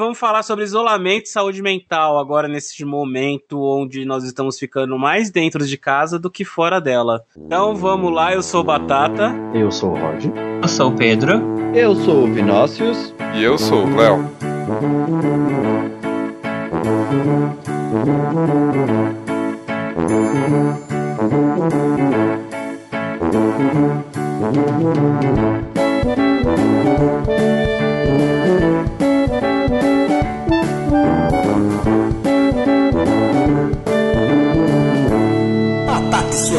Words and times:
Vamos 0.00 0.18
falar 0.18 0.42
sobre 0.42 0.64
isolamento 0.64 1.26
e 1.26 1.28
saúde 1.28 1.60
mental 1.60 2.18
agora 2.18 2.48
nesse 2.48 2.86
momento 2.86 3.60
onde 3.60 4.02
nós 4.06 4.24
estamos 4.24 4.58
ficando 4.58 4.98
mais 4.98 5.30
dentro 5.30 5.66
de 5.66 5.76
casa 5.76 6.18
do 6.18 6.30
que 6.30 6.42
fora 6.42 6.80
dela. 6.80 7.22
Então 7.36 7.76
vamos 7.76 8.10
lá, 8.10 8.32
eu 8.32 8.42
sou 8.42 8.64
Batata. 8.64 9.34
Eu 9.52 9.70
sou 9.70 9.90
o 9.90 9.98
Rod. 9.98 10.24
Eu 10.62 10.68
sou 10.68 10.88
o 10.88 10.96
Pedro. 10.96 11.42
Eu 11.74 11.94
sou 11.94 12.24
o 12.24 12.32
Vinócius. 12.32 13.14
E 13.34 13.42
eu 13.42 13.58
sou 13.58 13.84
o 13.84 13.94
Léo. 13.94 14.24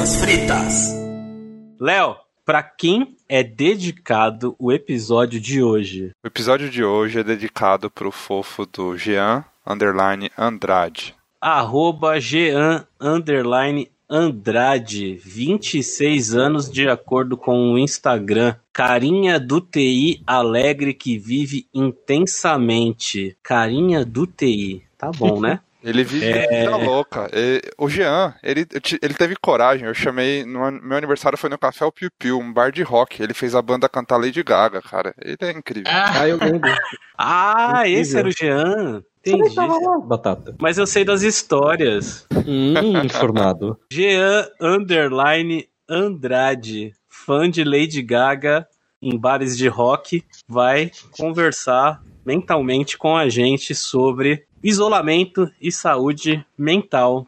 Suas 0.02 0.16
fritas. 0.16 0.96
Léo, 1.80 2.16
para 2.44 2.64
quem 2.64 3.16
é 3.30 3.44
dedicado 3.44 4.56
o 4.58 4.72
episódio 4.72 5.40
de 5.40 5.62
hoje? 5.62 6.12
O 6.24 6.28
episódio 6.28 6.70
de 6.70 6.84
hoje 6.84 7.20
é 7.20 7.24
dedicado 7.24 7.90
pro 7.92 8.12
fofo 8.12 8.66
do 8.66 8.98
Jean 8.98 9.46
Underline 9.66 10.32
Andrade. 10.36 11.14
Arroba 11.40 12.20
Jean 12.20 12.88
Underline 13.00 13.92
Andrade, 14.10 15.20
26 15.24 16.34
anos 16.34 16.72
de 16.72 16.90
acordo 16.90 17.38
com 17.38 17.74
o 17.74 17.78
Instagram. 17.78 18.56
Carinha 18.74 19.40
do 19.40 19.62
TI 19.62 20.24
alegre 20.26 20.96
que 20.96 21.20
vive 21.20 21.68
intensamente. 21.72 23.38
Carinha 23.44 24.04
do 24.04 24.26
TI. 24.26 24.82
Tá 24.98 25.12
bom, 25.12 25.40
né? 25.42 25.60
Ele 25.84 26.04
vive 26.04 26.30
é... 26.30 26.64
vida 26.64 26.76
louca. 26.76 27.30
E, 27.34 27.62
o 27.78 27.90
Jean, 27.90 28.34
ele, 28.44 28.66
ele 29.02 29.14
teve 29.14 29.36
coragem. 29.36 29.88
Eu 29.88 29.94
chamei. 29.94 30.46
No, 30.46 30.72
meu 30.72 30.98
aniversário 30.98 31.38
foi 31.38 31.50
no 31.50 31.58
Café 31.58 31.86
o 31.86 31.92
Piu 31.92 32.10
Piu, 32.18 32.40
um 32.40 32.54
bar 32.54 32.72
de 32.72 32.84
rock. 32.84 33.22
Ele 33.22 33.34
fez 33.34 33.56
a 33.56 33.62
banda 33.62 33.90
cantar 33.90 34.18
Lady 34.18 34.44
Gaga, 34.44 34.82
cara. 34.82 35.14
Ele 35.20 35.38
é 35.42 35.52
incrível. 35.52 35.92
Ah, 35.92 36.28
eu 36.28 36.38
lembro. 36.38 36.72
ah, 37.18 37.82
incrível. 37.82 38.02
esse 38.02 38.18
era 38.18 38.28
o 38.28 38.32
Jean. 38.32 39.04
Entendi. 39.26 39.56
Batata. 40.06 40.56
Mas 40.60 40.78
eu 40.78 40.88
sei 40.88 41.04
das 41.04 41.22
histórias. 41.22 42.26
Hum, 42.46 42.74
informado. 43.04 43.80
Jean 43.92 44.48
Underline 44.60 45.68
Andrade, 45.90 46.94
fã 47.08 47.50
de 47.50 47.64
Lady 47.64 48.02
Gaga 48.02 48.68
em 49.02 49.18
bares 49.18 49.58
de 49.58 49.68
rock, 49.68 50.24
vai 50.48 50.92
conversar 51.18 52.02
mentalmente 52.26 52.98
com 52.98 53.18
a 53.18 53.28
gente 53.30 53.74
sobre 53.74 54.46
isolamento 54.64 55.50
e 55.62 55.72
saúde 55.72 56.46
mental. 56.58 57.28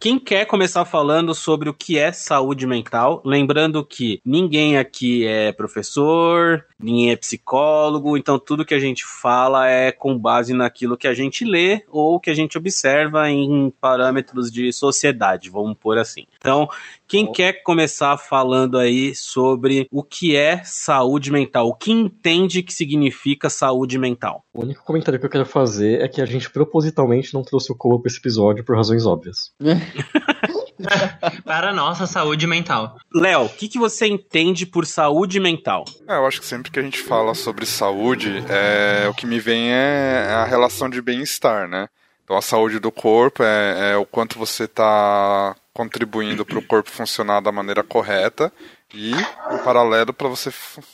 Quem 0.00 0.18
quer 0.18 0.44
começar 0.44 0.84
falando 0.84 1.34
sobre 1.34 1.68
o 1.68 1.74
que 1.74 1.98
é 1.98 2.12
saúde 2.12 2.66
mental? 2.66 3.20
Lembrando 3.24 3.84
que 3.84 4.20
ninguém 4.24 4.78
aqui 4.78 5.26
é 5.26 5.50
professor, 5.50 6.64
ninguém 6.80 7.10
é 7.10 7.16
psicólogo, 7.16 8.16
então 8.16 8.38
tudo 8.38 8.64
que 8.64 8.74
a 8.74 8.78
gente 8.78 9.04
fala 9.04 9.68
é 9.68 9.90
com 9.90 10.18
base 10.18 10.52
naquilo 10.52 10.96
que 10.96 11.08
a 11.08 11.14
gente 11.14 11.44
lê 11.44 11.82
ou 11.88 12.20
que 12.20 12.30
a 12.30 12.34
gente 12.34 12.56
observa 12.56 13.30
em 13.30 13.72
parâmetros 13.80 14.50
de 14.50 14.72
sociedade, 14.72 15.50
vamos 15.50 15.76
pôr 15.78 15.98
assim. 15.98 16.26
Então, 16.38 16.68
quem 17.06 17.24
oh. 17.24 17.32
quer 17.32 17.62
começar 17.62 18.16
falando 18.16 18.78
aí 18.78 19.14
sobre 19.14 19.88
o 19.90 20.02
que 20.02 20.36
é 20.36 20.62
saúde 20.64 21.32
mental? 21.32 21.68
O 21.68 21.74
que 21.74 21.90
entende 21.90 22.62
que 22.62 22.72
significa 22.72 23.50
saúde 23.50 23.98
mental? 23.98 24.44
O 24.52 24.62
único 24.62 24.84
comentário 24.84 25.18
que 25.18 25.26
eu 25.26 25.30
quero 25.30 25.46
fazer 25.46 26.00
é 26.00 26.08
que 26.08 26.20
a 26.20 26.26
gente 26.26 26.50
propositalmente 26.50 27.34
não 27.34 27.42
trouxe 27.42 27.72
o 27.72 27.74
Koa 27.74 28.00
para 28.00 28.08
esse 28.08 28.18
episódio 28.18 28.64
por 28.64 28.76
razões 28.76 29.06
óbvias. 29.06 29.52
para 31.44 31.70
a 31.70 31.74
nossa 31.74 32.06
saúde 32.06 32.46
mental. 32.46 32.96
Léo, 33.14 33.44
o 33.44 33.48
que, 33.48 33.68
que 33.68 33.78
você 33.78 34.06
entende 34.06 34.66
por 34.66 34.86
saúde 34.86 35.40
mental? 35.40 35.84
É, 36.06 36.16
eu 36.16 36.26
acho 36.26 36.40
que 36.40 36.46
sempre 36.46 36.70
que 36.70 36.78
a 36.78 36.82
gente 36.82 37.00
fala 37.00 37.34
sobre 37.34 37.66
saúde, 37.66 38.44
é, 38.48 39.08
o 39.08 39.14
que 39.14 39.26
me 39.26 39.40
vem 39.40 39.70
é 39.70 40.28
a 40.30 40.44
relação 40.44 40.88
de 40.88 41.00
bem-estar, 41.02 41.68
né? 41.68 41.88
Então 42.24 42.36
a 42.36 42.42
saúde 42.42 42.78
do 42.78 42.92
corpo 42.92 43.42
é, 43.42 43.92
é 43.92 43.96
o 43.96 44.04
quanto 44.04 44.38
você 44.38 44.64
está 44.64 45.56
contribuindo 45.72 46.44
para 46.44 46.58
o 46.58 46.62
corpo 46.62 46.90
funcionar 46.90 47.40
da 47.40 47.52
maneira 47.52 47.82
correta 47.82 48.52
e, 48.92 49.12
em 49.12 49.58
paralelo, 49.64 50.12
para 50.12 50.28
você 50.28 50.50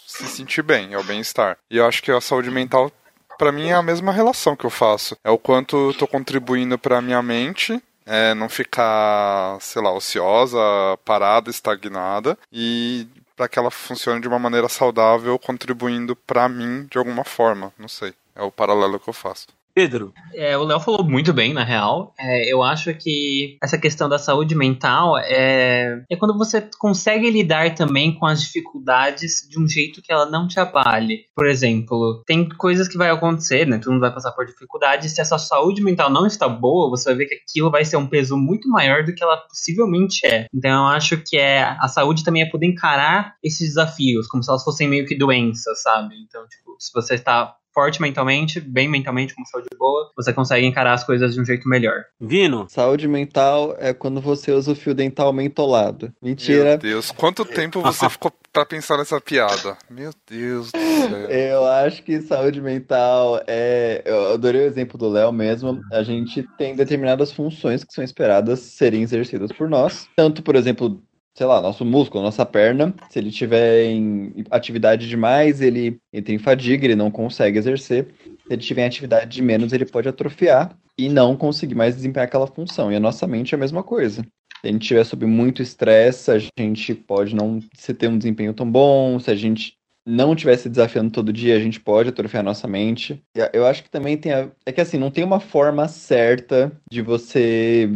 se 0.07 0.27
sentir 0.27 0.63
bem, 0.63 0.93
é 0.93 0.99
o 0.99 1.03
bem-estar. 1.03 1.57
E 1.71 1.79
eu 1.79 1.87
acho 1.87 2.03
que 2.03 2.13
a 2.13 2.21
saúde 2.21 2.51
mental 2.51 2.93
para 3.39 3.51
mim 3.51 3.69
é 3.69 3.75
a 3.75 3.83
mesma 3.83 4.13
relação 4.13 4.55
que 4.55 4.65
eu 4.65 4.71
faço. 4.71 5.17
É 5.25 5.31
o 5.31 5.39
quanto 5.39 5.89
eu 5.89 5.95
tô 5.95 6.07
contribuindo 6.07 6.79
para 6.79 7.03
minha 7.03 7.23
mente 7.23 7.83
é, 8.07 8.35
não 8.35 8.49
ficar, 8.49 9.59
sei 9.61 9.83
lá, 9.83 9.93
ociosa, 9.93 10.59
parada, 11.05 11.51
estagnada 11.51 12.39
e 12.53 13.07
para 13.37 13.49
que 13.49 13.59
ela 13.59 13.71
funcione 13.71 14.21
de 14.21 14.29
uma 14.29 14.39
maneira 14.39 14.69
saudável, 14.69 15.39
contribuindo 15.39 16.15
para 16.15 16.49
mim 16.49 16.87
de 16.91 16.99
alguma 16.99 17.25
forma. 17.25 17.73
Não 17.79 17.89
sei. 17.89 18.15
É 18.35 18.43
o 18.43 18.51
paralelo 18.51 18.99
que 19.01 19.09
eu 19.09 19.15
faço. 19.15 19.47
Pedro. 19.75 20.13
É, 20.33 20.57
o 20.57 20.63
Léo 20.63 20.79
falou 20.79 21.05
muito 21.05 21.33
bem, 21.33 21.53
na 21.53 21.65
real. 21.65 22.15
É, 22.19 22.51
eu 22.51 22.63
acho 22.63 22.95
que 22.95 23.59
essa 23.63 23.77
questão 23.77 24.09
da 24.09 24.19
saúde 24.19 24.55
mental 24.55 25.19
é, 25.19 26.01
é 26.09 26.17
quando 26.17 26.39
você 26.39 26.69
consegue 26.79 27.29
lidar 27.29 27.75
também 27.75 28.15
com 28.15 28.25
as 28.25 28.41
dificuldades 28.43 29.47
de 29.49 29.59
um 29.59 29.69
jeito 29.69 30.01
que 30.01 30.13
ela 30.13 30.27
não 30.27 30.47
te 30.47 30.61
abale. 30.61 31.25
Por 31.35 31.47
exemplo, 31.47 32.23
tem 32.25 32.49
coisas 32.49 32.87
que 32.87 32.97
vai 32.97 33.11
acontecer, 33.11 33.67
né? 33.67 33.79
Todo 33.79 33.93
mundo 33.93 34.03
vai 34.03 34.15
passar 34.15 34.31
por 34.31 34.47
dificuldades. 34.47 35.13
Se 35.13 35.21
a 35.21 35.25
sua 35.25 35.39
saúde 35.39 35.83
mental 35.83 36.09
não 36.09 36.27
está 36.27 36.49
boa, 36.49 36.89
você 36.89 37.07
vai 37.07 37.17
ver 37.17 37.27
que 37.27 37.35
aquilo 37.35 37.71
vai 37.71 37.85
ser 37.85 37.97
um 37.97 38.07
peso 38.07 38.37
muito 38.37 38.69
maior 38.69 39.05
do 39.05 39.13
que 39.13 39.25
ela 39.25 39.37
possivelmente 39.37 40.25
é. 40.25 40.47
Então 40.55 40.71
eu 40.71 40.89
acho 40.89 41.17
que 41.17 41.37
é 41.37 41.63
a 41.81 41.89
saúde 41.89 42.23
também 42.23 42.43
é 42.43 42.51
poder 42.51 42.67
encarar 42.67 43.35
esses 43.43 43.71
desafios, 43.71 44.29
como 44.29 44.43
se 44.43 44.51
elas 44.51 44.63
fossem 44.63 44.87
meio 44.87 45.05
que 45.05 45.17
doenças, 45.17 45.83
sabe? 45.83 46.15
Então, 46.25 46.47
tipo, 46.47 46.77
se 46.79 46.93
você 46.93 47.15
está 47.15 47.57
forte 47.75 48.01
mentalmente, 48.01 48.61
bem 48.61 48.89
mentalmente, 48.89 49.35
com 49.35 49.45
saúde 49.45 49.69
boa, 49.77 50.11
você 50.17 50.33
consegue 50.33 50.67
encarar 50.67 50.95
as 50.95 51.05
coisas 51.05 51.35
de 51.35 51.41
um 51.41 51.45
jeito 51.45 51.69
melhor. 51.69 52.05
Vino? 52.21 52.67
Saúde 52.71 53.09
mental 53.09 53.75
é 53.79 53.93
quando 53.93 54.21
você 54.21 54.53
usa 54.53 54.73
o 54.73 54.77
fio 54.77 54.95
dental 54.95 55.33
mentolado. 55.33 56.13
Mentira. 56.23 56.71
Meu 56.71 56.79
Deus, 56.79 57.11
quanto 57.11 57.45
tempo 57.45 57.81
você 57.83 58.09
ficou 58.09 58.33
pra 58.53 58.65
pensar 58.65 58.97
nessa 58.97 59.21
piada? 59.21 59.77
Meu 59.91 60.13
Deus 60.31 60.71
do 60.71 60.79
céu. 60.79 61.31
Eu 61.31 61.67
acho 61.67 62.03
que 62.05 62.21
saúde 62.23 62.61
mental 62.61 63.43
é. 63.47 64.03
Eu 64.05 64.35
adorei 64.35 64.63
o 64.63 64.67
exemplo 64.67 64.97
do 64.97 65.09
Léo 65.09 65.33
mesmo. 65.33 65.81
A 65.93 66.03
gente 66.05 66.47
tem 66.57 66.77
determinadas 66.77 67.33
funções 67.33 67.83
que 67.83 67.93
são 67.93 68.05
esperadas 68.05 68.61
serem 68.61 69.03
exercidas 69.03 69.51
por 69.51 69.69
nós. 69.69 70.07
Tanto, 70.17 70.43
por 70.43 70.55
exemplo, 70.55 71.03
sei 71.37 71.47
lá, 71.47 71.61
nosso 71.61 71.85
músculo, 71.85 72.23
nossa 72.23 72.47
perna, 72.47 72.95
se 73.11 73.19
ele 73.19 73.31
tiver 73.31 73.85
em 73.87 74.33
atividade 74.51 75.09
demais, 75.09 75.61
ele 75.61 75.99
entra 76.13 76.33
em 76.33 76.39
fadiga, 76.39 76.85
ele 76.85 76.95
não 76.95 77.11
consegue 77.11 77.59
exercer. 77.59 78.09
Se 78.47 78.53
ele 78.53 78.63
tiver 78.63 78.83
em 78.83 78.87
atividade 78.87 79.31
de 79.31 79.43
menos, 79.43 79.73
ele 79.73 79.85
pode 79.85 80.09
atrofiar 80.09 80.77
e 80.97 81.09
não 81.09 81.37
conseguir 81.37 81.75
mais 81.75 81.97
desempenhar 81.97 82.27
aquela 82.27 82.47
função. 82.47 82.93
E 82.93 82.97
a 82.97 83.01
nossa 83.01 83.27
mente 83.27 83.55
é 83.55 83.57
a 83.57 83.61
mesma 83.61 83.83
coisa. 83.83 84.23
Se 84.61 84.69
a 84.69 84.73
gente 84.73 84.83
estiver 84.83 85.05
sob 85.05 85.27
muito 85.27 85.61
estresse, 85.61 86.31
a 86.31 86.39
gente 86.39 86.95
pode 86.95 87.35
não 87.35 87.59
ter 87.99 88.09
um 88.09 88.17
desempenho 88.17 88.55
tão 88.55 88.71
bom. 88.71 89.19
Se 89.19 89.31
a 89.31 89.35
gente 89.35 89.75
não 90.07 90.35
estiver 90.35 90.57
se 90.57 90.69
desafiando 90.69 91.11
todo 91.11 91.33
dia, 91.33 91.57
a 91.57 91.61
gente 91.61 91.81
pode 91.81 92.11
atrofiar 92.11 92.43
a 92.43 92.45
nossa 92.45 92.69
mente. 92.69 93.23
Eu 93.53 93.67
acho 93.67 93.83
que 93.83 93.91
também 93.91 94.17
tem. 94.17 94.33
A... 94.33 94.49
É 94.65 94.73
que 94.73 94.81
assim, 94.81 94.99
não 94.99 95.11
tem 95.11 95.25
uma 95.25 95.41
forma 95.41 95.89
certa 95.89 96.73
de 96.91 97.03
você 97.03 97.89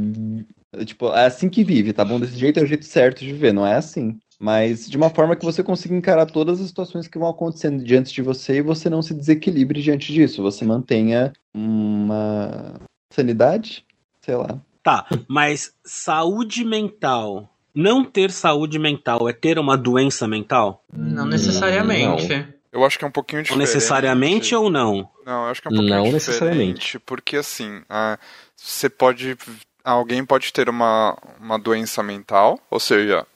Tipo, 0.85 1.13
é 1.13 1.27
assim 1.27 1.49
que 1.49 1.65
vive, 1.65 1.93
tá 1.93 2.05
bom? 2.05 2.21
Desse 2.21 2.37
jeito 2.37 2.61
é 2.61 2.63
o 2.63 2.67
jeito 2.67 2.85
certo 2.85 3.21
de 3.21 3.33
viver, 3.33 3.53
não 3.53 3.67
é 3.67 3.77
assim. 3.77 4.19
Mas 4.39 4.89
de 4.89 4.97
uma 4.97 5.11
forma 5.11 5.35
que 5.35 5.45
você 5.45 5.63
consiga 5.63 5.95
encarar 5.95 6.27
todas 6.27 6.61
as 6.61 6.69
situações 6.69 7.09
que 7.09 7.19
vão 7.19 7.29
acontecendo 7.29 7.83
diante 7.83 8.13
de 8.13 8.23
você 8.23 8.59
e 8.59 8.63
você 8.63 8.89
não 8.89 9.03
se 9.03 9.13
desequilibre 9.15 9.83
diante 9.83 10.13
disso. 10.13 10.43
Você 10.43 10.65
mantenha 10.65 11.33
uma 11.53 12.75
sanidade, 13.13 13.85
sei 14.21 14.37
lá. 14.37 14.61
Tá, 14.83 15.07
mas 15.27 15.73
saúde 15.85 16.65
mental. 16.65 17.53
Não 17.75 18.05
ter 18.05 18.31
saúde 18.31 18.79
mental 18.79 19.29
é 19.29 19.33
ter 19.33 19.59
uma 19.59 19.77
doença 19.77 20.27
mental? 20.27 20.85
Não 20.93 21.27
necessariamente. 21.27 22.29
Não. 22.29 22.59
Eu 22.71 22.85
acho 22.85 22.99
que 22.99 23.05
é 23.05 23.09
um 23.09 23.13
pouquinho 23.13 23.43
diferente. 23.43 23.61
necessariamente 23.61 24.55
ou 24.55 24.71
não? 24.71 25.09
Não, 25.25 25.45
eu 25.45 25.51
acho 25.51 25.63
que 25.63 25.69
é 25.69 25.71
um 25.71 25.75
pouquinho 25.75 25.97
não 25.97 26.05
diferente. 26.05 26.15
necessariamente. 26.15 26.99
Porque 27.01 27.37
assim, 27.37 27.83
ah, 27.89 28.19
você 28.57 28.89
pode 28.89 29.37
alguém 29.85 30.25
pode 30.25 30.53
ter 30.53 30.69
uma, 30.69 31.17
uma 31.41 31.59
doença 31.59 32.03
mental, 32.03 32.59
ou 32.71 32.81
seja, 32.81 33.27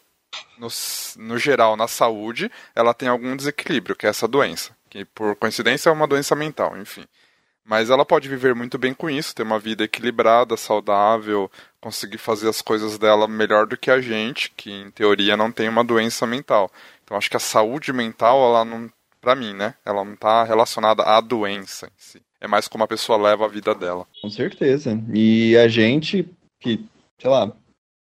no, 0.59 0.69
no 1.17 1.39
geral, 1.39 1.77
na 1.77 1.89
saúde, 1.89 2.51
ela 2.75 2.95
tem 2.95 3.09
algum 3.09 3.37
desequilíbrio, 3.37 3.97
que 3.97 4.07
é 4.07 4.11
essa 4.11 4.29
doença, 4.29 4.77
que 4.89 5.05
por 5.05 5.37
coincidência 5.37 5.89
é 5.89 5.93
uma 5.93 6.07
doença 6.07 6.35
mental, 6.35 6.77
enfim. 6.77 7.05
Mas 7.65 7.91
ela 7.91 8.05
pode 8.05 8.29
viver 8.29 8.55
muito 8.55 8.77
bem 8.77 8.93
com 8.93 9.09
isso, 9.09 9.35
ter 9.35 9.45
uma 9.45 9.59
vida 9.59 9.85
equilibrada, 9.85 10.57
saudável, 10.57 11.51
conseguir 11.81 12.19
fazer 12.19 12.49
as 12.49 12.61
coisas 12.61 12.99
dela 12.99 13.29
melhor 13.29 13.67
do 13.67 13.77
que 13.77 13.91
a 13.91 14.01
gente, 14.01 14.51
que 14.57 14.71
em 14.71 14.91
teoria 14.91 15.37
não 15.37 15.53
tem 15.53 15.69
uma 15.69 15.85
doença 15.85 16.27
mental. 16.27 16.71
Então 17.05 17.17
acho 17.17 17.31
que 17.31 17.37
a 17.37 17.41
saúde 17.41 17.93
mental, 17.93 18.43
ela 18.43 18.65
não, 18.65 18.91
para 19.21 19.37
mim, 19.37 19.55
né, 19.55 19.75
ela 19.85 20.05
não 20.05 20.15
está 20.15 20.43
relacionada 20.43 21.05
à 21.05 21.21
doença 21.21 21.87
em 21.87 22.03
si 22.03 22.23
é 22.43 22.49
mais 22.49 22.67
como 22.67 22.83
a 22.83 22.89
pessoa 22.89 23.17
leva 23.17 23.45
a 23.45 23.49
vida 23.49 23.73
dela. 23.73 24.05
Com 24.21 24.29
certeza. 24.29 25.01
E 25.15 25.57
a 25.57 25.69
gente 25.69 26.29
que, 26.61 26.85
sei 27.21 27.31
lá, 27.31 27.53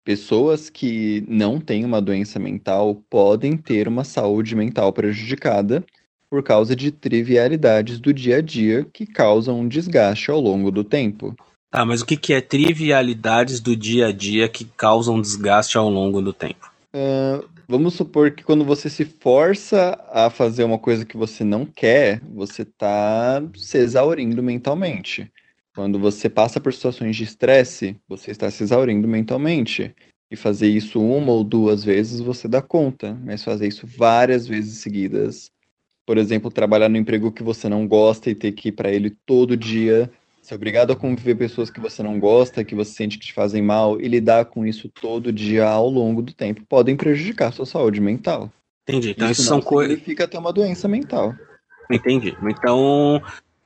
pessoas 0.06 0.70
que 0.70 1.26
não 1.28 1.60
têm 1.60 1.84
uma 1.84 2.02
doença 2.02 2.40
mental 2.40 2.96
podem 3.10 3.58
ter 3.58 3.88
uma 3.88 4.06
saúde 4.06 4.56
mental 4.56 4.94
prejudicada 4.94 5.84
por 6.30 6.42
causa 6.42 6.74
de 6.74 6.90
trivialidades 6.90 8.00
do 8.00 8.14
dia 8.14 8.38
a 8.38 8.42
dia 8.42 8.88
que 8.94 9.06
causam 9.06 9.60
um 9.60 9.68
desgaste 9.68 10.32
ao 10.32 10.40
longo 10.40 10.72
do 10.72 10.86
tempo. 10.86 11.36
Tá, 11.70 11.86
mas 11.86 12.02
o 12.02 12.06
que, 12.06 12.16
que 12.16 12.34
é 12.34 12.40
trivialidades 12.40 13.60
do 13.60 13.76
dia 13.76 14.08
a 14.08 14.12
dia 14.12 14.48
que 14.48 14.64
causam 14.64 15.22
desgaste 15.22 15.78
ao 15.78 15.90
longo 15.90 16.22
do 16.22 16.32
tempo? 16.32 16.72
Uh, 16.96 17.46
vamos 17.70 17.94
supor 17.94 18.32
que 18.32 18.44
quando 18.44 18.66
você 18.66 18.90
se 18.90 19.06
força 19.06 20.04
a 20.12 20.32
fazer 20.32 20.64
uma 20.64 20.80
coisa 20.80 21.06
que 21.06 21.16
você 21.16 21.44
não 21.44 21.68
quer, 21.68 22.20
você 22.22 22.64
está 22.64 23.44
se 23.56 23.78
exaurindo 23.78 24.42
mentalmente. 24.42 25.32
Quando 25.76 26.00
você 26.00 26.28
passa 26.28 26.60
por 26.60 26.74
situações 26.74 27.16
de 27.16 27.24
estresse, 27.24 27.96
você 28.08 28.32
está 28.32 28.50
se 28.50 28.64
exaurindo 28.64 29.08
mentalmente. 29.08 29.94
E 30.32 30.36
fazer 30.36 30.68
isso 30.68 31.00
uma 31.00 31.32
ou 31.32 31.44
duas 31.44 31.84
vezes 31.84 32.20
você 32.20 32.48
dá 32.48 32.62
conta, 32.62 33.16
mas 33.24 33.44
fazer 33.44 33.68
isso 33.68 33.86
várias 33.86 34.48
vezes 34.48 34.80
seguidas. 34.80 35.52
Por 36.08 36.18
exemplo, 36.18 36.52
trabalhar 36.52 36.90
no 36.90 36.98
emprego 36.98 37.32
que 37.32 37.44
você 37.44 37.70
não 37.70 37.88
gosta 37.88 38.32
e 38.32 38.36
ter 38.36 38.52
que 38.52 38.70
ir 38.70 38.72
para 38.72 38.92
ele 38.92 39.12
todo 39.28 39.56
dia, 39.56 40.10
ser 40.50 40.56
obrigado 40.56 40.92
a 40.92 40.96
conviver 40.96 41.36
pessoas 41.36 41.70
que 41.70 41.80
você 41.80 42.02
não 42.02 42.20
gosta, 42.20 42.64
que 42.64 42.74
você 42.74 42.92
sente 42.92 43.20
que 43.20 43.28
te 43.28 43.34
fazem 43.34 43.62
mal, 43.62 44.02
e 44.02 44.08
lidar 44.08 44.46
com 44.46 44.66
isso 44.66 44.90
todo 44.90 45.32
dia 45.32 45.68
ao 45.68 45.88
longo 45.88 46.24
do 46.24 46.34
tempo, 46.34 46.66
podem 46.68 46.98
prejudicar 46.98 47.54
sua 47.54 47.68
saúde 47.68 48.02
mental. 48.02 48.52
Entendi. 48.88 49.12
Então, 49.12 49.30
isso, 49.30 49.42
isso 49.42 49.50
são 49.50 49.62
coisas. 49.62 49.94
Significa 49.94 50.28
ter 50.28 50.40
uma 50.40 50.52
doença 50.52 50.88
mental. 50.88 51.36
Entendi. 51.92 52.36
Então, 52.42 53.22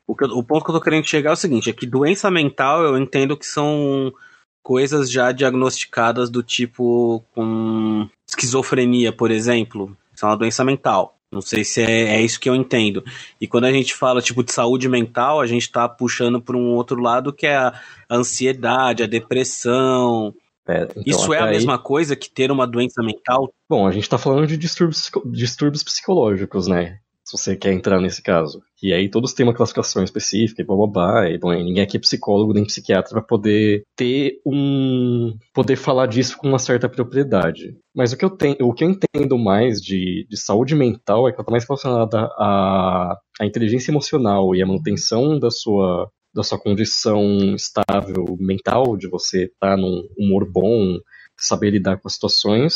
o, 0.05 0.13
que, 0.13 0.25
o 0.25 0.43
ponto 0.43 0.65
que 0.65 0.71
eu 0.71 0.75
tô 0.75 0.81
querendo 0.81 1.07
chegar 1.07 1.29
é 1.29 1.33
o 1.33 1.37
seguinte: 1.37 1.69
é 1.69 1.73
que 1.73 1.85
doença 1.85 2.29
mental 2.29 2.83
eu 2.83 2.97
entendo 2.97 3.37
que 3.37 3.45
são 3.45 4.13
coisas 4.61 5.09
já 5.09 5.31
diagnosticadas 5.31 6.29
do 6.29 6.43
tipo 6.43 7.23
com 7.33 8.09
esquizofrenia, 8.27 9.13
por 9.13 9.31
exemplo. 9.31 9.95
Isso 10.13 10.25
é 10.25 10.27
uma 10.27 10.37
doença 10.37 10.65
mental. 10.65 11.17
Não 11.33 11.41
sei 11.41 11.63
se 11.63 11.81
é, 11.81 12.15
é, 12.15 12.21
isso 12.21 12.39
que 12.39 12.49
eu 12.49 12.55
entendo. 12.55 13.03
E 13.41 13.47
quando 13.47 13.65
a 13.65 13.71
gente 13.71 13.93
fala 13.93 14.21
tipo 14.21 14.43
de 14.43 14.53
saúde 14.53 14.87
mental, 14.87 15.41
a 15.41 15.47
gente 15.47 15.63
está 15.63 15.89
puxando 15.89 16.41
para 16.41 16.55
um 16.55 16.73
outro 16.75 17.01
lado 17.01 17.33
que 17.33 17.47
é 17.47 17.55
a 17.55 17.73
ansiedade, 18.09 19.03
a 19.03 19.07
depressão. 19.07 20.33
É, 20.67 20.83
então, 20.83 21.03
isso 21.05 21.33
é 21.33 21.39
a 21.39 21.45
aí... 21.45 21.51
mesma 21.51 21.77
coisa 21.77 22.15
que 22.15 22.29
ter 22.29 22.51
uma 22.51 22.65
doença 22.65 23.01
mental? 23.03 23.53
Bom, 23.67 23.87
a 23.87 23.91
gente 23.91 24.03
está 24.03 24.17
falando 24.17 24.47
de 24.47 24.55
distúrbios, 24.55 25.11
distúrbios 25.25 25.83
psicológicos, 25.83 26.67
né? 26.67 26.99
Se 27.23 27.37
você 27.37 27.55
quer 27.55 27.73
entrar 27.73 27.99
nesse 28.01 28.21
caso. 28.21 28.61
E 28.81 28.93
aí 28.93 29.09
todos 29.09 29.33
têm 29.33 29.45
uma 29.45 29.53
classificação 29.53 30.03
específica 30.03 30.61
e 30.61 30.65
blá 30.65 31.29
e 31.29 31.37
bom, 31.37 31.53
ninguém 31.53 31.83
aqui 31.83 31.97
é 31.97 31.99
psicólogo 31.99 32.53
nem 32.53 32.65
psiquiatra 32.65 33.11
para 33.11 33.21
poder 33.21 33.83
ter 33.95 34.41
um. 34.45 35.37
poder 35.53 35.77
falar 35.77 36.07
disso 36.07 36.37
com 36.37 36.47
uma 36.47 36.59
certa 36.59 36.89
propriedade. 36.89 37.77
Mas 37.95 38.11
o 38.11 38.17
que 38.17 38.25
eu, 38.25 38.29
tenho, 38.29 38.57
o 38.61 38.73
que 38.73 38.83
eu 38.83 38.89
entendo 38.89 39.37
mais 39.37 39.79
de, 39.79 40.27
de 40.29 40.37
saúde 40.37 40.75
mental 40.75 41.27
é 41.27 41.31
que 41.31 41.37
ela 41.37 41.43
está 41.43 41.51
mais 41.51 41.65
relacionada 41.65 42.29
à, 42.37 43.17
à 43.39 43.45
inteligência 43.45 43.91
emocional 43.91 44.53
e 44.53 44.61
à 44.61 44.65
manutenção 44.65 45.39
da 45.39 45.49
sua, 45.49 46.09
da 46.33 46.43
sua 46.43 46.59
condição 46.59 47.55
estável 47.55 48.25
mental, 48.39 48.97
de 48.97 49.07
você 49.07 49.45
estar 49.45 49.75
tá 49.75 49.77
num 49.77 50.03
humor 50.17 50.49
bom, 50.51 50.97
saber 51.37 51.71
lidar 51.71 51.99
com 51.99 52.07
as 52.07 52.13
situações, 52.13 52.75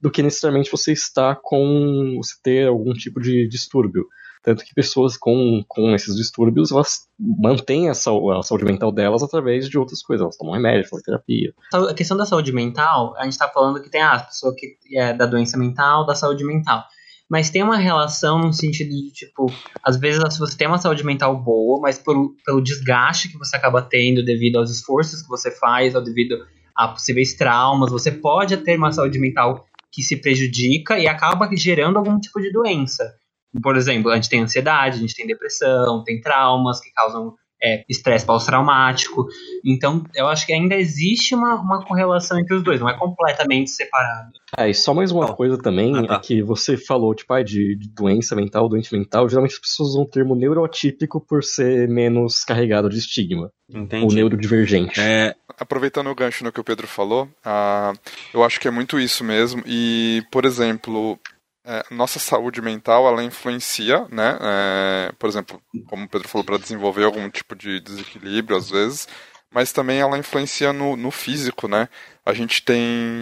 do 0.00 0.10
que 0.10 0.22
necessariamente 0.22 0.70
você 0.70 0.92
está 0.92 1.34
com. 1.34 2.14
você 2.16 2.34
ter 2.42 2.68
algum 2.68 2.92
tipo 2.92 3.20
de 3.20 3.48
distúrbio. 3.48 4.06
Tanto 4.42 4.62
que 4.62 4.74
pessoas 4.74 5.16
com, 5.16 5.64
com 5.66 5.94
esses 5.94 6.14
distúrbios, 6.14 6.70
elas 6.70 7.08
mantêm 7.18 7.88
a, 7.88 7.92
a 7.92 7.94
saúde 7.94 8.64
mental 8.64 8.92
delas 8.92 9.22
através 9.22 9.70
de 9.70 9.78
outras 9.78 10.02
coisas. 10.02 10.22
Elas 10.22 10.36
tomam 10.36 10.52
remédio, 10.52 10.86
fazem 10.86 11.02
terapia. 11.02 11.54
A 11.72 11.94
questão 11.94 12.14
da 12.14 12.26
saúde 12.26 12.52
mental, 12.52 13.14
a 13.16 13.24
gente 13.24 13.32
está 13.32 13.48
falando 13.48 13.82
que 13.82 13.90
tem 13.90 14.02
ah, 14.02 14.16
a 14.16 14.20
pessoa 14.20 14.54
que 14.54 14.76
é 14.94 15.14
da 15.14 15.24
doença 15.24 15.56
mental, 15.56 16.04
da 16.04 16.14
saúde 16.14 16.44
mental. 16.44 16.84
Mas 17.26 17.48
tem 17.48 17.62
uma 17.62 17.78
relação 17.78 18.38
no 18.38 18.52
sentido 18.52 18.90
de, 18.90 19.10
tipo, 19.12 19.46
às 19.82 19.98
vezes 19.98 20.20
você 20.38 20.56
tem 20.58 20.68
uma 20.68 20.76
saúde 20.76 21.02
mental 21.02 21.34
boa, 21.42 21.80
mas 21.80 21.98
por, 21.98 22.34
pelo 22.44 22.62
desgaste 22.62 23.30
que 23.30 23.38
você 23.38 23.56
acaba 23.56 23.80
tendo 23.80 24.22
devido 24.22 24.56
aos 24.56 24.70
esforços 24.70 25.22
que 25.22 25.28
você 25.28 25.50
faz, 25.50 25.94
ou 25.94 26.04
devido 26.04 26.36
a 26.74 26.88
possíveis 26.88 27.34
traumas, 27.34 27.90
você 27.90 28.10
pode 28.10 28.58
ter 28.58 28.76
uma 28.76 28.92
saúde 28.92 29.18
mental 29.18 29.64
que 29.94 30.02
se 30.02 30.16
prejudica 30.16 30.98
e 30.98 31.06
acaba 31.06 31.48
gerando 31.56 31.98
algum 31.98 32.18
tipo 32.18 32.40
de 32.40 32.50
doença. 32.50 33.14
Por 33.62 33.76
exemplo, 33.76 34.10
a 34.10 34.16
gente 34.16 34.28
tem 34.28 34.40
ansiedade, 34.40 34.96
a 34.96 35.00
gente 35.00 35.14
tem 35.14 35.26
depressão, 35.26 36.02
tem 36.02 36.20
traumas 36.20 36.80
que 36.80 36.90
causam 36.90 37.34
é, 37.62 37.84
estresse 37.88 38.26
pós-traumático. 38.26 39.26
Então, 39.64 40.04
eu 40.14 40.26
acho 40.26 40.46
que 40.46 40.52
ainda 40.52 40.74
existe 40.74 41.34
uma, 41.34 41.54
uma 41.54 41.84
correlação 41.84 42.38
entre 42.38 42.54
os 42.54 42.62
dois, 42.62 42.80
não 42.80 42.88
é 42.88 42.98
completamente 42.98 43.70
separado. 43.70 44.32
É, 44.56 44.68
e 44.68 44.74
só 44.74 44.94
mais 44.94 45.10
uma 45.10 45.34
coisa 45.34 45.58
também, 45.58 45.96
ah, 45.96 46.06
tá. 46.06 46.14
é 46.14 46.18
que 46.18 46.42
você 46.42 46.76
falou, 46.76 47.14
tipo, 47.14 47.32
ah, 47.32 47.42
de, 47.42 47.74
de, 47.76 47.88
doença 47.88 48.36
mental, 48.36 48.68
doente 48.68 48.94
mental, 48.94 49.28
geralmente 49.28 49.54
as 49.54 49.58
pessoas 49.58 49.90
usam 49.90 50.02
o 50.02 50.08
termo 50.08 50.34
neuroatípico 50.34 51.20
por 51.20 51.42
ser 51.42 51.88
menos 51.88 52.44
carregado 52.44 52.88
de 52.88 52.98
estigma. 52.98 53.50
Entendi. 53.68 54.04
Ou 54.04 54.12
neurodivergente. 54.12 55.00
É, 55.00 55.34
aproveitando 55.58 56.08
o 56.08 56.14
gancho 56.14 56.44
no 56.44 56.52
que 56.52 56.60
o 56.60 56.64
Pedro 56.64 56.86
falou, 56.86 57.24
uh, 57.24 57.98
eu 58.32 58.44
acho 58.44 58.60
que 58.60 58.68
é 58.68 58.70
muito 58.70 58.98
isso 58.98 59.24
mesmo. 59.24 59.62
E, 59.66 60.22
por 60.30 60.44
exemplo, 60.44 61.18
é, 61.64 61.84
nossa 61.90 62.18
saúde 62.18 62.60
mental 62.60 63.06
ela 63.08 63.22
influencia, 63.24 64.06
né? 64.10 64.38
É, 64.40 65.12
por 65.18 65.28
exemplo, 65.28 65.60
como 65.86 66.04
o 66.04 66.08
Pedro 66.08 66.28
falou, 66.28 66.44
para 66.44 66.58
desenvolver 66.58 67.04
algum 67.04 67.28
tipo 67.30 67.56
de 67.56 67.80
desequilíbrio 67.80 68.56
às 68.56 68.70
vezes, 68.70 69.08
mas 69.50 69.72
também 69.72 70.00
ela 70.00 70.18
influencia 70.18 70.72
no, 70.72 70.96
no 70.96 71.10
físico, 71.10 71.66
né? 71.66 71.88
A 72.26 72.32
gente 72.34 72.62
tem 72.62 72.78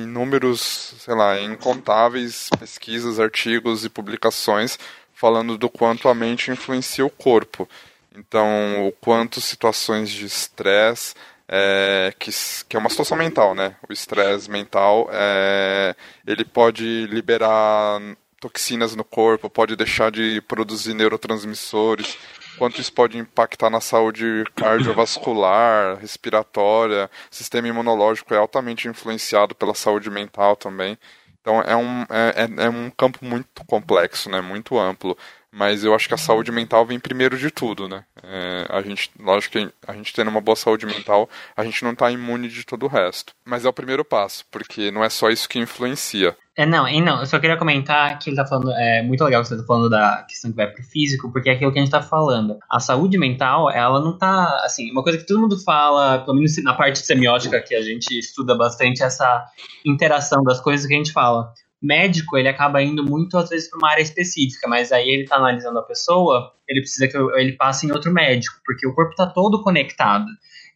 números, 0.06 0.94
sei 0.98 1.14
lá, 1.14 1.40
incontáveis 1.40 2.48
pesquisas, 2.58 3.20
artigos 3.20 3.84
e 3.84 3.88
publicações 3.88 4.78
falando 5.12 5.56
do 5.56 5.70
quanto 5.70 6.08
a 6.08 6.14
mente 6.14 6.50
influencia 6.50 7.06
o 7.06 7.10
corpo. 7.10 7.68
Então, 8.16 8.86
o 8.88 8.92
quanto 8.92 9.40
situações 9.40 10.10
de 10.10 10.26
estresse 10.26 11.14
é, 11.48 12.12
que, 12.18 12.30
que, 12.68 12.76
é 12.76 12.78
uma 12.78 12.88
situação 12.88 13.16
mental, 13.16 13.54
né? 13.54 13.76
O 13.88 13.92
estresse 13.92 14.50
mental, 14.50 15.08
é, 15.12 15.94
ele 16.26 16.44
pode 16.44 17.06
liberar 17.06 18.00
toxinas 18.42 18.96
no 18.96 19.04
corpo, 19.04 19.48
pode 19.48 19.76
deixar 19.76 20.10
de 20.10 20.40
produzir 20.42 20.94
neurotransmissores, 20.94 22.18
quanto 22.58 22.80
isso 22.80 22.92
pode 22.92 23.16
impactar 23.16 23.70
na 23.70 23.80
saúde 23.80 24.44
cardiovascular, 24.56 25.96
respiratória, 25.98 27.08
sistema 27.30 27.68
imunológico 27.68 28.34
é 28.34 28.37
altamente 28.37 28.88
influenciado 28.88 29.54
pela 29.54 29.75
saúde 29.75 30.11
mental 30.11 30.56
também. 30.56 30.99
Então 31.40 31.61
é 31.62 31.76
um, 31.76 32.02
é, 32.02 32.62
é, 32.62 32.64
é 32.64 32.68
um 32.68 32.90
campo 32.90 33.25
muito 33.25 33.64
complexo, 33.64 34.28
né? 34.28 34.40
Muito 34.40 34.76
amplo. 34.76 35.16
Mas 35.52 35.85
eu 35.85 35.94
acho 35.94 36.09
que 36.09 36.14
a 36.14 36.18
saúde 36.18 36.50
mental 36.50 36.87
vem 36.87 36.99
primeiro 36.99 37.37
de 37.37 37.50
tudo, 37.50 37.87
né? 37.87 38.04
É, 38.23 38.66
a 38.71 38.80
gente, 38.80 39.11
lógico 39.21 39.59
que 39.59 39.73
a 39.87 39.92
gente 39.92 40.12
tendo 40.14 40.30
uma 40.30 40.40
boa 40.40 40.56
saúde 40.56 40.87
mental, 40.87 41.28
a 41.54 41.62
gente 41.62 41.85
não 41.85 41.92
está 41.92 42.11
imune 42.11 42.49
de 42.49 42.64
todo 42.64 42.85
o 42.85 42.88
resto. 42.88 43.35
Mas 43.44 43.66
é 43.66 43.68
o 43.68 43.73
primeiro 43.73 44.02
passo, 44.02 44.47
porque 44.50 44.90
não 44.90 45.04
é 45.04 45.11
só 45.11 45.28
isso 45.28 45.47
que 45.47 45.59
influencia. 45.59 46.35
É, 46.56 46.66
não, 46.66 46.87
e 46.87 47.00
não, 47.00 47.21
eu 47.21 47.26
só 47.26 47.38
queria 47.38 47.56
comentar 47.56 48.18
que 48.18 48.28
ele 48.28 48.37
tá 48.37 48.47
falando, 48.47 48.73
é 48.73 49.02
muito 49.02 49.25
legal 49.25 49.40
que 49.40 49.49
você 49.49 49.56
tá 49.56 49.64
falando 49.64 49.88
da 49.88 50.23
questão 50.28 50.50
que 50.50 50.56
vai 50.56 50.66
pro 50.71 50.82
físico, 50.82 51.32
porque 51.32 51.49
é 51.49 51.52
aquilo 51.54 51.73
que 51.73 51.78
a 51.78 51.82
gente 51.82 51.90
tá 51.90 52.02
falando. 52.02 52.59
A 52.71 52.78
saúde 52.78 53.16
mental, 53.16 53.71
ela 53.71 54.00
não 54.00 54.18
tá, 54.18 54.61
assim, 54.62 54.90
uma 54.90 55.02
coisa 55.02 55.18
que 55.18 55.26
todo 55.26 55.40
mundo 55.40 55.59
fala, 55.62 56.18
pelo 56.18 56.37
menos 56.37 56.62
na 56.62 56.75
parte 56.75 56.99
semiótica 56.99 57.61
que 57.62 57.75
a 57.75 57.80
gente 57.80 58.18
estuda 58.18 58.54
bastante, 58.54 59.02
essa 59.02 59.47
interação 59.85 60.42
das 60.44 60.61
coisas 60.61 60.87
que 60.87 60.92
a 60.92 60.97
gente 60.99 61.12
fala 61.12 61.52
médico, 61.82 62.36
ele 62.38 62.48
acaba 62.48 62.82
indo 62.82 63.04
muito, 63.04 63.36
às 63.36 63.48
vezes, 63.48 63.68
para 63.68 63.78
uma 63.78 63.90
área 63.90 64.02
específica, 64.02 64.68
mas 64.68 64.92
aí 64.92 65.08
ele 65.08 65.24
está 65.24 65.36
analisando 65.36 65.78
a 65.78 65.82
pessoa, 65.82 66.52
ele 66.68 66.80
precisa 66.80 67.08
que 67.08 67.16
ele 67.16 67.52
passe 67.52 67.86
em 67.86 67.92
outro 67.92 68.12
médico, 68.12 68.56
porque 68.64 68.86
o 68.86 68.94
corpo 68.94 69.10
está 69.10 69.26
todo 69.26 69.62
conectado. 69.62 70.26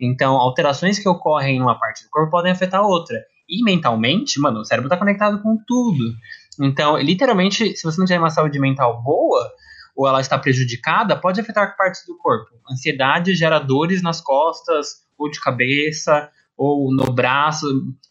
Então, 0.00 0.34
alterações 0.34 0.98
que 0.98 1.08
ocorrem 1.08 1.56
em 1.56 1.62
uma 1.62 1.78
parte 1.78 2.04
do 2.04 2.10
corpo 2.10 2.30
podem 2.30 2.52
afetar 2.52 2.82
outra. 2.82 3.16
E 3.48 3.62
mentalmente, 3.62 4.40
mano, 4.40 4.60
o 4.60 4.64
cérebro 4.64 4.88
está 4.88 4.96
conectado 4.96 5.40
com 5.40 5.56
tudo. 5.66 6.12
Então, 6.60 6.98
literalmente, 6.98 7.76
se 7.76 7.84
você 7.84 7.98
não 7.98 8.06
tiver 8.06 8.18
uma 8.18 8.30
saúde 8.30 8.58
mental 8.58 9.02
boa, 9.02 9.50
ou 9.94 10.06
ela 10.06 10.20
está 10.20 10.38
prejudicada, 10.38 11.16
pode 11.18 11.40
afetar 11.40 11.76
partes 11.76 12.04
do 12.06 12.18
corpo. 12.18 12.50
Ansiedade 12.70 13.34
gera 13.34 13.58
dores 13.58 14.02
nas 14.02 14.20
costas, 14.20 15.06
ou 15.16 15.30
de 15.30 15.40
cabeça, 15.40 16.28
ou 16.56 16.94
no 16.94 17.12
braço, 17.12 17.66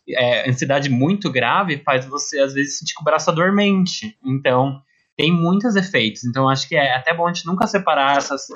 é, 0.07 0.49
ansiedade 0.49 0.89
muito 0.89 1.31
grave 1.31 1.81
faz 1.83 2.05
você 2.05 2.39
às 2.39 2.53
vezes 2.53 2.77
sentir 2.77 2.93
que 2.93 3.01
o 3.01 3.03
braço 3.03 3.31
dormente. 3.31 4.17
Então, 4.23 4.81
tem 5.17 5.31
muitos 5.31 5.75
efeitos. 5.75 6.23
Então, 6.23 6.47
acho 6.47 6.67
que 6.67 6.75
é 6.75 6.95
até 6.95 7.13
bom 7.13 7.27
a 7.27 7.33
gente 7.33 7.45
nunca 7.45 7.65
separar 7.65 8.17
essas 8.17 8.47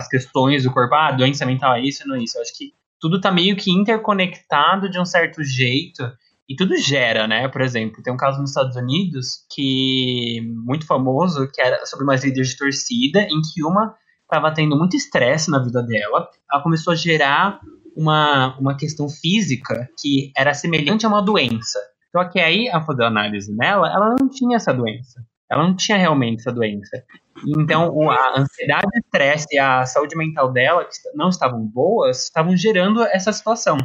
as 0.00 0.08
questões 0.08 0.64
do 0.64 0.72
corpo. 0.72 0.94
Ah, 0.94 1.12
doença 1.12 1.46
mental 1.46 1.74
é 1.74 1.82
isso, 1.82 2.06
não 2.08 2.16
é 2.16 2.22
isso. 2.22 2.36
Eu 2.36 2.42
acho 2.42 2.56
que 2.56 2.72
tudo 3.00 3.20
tá 3.20 3.30
meio 3.30 3.56
que 3.56 3.70
interconectado 3.70 4.90
de 4.90 4.98
um 4.98 5.04
certo 5.04 5.44
jeito 5.44 6.02
e 6.48 6.56
tudo 6.56 6.76
gera, 6.76 7.26
né? 7.26 7.48
Por 7.48 7.60
exemplo, 7.60 8.02
tem 8.02 8.12
um 8.12 8.16
caso 8.16 8.40
nos 8.40 8.50
Estados 8.50 8.76
Unidos 8.76 9.44
que 9.52 10.40
muito 10.64 10.86
famoso, 10.86 11.48
que 11.52 11.60
era 11.60 11.84
sobre 11.84 12.04
umas 12.04 12.24
líderes 12.24 12.50
de 12.50 12.56
torcida, 12.56 13.22
em 13.22 13.40
que 13.42 13.62
uma 13.64 13.94
estava 14.22 14.52
tendo 14.52 14.76
muito 14.76 14.96
estresse 14.96 15.50
na 15.50 15.62
vida 15.62 15.82
dela. 15.82 16.28
Ela 16.50 16.62
começou 16.62 16.92
a 16.92 16.96
gerar 16.96 17.60
uma, 17.96 18.56
uma 18.58 18.76
questão 18.76 19.08
física 19.08 19.88
que 19.98 20.30
era 20.36 20.52
semelhante 20.52 21.06
a 21.06 21.08
uma 21.08 21.22
doença. 21.22 21.78
Só 22.12 22.24
que 22.24 22.38
aí, 22.38 22.68
a 22.68 22.80
fazer 22.80 23.04
a 23.04 23.08
análise 23.08 23.54
nela, 23.54 23.88
ela 23.88 24.14
não 24.18 24.28
tinha 24.28 24.56
essa 24.56 24.72
doença. 24.72 25.24
Ela 25.50 25.66
não 25.66 25.76
tinha 25.76 25.96
realmente 25.96 26.40
essa 26.40 26.52
doença. 26.52 27.04
Então, 27.46 28.10
a 28.10 28.40
ansiedade, 28.40 28.86
o 28.86 28.98
estresse 28.98 29.46
e 29.52 29.58
a 29.58 29.84
saúde 29.84 30.16
mental 30.16 30.52
dela, 30.52 30.84
que 30.84 30.90
não 31.14 31.28
estavam 31.28 31.64
boas, 31.64 32.24
estavam 32.24 32.56
gerando 32.56 33.02
essa 33.02 33.32
situação. 33.32 33.76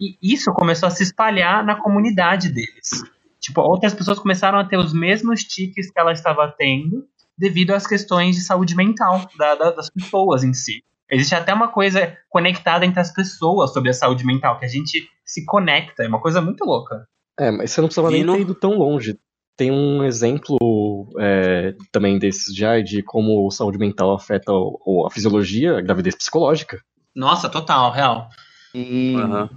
E 0.00 0.16
isso 0.22 0.52
começou 0.52 0.86
a 0.86 0.90
se 0.90 1.02
espalhar 1.02 1.64
na 1.64 1.76
comunidade 1.76 2.48
deles. 2.48 3.02
Tipo, 3.40 3.60
outras 3.60 3.94
pessoas 3.94 4.18
começaram 4.18 4.58
a 4.58 4.64
ter 4.64 4.78
os 4.78 4.92
mesmos 4.92 5.42
tiques 5.42 5.90
que 5.90 6.00
ela 6.00 6.12
estava 6.12 6.52
tendo 6.56 7.06
devido 7.36 7.72
às 7.72 7.86
questões 7.86 8.36
de 8.36 8.42
saúde 8.42 8.74
mental 8.74 9.28
da, 9.36 9.54
da, 9.54 9.70
das 9.70 9.90
pessoas 9.90 10.42
em 10.42 10.54
si. 10.54 10.82
Existe 11.14 11.34
até 11.34 11.54
uma 11.54 11.68
coisa 11.68 12.16
conectada 12.28 12.84
entre 12.84 13.00
as 13.00 13.12
pessoas 13.12 13.72
sobre 13.72 13.90
a 13.90 13.94
saúde 13.94 14.24
mental, 14.24 14.58
que 14.58 14.64
a 14.64 14.68
gente 14.68 15.08
se 15.24 15.44
conecta, 15.44 16.02
é 16.02 16.08
uma 16.08 16.20
coisa 16.20 16.40
muito 16.40 16.64
louca. 16.64 17.06
É, 17.38 17.50
mas 17.50 17.70
você 17.70 17.80
não 17.80 17.88
precisava 17.88 18.10
nem 18.10 18.26
ter 18.26 18.40
ido 18.40 18.54
tão 18.54 18.72
longe. 18.76 19.18
Tem 19.56 19.70
um 19.70 20.02
exemplo 20.02 21.08
é, 21.18 21.74
também 21.92 22.18
desses 22.18 22.54
já 22.54 22.80
de 22.80 23.02
como 23.02 23.48
saúde 23.50 23.78
mental 23.78 24.12
afeta 24.12 24.52
o, 24.52 25.06
a 25.06 25.10
fisiologia, 25.10 25.78
a 25.78 25.80
gravidez 25.80 26.16
psicológica. 26.16 26.80
Nossa, 27.14 27.48
total, 27.48 27.92
real. 27.92 28.28
E... 28.74 29.14
Uhum. 29.16 29.48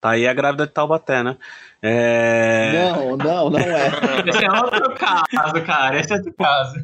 Tá 0.00 0.10
aí 0.10 0.26
a 0.26 0.34
grávida 0.34 0.66
de 0.66 0.72
Taubaté, 0.72 1.22
né? 1.22 1.36
É... 1.80 2.72
Não, 2.72 3.16
não, 3.16 3.50
não 3.50 3.58
é. 3.60 3.86
Esse 4.26 4.44
é 4.44 4.50
outro 4.50 4.94
caso, 4.94 5.64
cara. 5.64 6.00
Esse 6.00 6.12
é 6.12 6.16
outro 6.16 6.34
caso. 6.34 6.74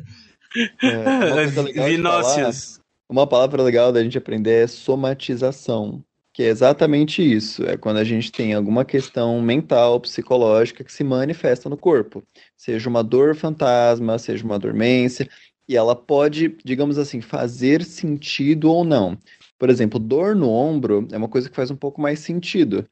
É, 0.82 1.84
Vinócios. 1.88 2.78
Uma 3.08 3.26
palavra 3.26 3.62
legal 3.62 3.92
da 3.92 4.02
gente 4.02 4.18
aprender 4.18 4.64
é 4.64 4.66
somatização 4.66 6.04
que 6.38 6.44
é 6.44 6.46
exatamente 6.46 7.20
isso. 7.20 7.64
É 7.64 7.76
quando 7.76 7.96
a 7.96 8.04
gente 8.04 8.30
tem 8.30 8.54
alguma 8.54 8.84
questão 8.84 9.42
mental, 9.42 9.98
psicológica 9.98 10.84
que 10.84 10.92
se 10.92 11.02
manifesta 11.02 11.68
no 11.68 11.76
corpo, 11.76 12.22
seja 12.56 12.88
uma 12.88 13.02
dor 13.02 13.34
fantasma, 13.34 14.16
seja 14.20 14.44
uma 14.44 14.56
dormência, 14.56 15.28
e 15.68 15.76
ela 15.76 15.96
pode, 15.96 16.56
digamos 16.64 16.96
assim, 16.96 17.20
fazer 17.20 17.82
sentido 17.82 18.70
ou 18.70 18.84
não. 18.84 19.18
Por 19.58 19.68
exemplo, 19.68 19.98
dor 19.98 20.36
no 20.36 20.48
ombro 20.48 21.08
é 21.10 21.16
uma 21.16 21.26
coisa 21.26 21.50
que 21.50 21.56
faz 21.56 21.72
um 21.72 21.76
pouco 21.76 22.00
mais 22.00 22.20
sentido, 22.20 22.86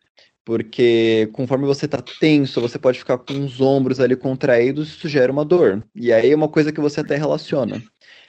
porque 0.44 1.28
conforme 1.32 1.66
você 1.66 1.85
está 1.85 2.02
tenso, 2.02 2.61
você 2.61 2.80
pode 2.80 2.99
ficar 2.99 3.18
com 3.18 3.44
os 3.44 3.61
ombros 3.61 4.00
ali 4.00 4.16
contraídos, 4.16 4.88
isso 4.88 5.08
gera 5.08 5.30
uma 5.30 5.44
dor. 5.44 5.85
E 5.94 6.12
aí 6.12 6.32
é 6.32 6.37
uma 6.37 6.49
coisa 6.49 6.73
que 6.73 6.80
você 6.80 6.99
até 6.99 7.14
relaciona 7.14 7.80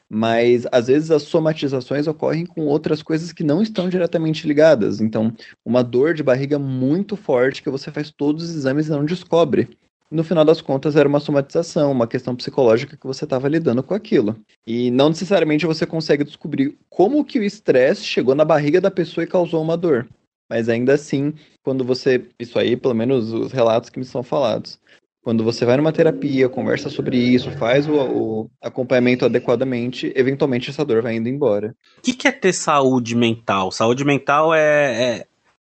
mas 0.09 0.65
às 0.71 0.87
vezes 0.87 1.11
as 1.11 1.23
somatizações 1.23 2.07
ocorrem 2.07 2.45
com 2.45 2.65
outras 2.65 3.01
coisas 3.03 3.31
que 3.31 3.43
não 3.43 3.61
estão 3.61 3.89
diretamente 3.89 4.47
ligadas. 4.47 5.01
Então, 5.01 5.33
uma 5.65 5.83
dor 5.83 6.13
de 6.13 6.23
barriga 6.23 6.57
muito 6.57 7.15
forte 7.15 7.61
que 7.61 7.69
você 7.69 7.91
faz 7.91 8.09
todos 8.11 8.43
os 8.43 8.55
exames 8.55 8.87
e 8.87 8.91
não 8.91 9.05
descobre. 9.05 9.69
No 10.09 10.23
final 10.23 10.45
das 10.45 10.61
contas, 10.61 10.95
era 10.95 11.07
uma 11.07 11.19
somatização, 11.19 11.91
uma 11.91 12.07
questão 12.07 12.33
psicológica 12.33 12.95
que 12.95 13.05
você 13.05 13.25
estava 13.25 13.49
lidando 13.49 13.83
com 13.83 13.93
aquilo. 13.93 14.39
E 14.65 14.89
não 14.89 15.09
necessariamente 15.09 15.65
você 15.65 15.85
consegue 15.85 16.23
descobrir 16.23 16.77
como 16.89 17.25
que 17.25 17.37
o 17.37 17.43
estresse 17.43 18.05
chegou 18.05 18.33
na 18.33 18.45
barriga 18.45 18.79
da 18.79 18.89
pessoa 18.89 19.25
e 19.25 19.27
causou 19.27 19.61
uma 19.61 19.75
dor. 19.75 20.07
Mas 20.49 20.69
ainda 20.69 20.93
assim, 20.93 21.33
quando 21.61 21.83
você. 21.83 22.25
Isso 22.39 22.57
aí, 22.57 22.77
pelo 22.77 22.93
menos 22.93 23.33
os 23.33 23.51
relatos 23.51 23.89
que 23.89 23.99
me 23.99 24.05
são 24.05 24.23
falados. 24.23 24.79
Quando 25.27 25.43
você 25.43 25.65
vai 25.65 25.75
numa 25.75 25.91
terapia, 25.91 26.47
conversa 26.47 26.89
sobre 26.89 27.17
isso, 27.17 27.51
faz 27.57 27.85
o, 27.85 27.95
o 27.95 28.49
acompanhamento 28.61 29.25
adequadamente, 29.25 30.09
eventualmente 30.15 30.69
essa 30.69 30.85
dor 30.85 31.01
vai 31.01 31.17
indo 31.17 31.27
embora. 31.27 31.75
O 31.97 32.01
que, 32.01 32.13
que 32.13 32.29
é 32.29 32.31
ter 32.31 32.53
saúde 32.53 33.13
mental? 33.13 33.69
Saúde 33.69 34.05
mental 34.05 34.53
é, 34.53 35.03
é, 35.03 35.27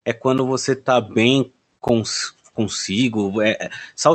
é 0.07 0.13
quando 0.13 0.45
você 0.45 0.75
tá 0.75 1.01
bem 1.01 1.53
cons, 1.79 2.35
consigo. 2.53 3.41
É, 3.41 3.53
é 3.53 3.71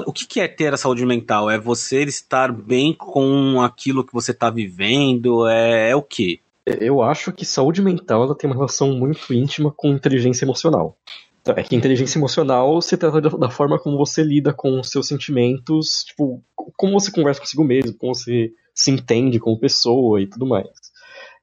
o 0.05 0.12
que, 0.12 0.27
que 0.27 0.41
é 0.41 0.48
ter 0.50 0.74
a 0.74 0.77
saúde 0.77 1.05
mental? 1.05 1.50
É 1.50 1.58
você 1.58 2.03
estar 2.03 2.51
bem 2.51 2.93
com 2.93 3.62
aquilo 3.62 4.05
que 4.05 4.12
você 4.12 4.31
está 4.31 4.50
vivendo? 4.50 5.48
É, 5.48 5.91
é 5.91 5.96
o 5.96 6.01
quê? 6.01 6.41
Eu 6.65 7.01
acho 7.01 7.31
que 7.31 7.46
saúde 7.46 7.81
mental 7.81 8.24
ela 8.24 8.36
tem 8.36 8.50
uma 8.50 8.58
relação 8.58 8.91
muito 8.91 9.34
íntima 9.34 9.72
com 9.72 9.88
inteligência 9.88 10.43
emocional. 10.43 10.98
Então, 11.41 11.55
é 11.58 11.63
que 11.63 11.75
inteligência 11.75 12.19
emocional 12.19 12.81
se 12.81 12.98
trata 12.98 13.22
da 13.22 13.50
forma 13.50 13.79
como 13.79 13.98
você 13.98 14.24
lida 14.24 14.53
com 14.53 14.79
os 14.79 14.89
seus 14.89 15.08
sentimentos, 15.08 16.03
tipo, 16.03 16.43
como 16.77 17.00
você 17.00 17.12
conversa 17.12 17.39
consigo 17.39 17.63
mesmo, 17.63 17.98
como 17.98 18.13
você 18.13 18.51
se 18.74 18.91
entende 18.91 19.39
como 19.39 19.60
pessoa 19.60 20.22
e 20.22 20.27
tudo 20.27 20.46
mais. 20.46 20.67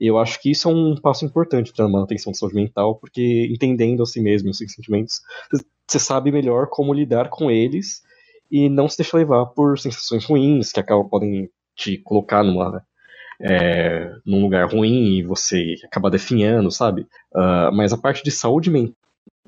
E 0.00 0.06
eu 0.06 0.18
acho 0.18 0.40
que 0.40 0.50
isso 0.50 0.68
é 0.68 0.72
um 0.72 0.94
passo 0.96 1.24
importante 1.24 1.72
para 1.72 1.86
a 1.86 1.88
manutenção 1.88 2.32
da 2.32 2.38
saúde 2.38 2.54
mental, 2.54 2.96
porque 2.96 3.48
entendendo 3.50 4.02
a 4.02 4.06
si 4.06 4.20
mesmo 4.20 4.50
os 4.50 4.58
seus 4.58 4.72
sentimentos, 4.72 5.22
você 5.86 5.98
sabe 5.98 6.30
melhor 6.30 6.68
como 6.68 6.92
lidar 6.92 7.30
com 7.30 7.50
eles 7.50 8.02
e 8.50 8.68
não 8.68 8.88
se 8.88 8.98
deixa 8.98 9.16
levar 9.16 9.46
por 9.46 9.78
sensações 9.78 10.24
ruins 10.24 10.72
que 10.72 10.80
acabam 10.80 11.08
podem 11.08 11.48
te 11.74 11.98
colocar 11.98 12.42
numa 12.42 12.84
é, 13.40 14.14
num 14.24 14.42
lugar 14.42 14.70
ruim 14.70 15.18
e 15.18 15.22
você 15.22 15.74
acaba 15.84 16.10
definhando, 16.10 16.70
sabe? 16.70 17.02
Uh, 17.34 17.70
mas 17.72 17.92
a 17.92 17.98
parte 17.98 18.22
de 18.22 18.30
saúde 18.30 18.70
mental 18.70 18.94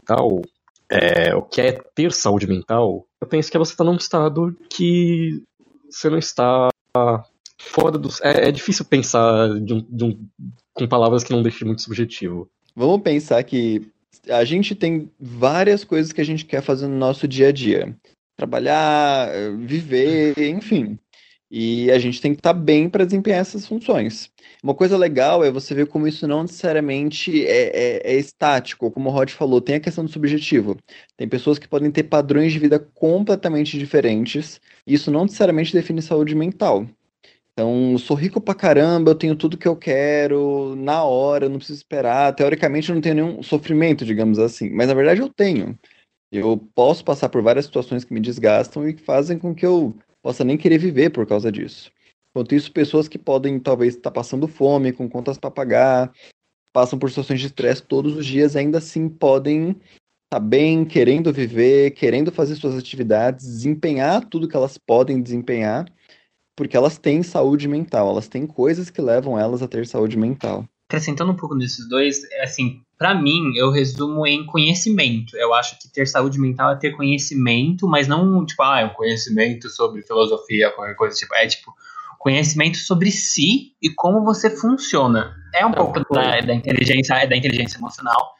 mental, 0.08 0.42
é, 0.90 1.34
o 1.34 1.42
que 1.42 1.60
é 1.60 1.72
ter 1.94 2.12
saúde 2.12 2.46
mental, 2.46 3.06
eu 3.20 3.28
penso 3.28 3.50
que 3.50 3.56
é 3.56 3.60
você 3.60 3.72
estar 3.72 3.84
tá 3.84 3.90
num 3.90 3.96
estado 3.96 4.56
que 4.70 5.42
você 5.90 6.08
não 6.08 6.18
está 6.18 6.68
fora 7.60 7.98
do. 7.98 8.08
É, 8.22 8.48
é 8.48 8.52
difícil 8.52 8.84
pensar 8.84 9.48
de 9.60 9.74
um, 9.74 9.86
de 9.88 10.04
um, 10.04 10.28
com 10.72 10.88
palavras 10.88 11.22
que 11.22 11.32
não 11.32 11.42
deixem 11.42 11.66
muito 11.66 11.82
subjetivo. 11.82 12.48
Vamos 12.74 13.02
pensar 13.02 13.42
que 13.42 13.90
a 14.28 14.44
gente 14.44 14.74
tem 14.74 15.10
várias 15.20 15.84
coisas 15.84 16.12
que 16.12 16.20
a 16.20 16.24
gente 16.24 16.44
quer 16.44 16.62
fazer 16.62 16.86
no 16.86 16.96
nosso 16.96 17.26
dia 17.28 17.48
a 17.48 17.52
dia. 17.52 17.94
Trabalhar, 18.36 19.28
viver, 19.58 20.38
enfim. 20.38 20.98
E 21.50 21.90
a 21.90 21.98
gente 21.98 22.20
tem 22.20 22.34
que 22.34 22.40
estar 22.40 22.52
tá 22.52 22.58
bem 22.58 22.90
para 22.90 23.04
desempenhar 23.04 23.40
essas 23.40 23.66
funções. 23.66 24.30
Uma 24.62 24.74
coisa 24.74 24.98
legal 24.98 25.42
é 25.42 25.50
você 25.50 25.74
ver 25.74 25.86
como 25.86 26.06
isso 26.06 26.26
não 26.26 26.42
necessariamente 26.42 27.46
é, 27.46 28.02
é, 28.02 28.12
é, 28.12 28.16
estático, 28.16 28.90
como 28.90 29.08
o 29.08 29.12
Rod 29.12 29.30
falou, 29.30 29.60
tem 29.60 29.76
a 29.76 29.80
questão 29.80 30.04
do 30.04 30.10
subjetivo. 30.10 30.76
Tem 31.16 31.28
pessoas 31.28 31.58
que 31.58 31.68
podem 31.68 31.90
ter 31.90 32.04
padrões 32.04 32.52
de 32.52 32.58
vida 32.58 32.78
completamente 32.78 33.78
diferentes, 33.78 34.60
e 34.86 34.94
isso 34.94 35.10
não 35.10 35.22
necessariamente 35.22 35.72
define 35.72 36.02
saúde 36.02 36.34
mental. 36.34 36.86
Então, 37.52 37.98
sou 37.98 38.16
rico 38.16 38.40
pra 38.40 38.54
caramba, 38.54 39.10
eu 39.10 39.14
tenho 39.16 39.34
tudo 39.34 39.58
que 39.58 39.66
eu 39.66 39.74
quero, 39.74 40.76
na 40.76 41.02
hora, 41.02 41.48
não 41.48 41.58
preciso 41.58 41.78
esperar. 41.78 42.32
Teoricamente, 42.34 42.88
eu 42.88 42.94
não 42.94 43.02
tenho 43.02 43.14
nenhum 43.16 43.42
sofrimento, 43.42 44.04
digamos 44.04 44.38
assim, 44.38 44.70
mas 44.70 44.86
na 44.86 44.94
verdade 44.94 45.20
eu 45.20 45.28
tenho. 45.28 45.76
Eu 46.30 46.56
posso 46.74 47.04
passar 47.04 47.28
por 47.28 47.42
várias 47.42 47.64
situações 47.64 48.04
que 48.04 48.14
me 48.14 48.20
desgastam 48.20 48.88
e 48.88 48.94
que 48.94 49.02
fazem 49.02 49.38
com 49.38 49.54
que 49.54 49.66
eu 49.66 49.94
possa 50.28 50.44
nem 50.44 50.58
querer 50.58 50.76
viver 50.76 51.08
por 51.08 51.26
causa 51.26 51.50
disso. 51.50 51.90
Enquanto 52.30 52.54
isso, 52.54 52.70
pessoas 52.70 53.08
que 53.08 53.16
podem 53.16 53.58
talvez 53.58 53.96
estar 53.96 54.10
passando 54.10 54.46
fome, 54.46 54.92
com 54.92 55.08
contas 55.08 55.38
para 55.38 55.50
pagar, 55.50 56.12
passam 56.70 56.98
por 56.98 57.08
situações 57.08 57.40
de 57.40 57.46
estresse 57.46 57.82
todos 57.82 58.14
os 58.14 58.26
dias, 58.26 58.54
ainda 58.54 58.76
assim 58.76 59.08
podem 59.08 59.74
estar 60.26 60.38
bem, 60.38 60.84
querendo 60.84 61.32
viver, 61.32 61.92
querendo 61.92 62.30
fazer 62.30 62.56
suas 62.56 62.76
atividades, 62.76 63.46
desempenhar 63.46 64.22
tudo 64.26 64.46
que 64.46 64.54
elas 64.54 64.76
podem 64.76 65.22
desempenhar, 65.22 65.90
porque 66.54 66.76
elas 66.76 66.98
têm 66.98 67.22
saúde 67.22 67.66
mental, 67.66 68.10
elas 68.10 68.28
têm 68.28 68.46
coisas 68.46 68.90
que 68.90 69.00
levam 69.00 69.38
elas 69.38 69.62
a 69.62 69.66
ter 69.66 69.86
saúde 69.86 70.18
mental. 70.18 70.68
Acrescentando 70.90 71.32
um 71.32 71.36
pouco 71.36 71.54
nesses 71.54 71.88
dois, 71.88 72.22
é 72.32 72.44
assim, 72.44 72.82
para 72.98 73.14
mim, 73.14 73.52
eu 73.54 73.70
resumo 73.70 74.26
em 74.26 74.44
conhecimento. 74.44 75.36
Eu 75.36 75.54
acho 75.54 75.78
que 75.78 75.88
ter 75.88 76.06
saúde 76.06 76.38
mental 76.38 76.72
é 76.72 76.76
ter 76.76 76.96
conhecimento, 76.96 77.86
mas 77.86 78.08
não, 78.08 78.44
tipo, 78.44 78.60
ah, 78.64 78.80
é 78.80 78.84
um 78.84 78.92
conhecimento 78.92 79.70
sobre 79.70 80.02
filosofia, 80.02 80.72
qualquer 80.72 80.96
coisa, 80.96 81.16
tipo, 81.16 81.32
é 81.36 81.46
tipo, 81.46 81.72
conhecimento 82.18 82.76
sobre 82.78 83.12
si 83.12 83.72
e 83.80 83.88
como 83.94 84.24
você 84.24 84.50
funciona. 84.50 85.32
É 85.54 85.64
um 85.64 85.70
é 85.70 85.76
pouco 85.76 86.00
da, 86.12 86.40
da 86.40 86.52
inteligência, 86.52 87.14
é 87.14 87.26
da 87.26 87.36
inteligência 87.36 87.78
emocional, 87.78 88.34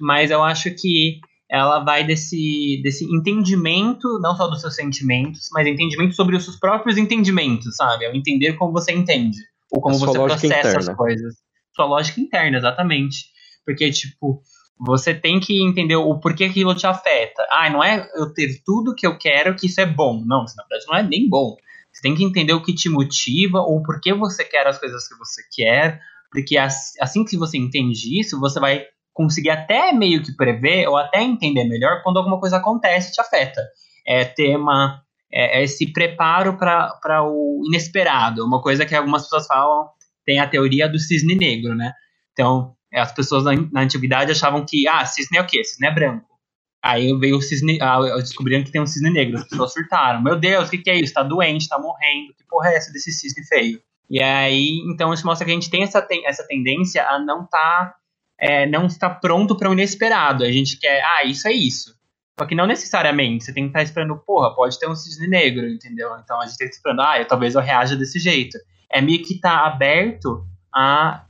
mas 0.00 0.30
eu 0.30 0.42
acho 0.44 0.70
que 0.70 1.18
ela 1.50 1.80
vai 1.80 2.04
desse, 2.04 2.80
desse 2.82 3.04
entendimento, 3.04 4.20
não 4.20 4.36
só 4.36 4.46
dos 4.46 4.60
seus 4.60 4.76
sentimentos, 4.76 5.48
mas 5.52 5.66
entendimento 5.66 6.14
sobre 6.14 6.36
os 6.36 6.44
seus 6.44 6.56
próprios 6.56 6.96
entendimentos, 6.96 7.76
sabe? 7.76 8.04
É 8.04 8.12
o 8.12 8.14
entender 8.14 8.54
como 8.54 8.72
você 8.72 8.92
entende, 8.92 9.38
ou 9.72 9.80
como 9.80 9.98
você 9.98 10.12
processa 10.12 10.46
interna. 10.46 10.78
as 10.78 10.96
coisas. 10.96 11.34
Sua 11.74 11.86
lógica 11.86 12.20
interna, 12.20 12.56
exatamente. 12.56 13.33
Porque, 13.64 13.90
tipo, 13.90 14.42
você 14.78 15.14
tem 15.14 15.40
que 15.40 15.62
entender 15.62 15.96
o 15.96 16.18
porquê 16.18 16.44
aquilo 16.44 16.74
te 16.74 16.86
afeta. 16.86 17.46
Ah, 17.50 17.70
não 17.70 17.82
é 17.82 18.08
eu 18.14 18.32
ter 18.32 18.62
tudo 18.64 18.94
que 18.94 19.06
eu 19.06 19.16
quero 19.16 19.54
que 19.56 19.66
isso 19.66 19.80
é 19.80 19.86
bom. 19.86 20.22
Não, 20.26 20.44
isso 20.44 20.56
na 20.56 20.64
verdade 20.64 20.86
não 20.88 20.96
é 20.96 21.02
nem 21.02 21.28
bom. 21.28 21.56
Você 21.92 22.02
tem 22.02 22.14
que 22.14 22.24
entender 22.24 22.52
o 22.52 22.62
que 22.62 22.74
te 22.74 22.88
motiva 22.88 23.60
ou 23.60 23.82
por 23.82 24.00
que 24.00 24.12
você 24.12 24.44
quer 24.44 24.66
as 24.66 24.78
coisas 24.78 25.08
que 25.08 25.16
você 25.16 25.42
quer. 25.54 26.00
Porque 26.30 26.56
assim 26.56 27.24
que 27.24 27.36
você 27.36 27.56
entende 27.56 28.20
isso, 28.20 28.40
você 28.40 28.58
vai 28.58 28.84
conseguir 29.12 29.50
até 29.50 29.92
meio 29.92 30.22
que 30.22 30.34
prever 30.36 30.88
ou 30.88 30.96
até 30.96 31.22
entender 31.22 31.64
melhor 31.64 32.02
quando 32.02 32.16
alguma 32.16 32.40
coisa 32.40 32.56
acontece 32.56 33.10
e 33.10 33.12
te 33.12 33.20
afeta. 33.20 33.62
É 34.04 34.24
ter 34.24 34.56
uma, 34.56 35.00
é, 35.32 35.60
é 35.60 35.62
esse 35.62 35.92
preparo 35.92 36.58
para 36.58 37.22
o 37.22 37.62
inesperado. 37.66 38.44
Uma 38.44 38.60
coisa 38.60 38.84
que 38.84 38.94
algumas 38.94 39.22
pessoas 39.22 39.46
falam, 39.46 39.88
tem 40.26 40.40
a 40.40 40.48
teoria 40.48 40.88
do 40.88 40.98
cisne 40.98 41.36
negro, 41.36 41.76
né? 41.76 41.92
Então, 42.32 42.74
as 42.94 43.12
pessoas 43.12 43.44
na, 43.44 43.52
na 43.72 43.80
antiguidade 43.82 44.32
achavam 44.32 44.64
que, 44.64 44.86
ah, 44.88 45.04
cisne 45.04 45.38
é 45.38 45.42
o 45.42 45.46
quê? 45.46 45.62
Cisne 45.64 45.86
é 45.86 45.94
branco. 45.94 46.34
Aí 46.82 47.16
veio 47.18 47.38
o 47.38 47.42
cisne, 47.42 47.78
ah, 47.80 47.98
descobriram 48.18 48.62
que 48.62 48.70
tem 48.70 48.80
um 48.80 48.86
cisne 48.86 49.10
negro, 49.10 49.38
as 49.38 49.48
pessoas 49.48 49.72
surtaram. 49.72 50.22
Meu 50.22 50.38
Deus, 50.38 50.68
o 50.68 50.70
que, 50.70 50.78
que 50.78 50.90
é 50.90 51.00
isso? 51.00 51.14
Tá 51.14 51.22
doente, 51.22 51.68
tá 51.68 51.78
morrendo, 51.78 52.34
que 52.34 52.44
porra 52.46 52.68
é 52.68 52.76
essa 52.76 52.92
desse 52.92 53.10
cisne 53.10 53.44
feio? 53.46 53.80
E 54.10 54.22
aí, 54.22 54.82
então 54.92 55.12
isso 55.12 55.26
mostra 55.26 55.46
que 55.46 55.50
a 55.50 55.54
gente 55.54 55.70
tem 55.70 55.82
essa, 55.82 56.02
ten, 56.02 56.26
essa 56.26 56.46
tendência 56.46 57.06
a 57.08 57.18
não 57.18 57.46
tá, 57.46 57.94
é, 58.38 58.66
não 58.66 58.86
estar 58.86 59.10
pronto 59.10 59.56
para 59.56 59.70
o 59.70 59.72
inesperado. 59.72 60.44
A 60.44 60.52
gente 60.52 60.78
quer, 60.78 61.02
ah, 61.02 61.24
isso 61.24 61.48
é 61.48 61.52
isso. 61.52 61.94
Só 62.38 62.44
que 62.46 62.54
não 62.54 62.66
necessariamente, 62.66 63.44
você 63.44 63.52
tem 63.52 63.64
que 63.64 63.70
estar 63.70 63.82
esperando, 63.82 64.18
porra, 64.18 64.54
pode 64.54 64.78
ter 64.78 64.88
um 64.88 64.94
cisne 64.94 65.26
negro, 65.26 65.66
entendeu? 65.66 66.10
Então 66.22 66.40
a 66.40 66.46
gente 66.46 66.58
tem 66.58 66.68
que 66.68 66.74
estar 66.74 66.90
esperando, 66.90 67.08
ah, 67.08 67.18
eu, 67.18 67.26
talvez 67.26 67.54
eu 67.54 67.60
reaja 67.60 67.96
desse 67.96 68.18
jeito. 68.18 68.58
É 68.92 69.00
meio 69.00 69.22
que 69.22 69.40
tá 69.40 69.66
aberto 69.66 70.44
a 70.74 71.24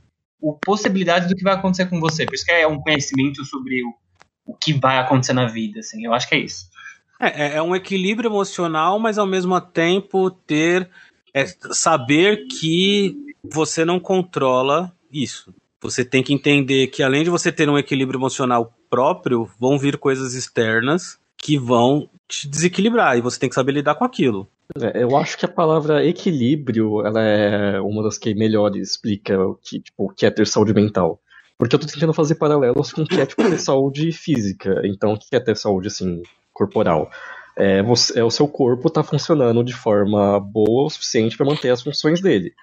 o 0.45 0.53
possibilidade 0.53 1.27
do 1.27 1.35
que 1.35 1.43
vai 1.43 1.55
acontecer 1.55 1.87
com 1.87 1.99
você. 1.99 2.23
Por 2.23 2.35
isso 2.35 2.45
que 2.45 2.51
é 2.51 2.67
um 2.67 2.79
conhecimento 2.79 3.43
sobre 3.43 3.83
o, 3.83 3.93
o 4.45 4.53
que 4.53 4.73
vai 4.73 4.99
acontecer 4.99 5.33
na 5.33 5.47
vida, 5.47 5.79
assim. 5.79 6.05
Eu 6.05 6.13
acho 6.13 6.29
que 6.29 6.35
é 6.35 6.39
isso. 6.39 6.69
É, 7.19 7.45
é, 7.45 7.55
é 7.55 7.61
um 7.63 7.75
equilíbrio 7.75 8.29
emocional, 8.29 8.99
mas 8.99 9.17
ao 9.17 9.25
mesmo 9.25 9.59
tempo 9.59 10.29
ter 10.29 10.87
é 11.33 11.45
saber 11.71 12.45
que 12.47 13.17
você 13.43 13.83
não 13.83 13.99
controla 13.99 14.95
isso. 15.11 15.51
Você 15.81 16.05
tem 16.05 16.21
que 16.21 16.33
entender 16.33 16.87
que 16.87 17.01
além 17.01 17.23
de 17.23 17.31
você 17.31 17.51
ter 17.51 17.67
um 17.67 17.77
equilíbrio 17.77 18.19
emocional 18.19 18.71
próprio, 18.87 19.49
vão 19.59 19.79
vir 19.79 19.97
coisas 19.97 20.35
externas 20.35 21.17
que 21.37 21.57
vão 21.57 22.07
te 22.27 22.47
desequilibrar 22.47 23.17
e 23.17 23.21
você 23.21 23.39
tem 23.39 23.49
que 23.49 23.55
saber 23.55 23.71
lidar 23.71 23.95
com 23.95 24.05
aquilo. 24.05 24.47
É, 24.81 25.03
eu 25.03 25.15
acho 25.15 25.37
que 25.37 25.45
a 25.45 25.49
palavra 25.49 26.05
equilíbrio 26.05 27.05
ela 27.05 27.21
é 27.21 27.79
uma 27.79 28.03
das 28.03 28.17
que 28.17 28.33
melhor 28.33 28.75
explica 28.75 29.39
o 29.39 29.55
que, 29.55 29.79
tipo, 29.79 30.05
o 30.05 30.09
que 30.09 30.25
é 30.25 30.31
ter 30.31 30.47
saúde 30.47 30.73
mental. 30.73 31.19
Porque 31.57 31.75
eu 31.75 31.79
tô 31.79 31.87
tentando 31.87 32.13
fazer 32.13 32.35
paralelos 32.35 32.91
com 32.91 33.03
o 33.03 33.07
que 33.07 33.21
é 33.21 33.25
tipo, 33.25 33.43
ter 33.43 33.59
saúde 33.59 34.11
física. 34.11 34.81
Então, 34.83 35.13
o 35.13 35.19
que 35.19 35.33
é 35.35 35.39
ter 35.39 35.55
saúde 35.55 35.87
assim, 35.87 36.21
corporal? 36.51 37.09
É, 37.57 37.81
você, 37.81 38.19
é 38.19 38.23
o 38.23 38.31
seu 38.31 38.47
corpo 38.47 38.89
tá 38.89 39.03
funcionando 39.03 39.63
de 39.63 39.73
forma 39.73 40.39
boa 40.39 40.85
o 40.85 40.89
suficiente 40.89 41.37
para 41.37 41.45
manter 41.45 41.69
as 41.69 41.81
funções 41.81 42.19
dele. 42.19 42.53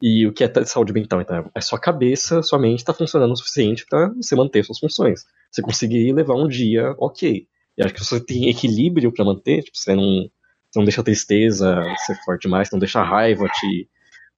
E 0.00 0.26
o 0.26 0.32
que 0.32 0.42
é 0.42 0.48
ter 0.48 0.66
saúde 0.66 0.92
mental? 0.92 1.20
Então, 1.20 1.48
é 1.54 1.60
sua 1.60 1.78
cabeça, 1.78 2.42
sua 2.42 2.58
mente 2.58 2.80
está 2.80 2.92
funcionando 2.92 3.32
o 3.32 3.36
suficiente 3.36 3.86
para 3.88 4.08
você 4.08 4.34
manter 4.34 4.64
suas 4.64 4.80
funções. 4.80 5.24
Você 5.48 5.62
conseguir 5.62 6.12
levar 6.12 6.34
um 6.34 6.48
dia 6.48 6.92
ok. 6.98 7.46
E 7.78 7.84
acho 7.84 7.94
que 7.94 8.04
você 8.04 8.18
tem 8.18 8.48
equilíbrio 8.48 9.12
para 9.12 9.24
manter, 9.24 9.62
tipo, 9.62 9.78
você 9.78 9.94
não 9.94 10.28
não 10.74 10.84
deixa 10.84 11.00
a 11.00 11.04
tristeza 11.04 11.82
ser 12.06 12.16
forte 12.24 12.42
demais, 12.42 12.70
não 12.70 12.78
deixa 12.78 13.00
a 13.00 13.04
raiva 13.04 13.48
te, 13.48 13.88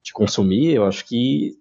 te 0.03 0.13
consumir, 0.13 0.73
eu 0.73 0.85
acho 0.85 1.05
que 1.05 1.57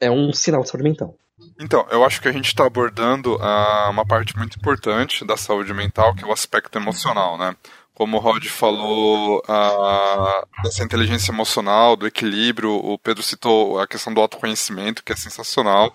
é 0.00 0.10
um 0.10 0.32
sinal 0.32 0.62
de 0.62 0.68
saúde 0.68 0.84
mental. 0.84 1.16
Então, 1.60 1.86
eu 1.90 2.04
acho 2.04 2.20
que 2.20 2.28
a 2.28 2.32
gente 2.32 2.46
está 2.46 2.66
abordando 2.66 3.36
uh, 3.36 3.90
uma 3.90 4.06
parte 4.06 4.36
muito 4.36 4.56
importante 4.56 5.24
da 5.24 5.36
saúde 5.36 5.74
mental, 5.74 6.14
que 6.14 6.24
é 6.24 6.26
o 6.26 6.32
aspecto 6.32 6.78
emocional, 6.78 7.36
né? 7.36 7.56
Como 7.92 8.16
o 8.16 8.20
Rod 8.20 8.44
falou 8.46 9.38
uh, 9.38 10.62
dessa 10.64 10.82
inteligência 10.82 11.30
emocional, 11.30 11.96
do 11.96 12.08
equilíbrio, 12.08 12.72
o 12.72 12.98
Pedro 12.98 13.22
citou 13.22 13.78
a 13.78 13.86
questão 13.86 14.12
do 14.12 14.20
autoconhecimento, 14.20 15.02
que 15.04 15.12
é 15.12 15.16
sensacional. 15.16 15.92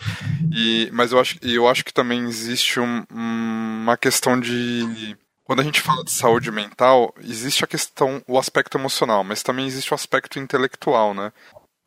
E, 0.54 0.90
mas 0.94 1.12
eu 1.12 1.20
acho, 1.20 1.38
eu 1.42 1.68
acho 1.68 1.84
que 1.84 1.94
também 1.94 2.24
existe 2.24 2.80
um, 2.80 3.04
uma 3.10 3.98
questão 3.98 4.40
de 4.40 5.18
quando 5.50 5.62
a 5.62 5.64
gente 5.64 5.82
fala 5.82 6.04
de 6.04 6.12
saúde 6.12 6.52
mental, 6.52 7.12
existe 7.24 7.64
a 7.64 7.68
questão, 7.68 8.22
o 8.28 8.38
aspecto 8.38 8.78
emocional, 8.78 9.24
mas 9.24 9.42
também 9.42 9.66
existe 9.66 9.92
o 9.92 9.96
aspecto 9.96 10.38
intelectual, 10.38 11.12
né? 11.16 11.34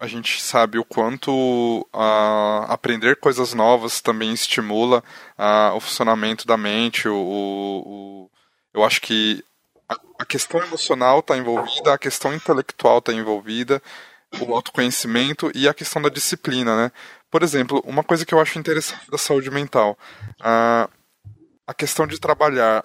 A 0.00 0.08
gente 0.08 0.42
sabe 0.42 0.80
o 0.80 0.84
quanto 0.84 1.86
uh, 1.94 2.64
aprender 2.66 3.20
coisas 3.20 3.54
novas 3.54 4.00
também 4.00 4.32
estimula 4.32 4.98
uh, 5.38 5.76
o 5.76 5.80
funcionamento 5.80 6.44
da 6.44 6.56
mente. 6.56 7.06
O, 7.06 7.14
o, 7.14 8.24
o 8.24 8.30
eu 8.74 8.82
acho 8.82 9.00
que 9.00 9.44
a, 9.88 9.94
a 10.18 10.24
questão 10.24 10.60
emocional 10.60 11.20
está 11.20 11.36
envolvida, 11.36 11.94
a 11.94 11.98
questão 11.98 12.34
intelectual 12.34 12.98
está 12.98 13.12
envolvida, 13.12 13.80
o 14.40 14.52
autoconhecimento 14.52 15.52
e 15.54 15.68
a 15.68 15.74
questão 15.74 16.02
da 16.02 16.08
disciplina, 16.08 16.76
né? 16.76 16.90
Por 17.30 17.44
exemplo, 17.44 17.80
uma 17.86 18.02
coisa 18.02 18.26
que 18.26 18.34
eu 18.34 18.40
acho 18.40 18.58
interessante 18.58 19.08
da 19.08 19.18
saúde 19.18 19.52
mental, 19.52 19.96
uh, 20.40 20.90
a 21.64 21.72
questão 21.72 22.08
de 22.08 22.18
trabalhar 22.18 22.82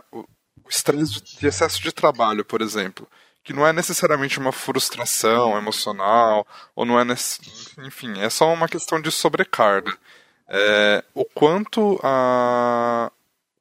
estresse 0.70 1.22
de 1.22 1.48
excesso 1.48 1.82
de 1.82 1.92
trabalho, 1.92 2.46
por 2.46 2.62
exemplo, 2.62 3.08
que 3.44 3.54
não 3.54 3.66
é 3.66 3.72
necessariamente 3.72 4.40
uma 4.40 4.52
frustração 4.52 5.58
emocional, 5.58 6.46
ou 6.76 6.86
não 6.86 7.00
é, 7.00 7.06
enfim, 7.86 8.20
é 8.20 8.30
só 8.30 8.54
uma 8.54 8.68
questão 8.68 9.02
de 9.02 9.12
sobrecarga. 9.12 9.98
É, 10.50 11.04
o 11.14 11.26
quanto 11.26 12.00
a 12.04 13.12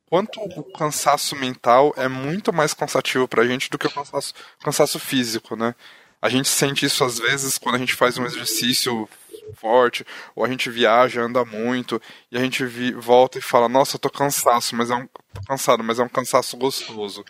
quanto 0.09 0.41
o 0.41 0.65
cansaço 0.73 1.35
mental 1.37 1.93
é 1.97 2.09
muito 2.09 2.53
mais 2.53 2.73
cansativo 2.73 3.27
para 3.27 3.43
a 3.43 3.47
gente 3.47 3.69
do 3.69 3.77
que 3.77 3.87
o 3.87 3.91
cansaço, 3.91 4.35
cansaço 4.61 4.99
físico, 4.99 5.57
né? 5.57 5.75
A 6.23 6.29
gente 6.29 6.49
sente 6.49 6.87
isso 6.87 7.05
às 7.05 7.19
vezes 7.19 7.59
quando 7.59 7.75
a 7.75 7.79
gente 7.79 7.95
faz 7.95 8.17
um 8.17 8.25
exercício 8.25 9.09
forte, 9.55 10.05
ou 10.35 10.45
a 10.45 10.49
gente 10.49 10.71
viaja, 10.71 11.23
anda 11.23 11.45
muito, 11.45 12.01
e 12.31 12.37
a 12.37 12.41
gente 12.41 12.65
vi, 12.65 12.93
volta 12.93 13.39
e 13.39 13.43
fala, 13.43 13.69
nossa, 13.69 13.99
tô 13.99 14.11
cansaço, 14.11 14.75
mas 14.77 14.91
é 14.91 14.95
um 14.95 15.09
cansado, 15.47 15.83
mas 15.83 15.99
é 15.99 16.03
um 16.03 16.09
cansaço 16.09 16.57
gostoso. 16.57 17.25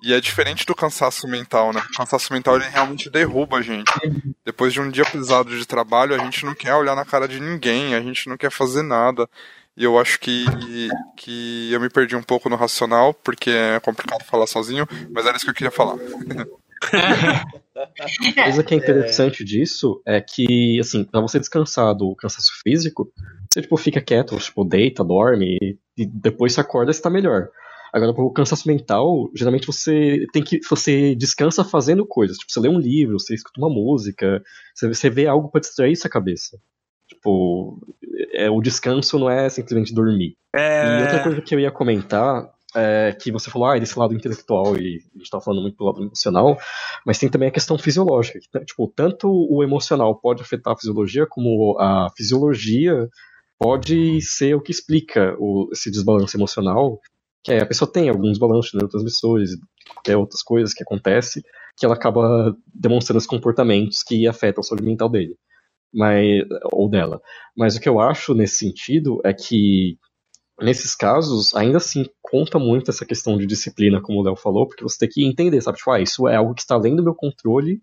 E 0.00 0.12
é 0.14 0.20
diferente 0.20 0.64
do 0.64 0.76
cansaço 0.76 1.26
mental, 1.26 1.72
né? 1.72 1.82
O 1.92 1.96
cansaço 1.96 2.32
mental 2.32 2.56
ele 2.56 2.68
realmente 2.68 3.10
derruba 3.10 3.58
a 3.58 3.62
gente. 3.62 3.92
Depois 4.44 4.72
de 4.72 4.80
um 4.80 4.90
dia 4.90 5.04
pesado 5.04 5.56
de 5.56 5.66
trabalho, 5.66 6.14
a 6.14 6.18
gente 6.18 6.44
não 6.44 6.54
quer 6.54 6.74
olhar 6.74 6.94
na 6.94 7.04
cara 7.04 7.26
de 7.26 7.40
ninguém, 7.40 7.94
a 7.94 8.00
gente 8.00 8.28
não 8.28 8.36
quer 8.36 8.50
fazer 8.50 8.82
nada. 8.82 9.28
E 9.76 9.82
eu 9.82 9.98
acho 9.98 10.18
que, 10.20 10.44
que 11.16 11.72
eu 11.72 11.80
me 11.80 11.88
perdi 11.88 12.14
um 12.14 12.22
pouco 12.22 12.48
no 12.48 12.56
racional, 12.56 13.12
porque 13.12 13.50
é 13.50 13.80
complicado 13.80 14.24
falar 14.24 14.46
sozinho, 14.46 14.86
mas 15.10 15.26
era 15.26 15.36
isso 15.36 15.44
que 15.44 15.50
eu 15.50 15.54
queria 15.54 15.70
falar. 15.70 15.96
A 18.38 18.42
coisa 18.44 18.64
que 18.64 18.74
é 18.74 18.76
interessante 18.76 19.42
é... 19.42 19.46
disso 19.46 20.02
é 20.04 20.20
que, 20.20 20.78
assim, 20.80 21.04
pra 21.04 21.20
você 21.20 21.38
descansar 21.38 21.94
do 21.94 22.14
cansaço 22.16 22.50
físico, 22.62 23.10
você, 23.50 23.62
tipo, 23.62 23.76
fica 23.76 24.00
quieto, 24.00 24.36
tipo, 24.38 24.64
deita, 24.64 25.04
dorme, 25.04 25.78
e 25.96 26.06
depois 26.06 26.52
você 26.52 26.60
acorda 26.60 26.90
e 26.90 26.92
está 26.92 27.08
melhor. 27.08 27.50
Agora, 27.92 28.12
pro 28.12 28.30
cansaço 28.32 28.68
mental, 28.68 29.30
geralmente 29.34 29.66
você 29.66 30.26
tem 30.32 30.42
que. 30.42 30.60
Você 30.68 31.14
descansa 31.14 31.64
fazendo 31.64 32.04
coisas. 32.06 32.36
Tipo, 32.36 32.52
você 32.52 32.60
lê 32.60 32.68
um 32.68 32.78
livro, 32.78 33.18
você 33.18 33.34
escuta 33.34 33.60
uma 33.60 33.70
música, 33.70 34.42
você, 34.74 34.88
você 34.88 35.08
vê 35.08 35.26
algo 35.26 35.48
para 35.50 35.60
distrair 35.60 35.96
sua 35.96 36.10
cabeça. 36.10 36.58
Tipo, 37.08 37.80
é, 38.34 38.50
o 38.50 38.60
descanso 38.60 39.18
não 39.18 39.30
é 39.30 39.48
simplesmente 39.48 39.94
dormir. 39.94 40.36
É... 40.54 40.98
E 40.98 41.02
outra 41.02 41.22
coisa 41.22 41.40
que 41.40 41.54
eu 41.54 41.60
ia 41.60 41.70
comentar 41.70 42.50
é, 42.74 43.16
que 43.18 43.32
você 43.32 43.50
falou, 43.50 43.68
ah, 43.68 43.78
desse 43.78 43.98
lado 43.98 44.14
intelectual 44.14 44.76
e 44.76 45.02
a 45.14 45.18
gente 45.18 45.30
tá 45.30 45.40
falando 45.40 45.62
muito 45.62 45.76
do 45.76 45.84
lado 45.84 46.02
emocional, 46.02 46.58
mas 47.04 47.18
tem 47.18 47.28
também 47.28 47.48
a 47.48 47.52
questão 47.52 47.78
fisiológica. 47.78 48.38
Que, 48.40 48.64
tipo, 48.64 48.92
tanto 48.94 49.28
o 49.28 49.62
emocional 49.62 50.14
pode 50.14 50.42
afetar 50.42 50.74
a 50.74 50.76
fisiologia, 50.76 51.26
como 51.26 51.78
a 51.78 52.08
fisiologia 52.16 53.08
pode 53.58 54.20
ser 54.20 54.54
o 54.54 54.60
que 54.60 54.70
explica 54.70 55.34
o, 55.38 55.68
esse 55.72 55.90
desbalanço 55.90 56.36
emocional, 56.36 57.00
que 57.42 57.52
é, 57.52 57.60
a 57.60 57.66
pessoa 57.66 57.90
tem 57.90 58.08
alguns 58.08 58.38
balanços 58.38 58.70
de 58.70 58.76
neurotransmissores, 58.76 59.50
qualquer 59.92 60.16
outras 60.16 60.42
coisas 60.42 60.74
que 60.74 60.82
acontece, 60.82 61.42
que 61.76 61.86
ela 61.86 61.94
acaba 61.94 62.54
demonstrando 62.72 63.18
os 63.18 63.26
comportamentos 63.26 64.02
que 64.02 64.26
afetam 64.26 64.60
a 64.60 64.64
saúde 64.64 64.84
mental 64.84 65.08
dele. 65.08 65.36
Mas, 65.92 66.44
ou 66.70 66.88
dela. 66.88 67.18
Mas 67.56 67.76
o 67.76 67.80
que 67.80 67.88
eu 67.88 67.98
acho 67.98 68.34
nesse 68.34 68.56
sentido 68.56 69.22
é 69.24 69.32
que 69.32 69.96
nesses 70.60 70.94
casos, 70.94 71.54
ainda 71.54 71.78
assim, 71.78 72.04
conta 72.20 72.58
muito 72.58 72.90
essa 72.90 73.06
questão 73.06 73.38
de 73.38 73.46
disciplina, 73.46 74.00
como 74.00 74.20
o 74.20 74.22
Léo 74.22 74.36
falou, 74.36 74.66
porque 74.66 74.82
você 74.82 74.98
tem 74.98 75.08
que 75.08 75.24
entender, 75.24 75.60
sabe? 75.60 75.78
Tipo, 75.78 75.90
ah, 75.92 76.00
isso 76.00 76.28
é 76.28 76.36
algo 76.36 76.54
que 76.54 76.60
está 76.60 76.74
além 76.74 76.96
do 76.96 77.02
meu 77.02 77.14
controle, 77.14 77.80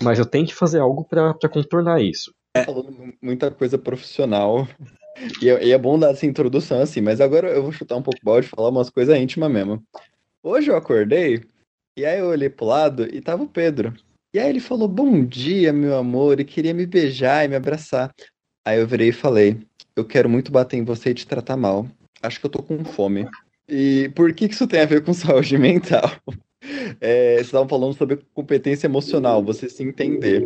mas 0.00 0.18
eu 0.18 0.26
tenho 0.26 0.46
que 0.46 0.54
fazer 0.54 0.78
algo 0.78 1.04
para 1.04 1.48
contornar 1.48 2.02
isso. 2.02 2.32
É. 2.54 2.64
Falando 2.64 3.14
muita 3.20 3.50
coisa 3.50 3.78
profissional. 3.78 4.68
E 5.42 5.48
é, 5.48 5.64
e 5.66 5.72
é, 5.72 5.78
bom 5.78 5.98
dar 5.98 6.10
essa 6.10 6.26
introdução 6.26 6.80
assim, 6.80 7.00
mas 7.00 7.20
agora 7.20 7.50
eu 7.50 7.62
vou 7.62 7.72
chutar 7.72 7.96
um 7.96 8.02
pouco 8.02 8.18
balde 8.22 8.46
e 8.46 8.50
falar 8.50 8.70
umas 8.70 8.90
coisas 8.90 9.16
íntimas 9.18 9.50
mesmo. 9.50 9.82
Hoje 10.42 10.70
eu 10.70 10.76
acordei, 10.76 11.42
e 11.98 12.04
aí 12.04 12.18
eu 12.18 12.26
olhei 12.26 12.48
pro 12.48 12.66
lado 12.66 13.06
e 13.14 13.20
tava 13.20 13.42
o 13.42 13.48
Pedro. 13.48 13.94
E 14.34 14.38
aí 14.38 14.48
ele 14.48 14.60
falou, 14.60 14.88
bom 14.88 15.24
dia, 15.24 15.72
meu 15.72 15.96
amor, 15.96 16.40
e 16.40 16.44
queria 16.44 16.72
me 16.72 16.86
beijar 16.86 17.44
e 17.44 17.48
me 17.48 17.54
abraçar. 17.54 18.10
Aí 18.66 18.80
eu 18.80 18.86
virei 18.86 19.08
e 19.08 19.12
falei, 19.12 19.60
eu 19.94 20.04
quero 20.04 20.28
muito 20.28 20.50
bater 20.50 20.78
em 20.78 20.84
você 20.84 21.10
e 21.10 21.14
te 21.14 21.26
tratar 21.26 21.56
mal 21.56 21.86
acho 22.22 22.40
que 22.40 22.46
eu 22.46 22.50
tô 22.50 22.62
com 22.62 22.84
fome. 22.84 23.26
E 23.68 24.10
por 24.14 24.32
que, 24.32 24.46
isso 24.46 24.66
tem 24.66 24.80
a 24.80 24.86
ver 24.86 25.02
com 25.02 25.12
saúde 25.14 25.56
mental? 25.58 26.10
É, 27.00 27.34
vocês 27.34 27.46
estavam 27.46 27.68
falando 27.68 27.94
sobre 27.94 28.18
competência 28.32 28.86
emocional, 28.86 29.42
você 29.42 29.68
se 29.68 29.82
entender. 29.82 30.44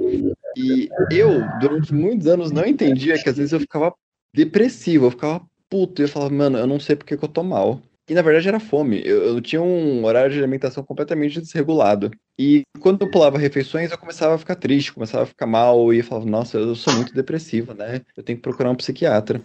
E 0.56 0.88
eu, 1.10 1.46
durante 1.60 1.92
muitos 1.92 2.26
anos, 2.26 2.50
não 2.50 2.64
entendia 2.64 3.22
que 3.22 3.28
às 3.28 3.36
vezes 3.36 3.52
eu 3.52 3.60
ficava 3.60 3.92
depressivo, 4.34 5.06
eu 5.06 5.10
ficava 5.10 5.42
puto, 5.68 6.00
e 6.00 6.04
eu 6.04 6.08
falava, 6.08 6.32
mano, 6.32 6.58
eu 6.58 6.66
não 6.66 6.80
sei 6.80 6.96
porque 6.96 7.16
que 7.16 7.24
eu 7.24 7.28
tô 7.28 7.42
mal. 7.42 7.82
E 8.08 8.14
na 8.14 8.22
verdade 8.22 8.46
era 8.46 8.60
fome. 8.60 9.02
Eu, 9.04 9.24
eu, 9.24 9.40
tinha 9.40 9.60
um 9.60 10.04
horário 10.04 10.30
de 10.30 10.38
alimentação 10.38 10.84
completamente 10.84 11.40
desregulado. 11.40 12.10
E 12.38 12.62
quando 12.78 13.02
eu 13.02 13.10
pulava 13.10 13.36
refeições, 13.36 13.90
eu 13.90 13.98
começava 13.98 14.34
a 14.34 14.38
ficar 14.38 14.54
triste, 14.54 14.92
começava 14.92 15.24
a 15.24 15.26
ficar 15.26 15.46
mal, 15.46 15.92
e 15.92 16.02
falava, 16.02 16.24
nossa, 16.24 16.56
eu 16.56 16.74
sou 16.76 16.94
muito 16.94 17.12
depressivo, 17.12 17.74
né? 17.74 18.02
Eu 18.16 18.22
tenho 18.22 18.36
que 18.36 18.42
procurar 18.42 18.70
um 18.70 18.76
psiquiatra. 18.76 19.42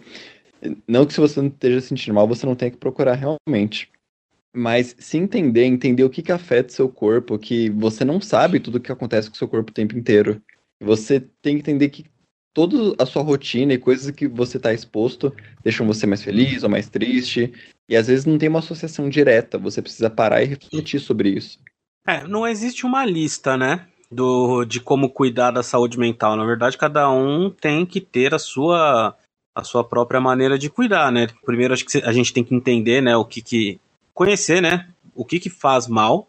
Não 0.86 1.06
que 1.06 1.12
se 1.12 1.20
você 1.20 1.40
não 1.40 1.48
esteja 1.48 1.80
se 1.80 1.88
sentindo 1.88 2.14
mal, 2.14 2.28
você 2.28 2.46
não 2.46 2.54
tenha 2.54 2.70
que 2.70 2.76
procurar 2.76 3.14
realmente. 3.14 3.90
Mas 4.54 4.94
se 4.98 5.16
entender, 5.16 5.64
entender 5.64 6.04
o 6.04 6.10
que, 6.10 6.22
que 6.22 6.32
afeta 6.32 6.70
o 6.70 6.72
seu 6.72 6.88
corpo, 6.88 7.38
que 7.38 7.70
você 7.70 8.04
não 8.04 8.20
sabe 8.20 8.60
tudo 8.60 8.76
o 8.76 8.80
que 8.80 8.92
acontece 8.92 9.28
com 9.28 9.34
o 9.34 9.38
seu 9.38 9.48
corpo 9.48 9.70
o 9.70 9.74
tempo 9.74 9.96
inteiro. 9.96 10.42
Você 10.80 11.20
tem 11.40 11.54
que 11.56 11.60
entender 11.60 11.88
que 11.88 12.04
toda 12.52 12.94
a 13.02 13.06
sua 13.06 13.22
rotina 13.22 13.72
e 13.72 13.78
coisas 13.78 14.10
que 14.10 14.28
você 14.28 14.58
está 14.58 14.72
exposto 14.72 15.34
deixam 15.64 15.86
você 15.86 16.06
mais 16.06 16.22
feliz 16.22 16.62
ou 16.62 16.68
mais 16.68 16.88
triste. 16.88 17.52
E 17.88 17.96
às 17.96 18.06
vezes 18.06 18.26
não 18.26 18.38
tem 18.38 18.48
uma 18.48 18.58
associação 18.58 19.08
direta, 19.08 19.58
você 19.58 19.82
precisa 19.82 20.10
parar 20.10 20.42
e 20.42 20.46
refletir 20.46 21.00
sobre 21.00 21.30
isso. 21.30 21.58
É, 22.06 22.26
não 22.26 22.46
existe 22.46 22.84
uma 22.84 23.04
lista, 23.04 23.56
né? 23.56 23.86
Do, 24.10 24.64
de 24.64 24.80
como 24.80 25.08
cuidar 25.08 25.50
da 25.50 25.62
saúde 25.62 25.98
mental. 25.98 26.36
Na 26.36 26.44
verdade, 26.44 26.76
cada 26.76 27.10
um 27.10 27.48
tem 27.48 27.86
que 27.86 28.00
ter 28.00 28.34
a 28.34 28.38
sua, 28.38 29.16
a 29.54 29.62
sua 29.62 29.84
própria 29.84 30.20
maneira 30.20 30.58
de 30.58 30.70
cuidar, 30.70 31.12
né? 31.12 31.28
Primeiro, 31.44 31.74
acho 31.74 31.84
que 31.84 31.98
a 31.98 32.12
gente 32.12 32.32
tem 32.32 32.42
que 32.42 32.54
entender, 32.54 33.02
né, 33.02 33.16
o 33.16 33.24
que, 33.24 33.42
que 33.42 33.80
conhecer, 34.14 34.60
né, 34.60 34.88
o 35.14 35.24
que 35.24 35.38
que 35.38 35.50
faz 35.50 35.86
mal 35.86 36.28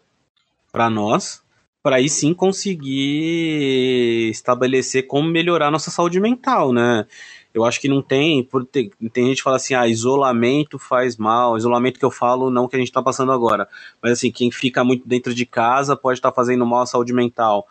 para 0.70 0.90
nós, 0.90 1.42
para 1.82 1.96
aí 1.96 2.08
sim 2.08 2.32
conseguir 2.34 4.30
estabelecer 4.30 5.06
como 5.06 5.28
melhorar 5.28 5.70
nossa 5.70 5.90
saúde 5.90 6.18
mental, 6.18 6.72
né? 6.72 7.06
Eu 7.52 7.64
acho 7.64 7.80
que 7.80 7.88
não 7.88 8.02
tem, 8.02 8.42
por 8.42 8.64
tem, 8.66 8.90
tem 9.12 9.26
gente 9.26 9.36
que 9.36 9.42
fala 9.42 9.56
assim, 9.56 9.74
ah, 9.74 9.86
isolamento 9.86 10.78
faz 10.78 11.16
mal, 11.16 11.56
isolamento 11.56 11.98
que 11.98 12.04
eu 12.04 12.10
falo 12.10 12.50
não 12.50 12.66
que 12.66 12.74
a 12.74 12.78
gente 12.78 12.88
está 12.88 13.02
passando 13.02 13.30
agora, 13.30 13.68
mas 14.02 14.12
assim, 14.12 14.32
quem 14.32 14.50
fica 14.50 14.82
muito 14.82 15.06
dentro 15.06 15.32
de 15.32 15.46
casa 15.46 15.96
pode 15.96 16.18
estar 16.18 16.30
tá 16.30 16.34
fazendo 16.34 16.66
mal 16.66 16.82
à 16.82 16.86
saúde 16.86 17.12
mental 17.12 17.68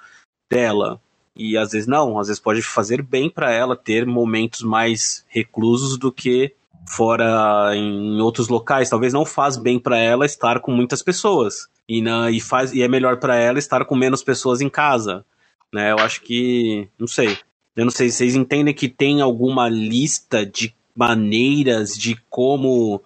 dela, 0.49 1.01
e 1.35 1.57
às 1.57 1.71
vezes 1.71 1.87
não, 1.87 2.19
às 2.19 2.27
vezes 2.27 2.41
pode 2.41 2.61
fazer 2.61 3.01
bem 3.01 3.29
para 3.29 3.51
ela 3.51 3.75
ter 3.75 4.05
momentos 4.05 4.61
mais 4.61 5.25
reclusos 5.27 5.97
do 5.97 6.11
que 6.11 6.53
fora 6.87 7.71
em 7.75 8.19
outros 8.21 8.47
locais, 8.47 8.89
talvez 8.89 9.13
não 9.13 9.25
faz 9.25 9.57
bem 9.57 9.79
para 9.79 9.97
ela 9.97 10.25
estar 10.25 10.59
com 10.59 10.71
muitas 10.71 11.01
pessoas. 11.01 11.67
E, 11.87 12.01
na, 12.01 12.31
e 12.31 12.39
faz 12.39 12.73
e 12.73 12.81
é 12.81 12.87
melhor 12.87 13.17
para 13.17 13.35
ela 13.35 13.59
estar 13.59 13.83
com 13.85 13.95
menos 13.95 14.23
pessoas 14.23 14.61
em 14.61 14.69
casa, 14.69 15.25
né? 15.71 15.91
Eu 15.91 15.99
acho 15.99 16.21
que 16.21 16.87
não 16.97 17.07
sei, 17.07 17.37
eu 17.75 17.83
não 17.83 17.91
sei, 17.91 18.09
vocês 18.09 18.35
entendem 18.35 18.73
que 18.73 18.87
tem 18.87 19.19
alguma 19.21 19.67
lista 19.67 20.45
de 20.45 20.73
maneiras 20.95 21.97
de 21.97 22.15
como 22.29 23.01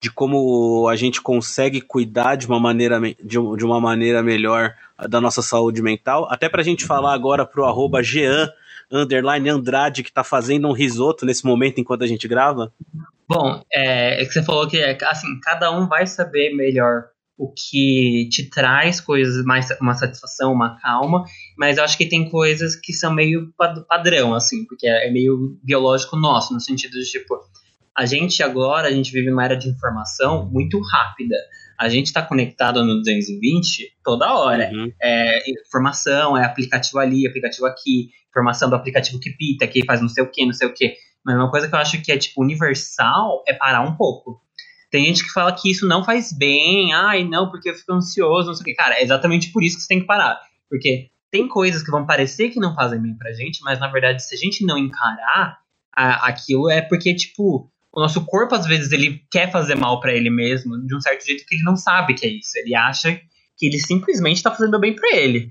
de 0.00 0.10
como 0.10 0.88
a 0.88 0.96
gente 0.96 1.20
consegue 1.20 1.80
cuidar 1.80 2.36
de 2.36 2.46
uma 2.46 2.60
maneira 2.60 3.00
de, 3.22 3.38
uma 3.38 3.80
maneira 3.80 4.22
melhor 4.22 4.74
da 5.08 5.20
nossa 5.20 5.42
saúde 5.42 5.82
mental, 5.82 6.26
até 6.30 6.48
para 6.48 6.60
a 6.60 6.64
gente 6.64 6.84
falar 6.84 7.14
agora 7.14 7.46
pro 7.46 7.64
arroba 7.64 8.02
Jean 8.02 8.50
underline 8.90 9.48
Andrade 9.48 10.02
que 10.02 10.12
tá 10.12 10.22
fazendo 10.22 10.68
um 10.68 10.72
risoto 10.72 11.26
nesse 11.26 11.44
momento 11.44 11.80
enquanto 11.80 12.02
a 12.02 12.06
gente 12.06 12.28
grava. 12.28 12.72
Bom, 13.28 13.62
é, 13.72 14.22
é 14.22 14.24
que 14.24 14.32
você 14.32 14.42
falou 14.42 14.68
que 14.68 14.80
assim, 14.80 15.40
cada 15.42 15.70
um 15.72 15.88
vai 15.88 16.06
saber 16.06 16.54
melhor 16.54 17.06
o 17.38 17.52
que 17.52 18.28
te 18.30 18.48
traz 18.48 19.00
coisas 19.00 19.44
mais 19.44 19.68
uma 19.80 19.94
satisfação, 19.94 20.52
uma 20.52 20.78
calma, 20.80 21.24
mas 21.58 21.76
eu 21.76 21.84
acho 21.84 21.98
que 21.98 22.08
tem 22.08 22.30
coisas 22.30 22.76
que 22.76 22.92
são 22.92 23.12
meio 23.12 23.52
padrão 23.88 24.34
assim, 24.34 24.64
porque 24.64 24.86
é 24.86 25.10
meio 25.10 25.58
biológico 25.62 26.16
nosso, 26.16 26.54
no 26.54 26.60
sentido 26.60 26.92
de 26.92 27.04
tipo, 27.04 27.38
a 27.96 28.04
gente 28.04 28.42
agora, 28.42 28.88
a 28.88 28.92
gente 28.92 29.10
vive 29.10 29.32
uma 29.32 29.44
era 29.44 29.56
de 29.56 29.68
informação 29.68 30.48
muito 30.52 30.78
rápida. 30.80 31.34
A 31.78 31.88
gente 31.88 32.06
está 32.06 32.22
conectado 32.22 32.84
no 32.84 32.96
220 32.96 33.96
toda 34.04 34.34
hora. 34.34 34.70
Uhum. 34.70 34.92
É 35.02 35.50
informação, 35.50 36.36
é 36.36 36.44
aplicativo 36.44 36.98
ali, 36.98 37.26
aplicativo 37.26 37.64
aqui, 37.64 38.10
informação 38.28 38.68
do 38.68 38.76
aplicativo 38.76 39.18
que 39.18 39.30
pita, 39.30 39.66
que 39.66 39.84
faz 39.84 40.02
não 40.02 40.08
sei 40.08 40.22
o 40.22 40.30
que, 40.30 40.44
não 40.44 40.52
sei 40.52 40.68
o 40.68 40.74
que. 40.74 40.94
Mas 41.24 41.36
uma 41.36 41.50
coisa 41.50 41.68
que 41.68 41.74
eu 41.74 41.78
acho 41.78 42.02
que 42.02 42.12
é, 42.12 42.18
tipo, 42.18 42.42
universal 42.42 43.42
é 43.48 43.54
parar 43.54 43.80
um 43.80 43.96
pouco. 43.96 44.40
Tem 44.90 45.06
gente 45.06 45.24
que 45.24 45.32
fala 45.32 45.52
que 45.52 45.70
isso 45.70 45.86
não 45.86 46.04
faz 46.04 46.32
bem, 46.32 46.92
ai, 46.92 47.24
não, 47.24 47.50
porque 47.50 47.70
eu 47.70 47.74
fico 47.74 47.92
ansioso, 47.92 48.48
não 48.48 48.54
sei 48.54 48.62
o 48.62 48.64
que. 48.66 48.74
Cara, 48.74 48.98
é 48.98 49.02
exatamente 49.02 49.50
por 49.52 49.62
isso 49.62 49.76
que 49.76 49.82
você 49.82 49.88
tem 49.88 50.00
que 50.00 50.06
parar. 50.06 50.38
Porque 50.68 51.10
tem 51.30 51.48
coisas 51.48 51.82
que 51.82 51.90
vão 51.90 52.06
parecer 52.06 52.50
que 52.50 52.60
não 52.60 52.74
fazem 52.74 53.00
bem 53.00 53.16
pra 53.16 53.32
gente, 53.32 53.60
mas 53.62 53.80
na 53.80 53.88
verdade, 53.88 54.22
se 54.22 54.34
a 54.34 54.38
gente 54.38 54.64
não 54.64 54.78
encarar 54.78 55.58
a, 55.94 56.28
aquilo, 56.28 56.70
é 56.70 56.82
porque, 56.82 57.14
tipo, 57.14 57.70
o 57.96 58.00
nosso 58.00 58.26
corpo, 58.26 58.54
às 58.54 58.66
vezes, 58.66 58.92
ele 58.92 59.22
quer 59.30 59.50
fazer 59.50 59.74
mal 59.74 59.98
para 60.00 60.12
ele 60.12 60.28
mesmo, 60.28 60.78
de 60.86 60.94
um 60.94 61.00
certo 61.00 61.24
jeito 61.24 61.46
que 61.46 61.54
ele 61.54 61.64
não 61.64 61.76
sabe 61.76 62.12
que 62.12 62.26
é 62.26 62.28
isso. 62.28 62.52
Ele 62.56 62.74
acha 62.74 63.18
que 63.56 63.66
ele 63.66 63.78
simplesmente 63.78 64.42
tá 64.42 64.50
fazendo 64.50 64.78
bem 64.78 64.94
para 64.94 65.16
ele. 65.16 65.50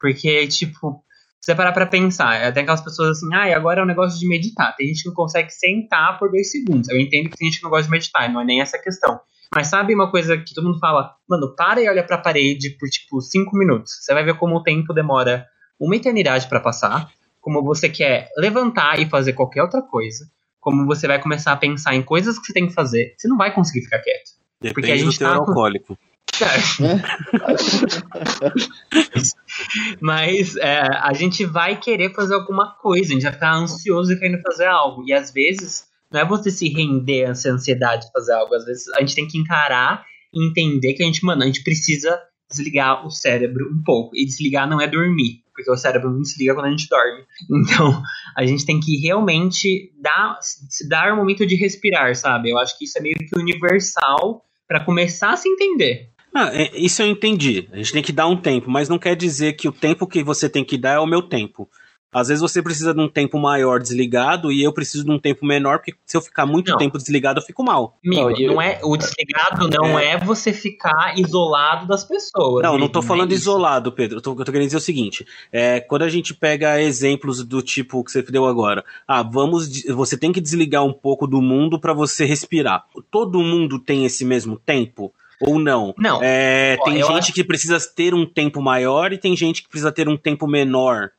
Porque, 0.00 0.48
tipo, 0.48 1.04
se 1.40 1.46
você 1.46 1.54
parar 1.54 1.70
pra 1.70 1.86
pensar, 1.86 2.34
é, 2.34 2.50
tem 2.50 2.64
aquelas 2.64 2.80
pessoas 2.80 3.10
assim, 3.10 3.32
ah, 3.32 3.56
agora 3.56 3.80
é 3.80 3.84
um 3.84 3.86
negócio 3.86 4.18
de 4.18 4.26
meditar. 4.26 4.74
Tem 4.74 4.88
gente 4.88 5.04
que 5.04 5.08
não 5.08 5.14
consegue 5.14 5.50
sentar 5.50 6.18
por 6.18 6.32
dois 6.32 6.50
segundos. 6.50 6.88
Eu 6.88 6.98
entendo 6.98 7.30
que 7.30 7.36
tem 7.36 7.46
gente 7.46 7.58
que 7.58 7.62
não 7.62 7.70
gosta 7.70 7.84
de 7.84 7.92
meditar, 7.92 8.28
não 8.28 8.40
é 8.40 8.44
nem 8.44 8.60
essa 8.60 8.76
questão. 8.76 9.20
Mas 9.54 9.68
sabe 9.68 9.94
uma 9.94 10.10
coisa 10.10 10.36
que 10.36 10.52
todo 10.52 10.66
mundo 10.66 10.80
fala? 10.80 11.14
Mano, 11.28 11.54
para 11.54 11.80
e 11.80 11.88
olha 11.88 12.02
pra 12.02 12.18
parede 12.18 12.70
por, 12.70 12.88
tipo, 12.88 13.20
cinco 13.20 13.56
minutos. 13.56 13.98
Você 14.00 14.12
vai 14.12 14.24
ver 14.24 14.36
como 14.36 14.56
o 14.56 14.62
tempo 14.64 14.92
demora 14.92 15.46
uma 15.78 15.94
eternidade 15.94 16.48
para 16.48 16.58
passar, 16.58 17.08
como 17.40 17.62
você 17.62 17.88
quer 17.88 18.30
levantar 18.36 18.98
e 18.98 19.08
fazer 19.08 19.32
qualquer 19.32 19.62
outra 19.62 19.80
coisa, 19.80 20.26
como 20.64 20.84
você 20.86 21.06
vai 21.06 21.20
começar 21.20 21.52
a 21.52 21.56
pensar 21.56 21.94
em 21.94 22.02
coisas 22.02 22.38
que 22.38 22.46
você 22.46 22.54
tem 22.54 22.66
que 22.66 22.72
fazer, 22.72 23.14
você 23.18 23.28
não 23.28 23.36
vai 23.36 23.54
conseguir 23.54 23.82
ficar 23.82 23.98
quieto. 23.98 24.30
Depende 24.58 24.74
porque 24.74 24.90
a 24.90 24.96
gente 24.96 25.18
do 25.18 25.24
tá 25.24 25.34
alcoólico. 25.34 25.98
Mas 30.00 30.56
é, 30.56 30.80
a 30.80 31.12
gente 31.12 31.44
vai 31.44 31.78
querer 31.78 32.14
fazer 32.14 32.34
alguma 32.34 32.74
coisa, 32.76 33.10
a 33.10 33.12
gente 33.12 33.22
vai 33.22 33.32
ficar 33.32 33.54
ansioso 33.54 34.12
e 34.12 34.18
querendo 34.18 34.40
fazer 34.40 34.66
algo. 34.66 35.04
E 35.06 35.12
às 35.12 35.30
vezes 35.30 35.84
não 36.10 36.20
é 36.20 36.24
você 36.24 36.50
se 36.50 36.68
render 36.70 37.26
a 37.26 37.30
essa 37.30 37.50
ansiedade 37.50 38.06
de 38.06 38.12
fazer 38.12 38.32
algo. 38.32 38.54
Às 38.54 38.64
vezes 38.64 38.88
a 38.94 39.00
gente 39.00 39.14
tem 39.14 39.28
que 39.28 39.36
encarar 39.36 40.02
e 40.32 40.48
entender 40.48 40.94
que 40.94 41.02
a 41.02 41.06
gente, 41.06 41.22
mano, 41.24 41.42
a 41.42 41.46
gente 41.46 41.62
precisa 41.62 42.18
desligar 42.50 43.06
o 43.06 43.10
cérebro 43.10 43.70
um 43.70 43.82
pouco. 43.84 44.16
E 44.16 44.24
desligar 44.24 44.66
não 44.68 44.80
é 44.80 44.86
dormir, 44.86 45.43
porque 45.54 45.70
o 45.70 45.76
cérebro 45.76 46.10
não 46.10 46.20
desliga 46.20 46.54
quando 46.54 46.66
a 46.66 46.70
gente 46.70 46.88
dorme. 46.88 47.24
Então, 47.50 48.02
a 48.36 48.44
gente 48.44 48.66
tem 48.66 48.80
que 48.80 48.96
realmente 48.96 49.92
dar, 50.00 50.38
se 50.40 50.88
dar 50.88 51.12
um 51.12 51.16
momento 51.16 51.46
de 51.46 51.54
respirar, 51.54 52.14
sabe? 52.16 52.50
Eu 52.50 52.58
acho 52.58 52.76
que 52.76 52.84
isso 52.84 52.98
é 52.98 53.00
meio 53.00 53.16
que 53.16 53.38
universal 53.38 54.44
para 54.66 54.84
começar 54.84 55.32
a 55.32 55.36
se 55.36 55.48
entender. 55.48 56.10
Ah, 56.34 56.50
é, 56.52 56.76
isso 56.76 57.00
eu 57.00 57.06
entendi. 57.06 57.68
A 57.72 57.76
gente 57.76 57.92
tem 57.92 58.02
que 58.02 58.12
dar 58.12 58.26
um 58.26 58.36
tempo, 58.36 58.68
mas 58.68 58.88
não 58.88 58.98
quer 58.98 59.14
dizer 59.14 59.52
que 59.52 59.68
o 59.68 59.72
tempo 59.72 60.06
que 60.06 60.22
você 60.22 60.48
tem 60.48 60.64
que 60.64 60.76
dar 60.76 60.94
é 60.94 60.98
o 60.98 61.06
meu 61.06 61.22
tempo. 61.22 61.68
Às 62.14 62.28
vezes 62.28 62.40
você 62.40 62.62
precisa 62.62 62.94
de 62.94 63.00
um 63.00 63.08
tempo 63.08 63.40
maior 63.40 63.80
desligado 63.80 64.52
e 64.52 64.62
eu 64.62 64.72
preciso 64.72 65.04
de 65.04 65.10
um 65.10 65.18
tempo 65.18 65.44
menor, 65.44 65.78
porque 65.78 65.94
se 66.06 66.16
eu 66.16 66.22
ficar 66.22 66.46
muito 66.46 66.70
não. 66.70 66.78
tempo 66.78 66.96
desligado, 66.96 67.40
eu 67.40 67.44
fico 67.44 67.64
mal. 67.64 67.98
Amigo, 68.06 68.30
não, 68.30 68.54
não 68.54 68.62
é, 68.62 68.78
o 68.84 68.96
desligado 68.96 69.68
não 69.68 69.98
é. 69.98 70.12
é. 70.12 70.18
você 70.18 70.52
ficar 70.52 71.18
isolado 71.18 71.88
das 71.88 72.04
pessoas. 72.04 72.62
Não, 72.62 72.78
não 72.78 72.88
tô 72.88 73.02
falando 73.02 73.32
é 73.32 73.34
isolado, 73.34 73.90
Pedro. 73.90 74.18
Eu 74.18 74.22
tô, 74.22 74.30
eu 74.30 74.44
tô 74.44 74.52
querendo 74.52 74.66
dizer 74.66 74.76
o 74.76 74.80
seguinte: 74.80 75.26
é, 75.50 75.80
quando 75.80 76.02
a 76.02 76.08
gente 76.08 76.32
pega 76.32 76.80
exemplos 76.80 77.42
do 77.44 77.60
tipo 77.60 78.04
que 78.04 78.12
você 78.12 78.22
deu 78.22 78.46
agora, 78.46 78.84
ah, 79.08 79.22
vamos. 79.22 79.84
Você 79.88 80.16
tem 80.16 80.30
que 80.30 80.40
desligar 80.40 80.84
um 80.84 80.92
pouco 80.92 81.26
do 81.26 81.42
mundo 81.42 81.80
para 81.80 81.92
você 81.92 82.24
respirar. 82.24 82.84
Todo 83.10 83.40
mundo 83.40 83.80
tem 83.80 84.04
esse 84.04 84.24
mesmo 84.24 84.56
tempo? 84.56 85.12
Ou 85.40 85.58
não? 85.58 85.94
Não. 85.98 86.20
É, 86.22 86.76
tem 86.84 87.02
gente 87.02 87.10
acho... 87.10 87.32
que 87.32 87.42
precisa 87.42 87.78
ter 87.94 88.14
um 88.14 88.24
tempo 88.24 88.62
maior 88.62 89.12
e 89.12 89.18
tem 89.18 89.36
gente 89.36 89.62
que 89.62 89.68
precisa 89.68 89.92
ter 89.92 90.08
um 90.08 90.16
tempo 90.16 90.46
menor. 90.46 91.10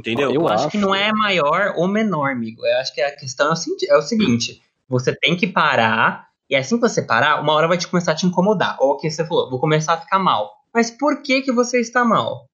Entendeu? 0.00 0.32
Eu, 0.32 0.48
acho, 0.48 0.64
acho 0.64 0.70
que 0.70 0.78
não 0.78 0.94
é 0.94 1.12
maior 1.12 1.74
ou 1.76 1.86
menor, 1.86 2.30
amigo. 2.30 2.64
Eu 2.64 2.78
acho 2.78 2.94
que 2.94 3.02
a 3.02 3.14
questão 3.14 3.48
é 3.48 3.96
o 3.96 4.02
seguinte: 4.02 4.62
você 4.88 5.14
tem 5.14 5.36
que 5.36 5.46
parar, 5.46 6.28
e 6.48 6.56
assim 6.56 6.76
que 6.76 6.88
você 6.88 7.02
parar, 7.02 7.40
uma 7.40 7.52
hora 7.52 7.68
vai 7.68 7.76
te 7.76 7.86
começar 7.86 8.12
a 8.12 8.14
te 8.14 8.26
incomodar. 8.26 8.76
Ou 8.80 8.92
o 8.92 8.96
que 8.96 9.10
você 9.10 9.24
falou, 9.26 9.50
vou 9.50 9.60
começar 9.60 9.94
a 9.94 10.00
ficar 10.00 10.18
mal. 10.18 10.50
Mas 10.72 10.90
por 10.90 11.22
que, 11.22 11.42
que 11.42 11.52
você 11.52 11.80
está 11.80 12.04
mal? 12.04 12.46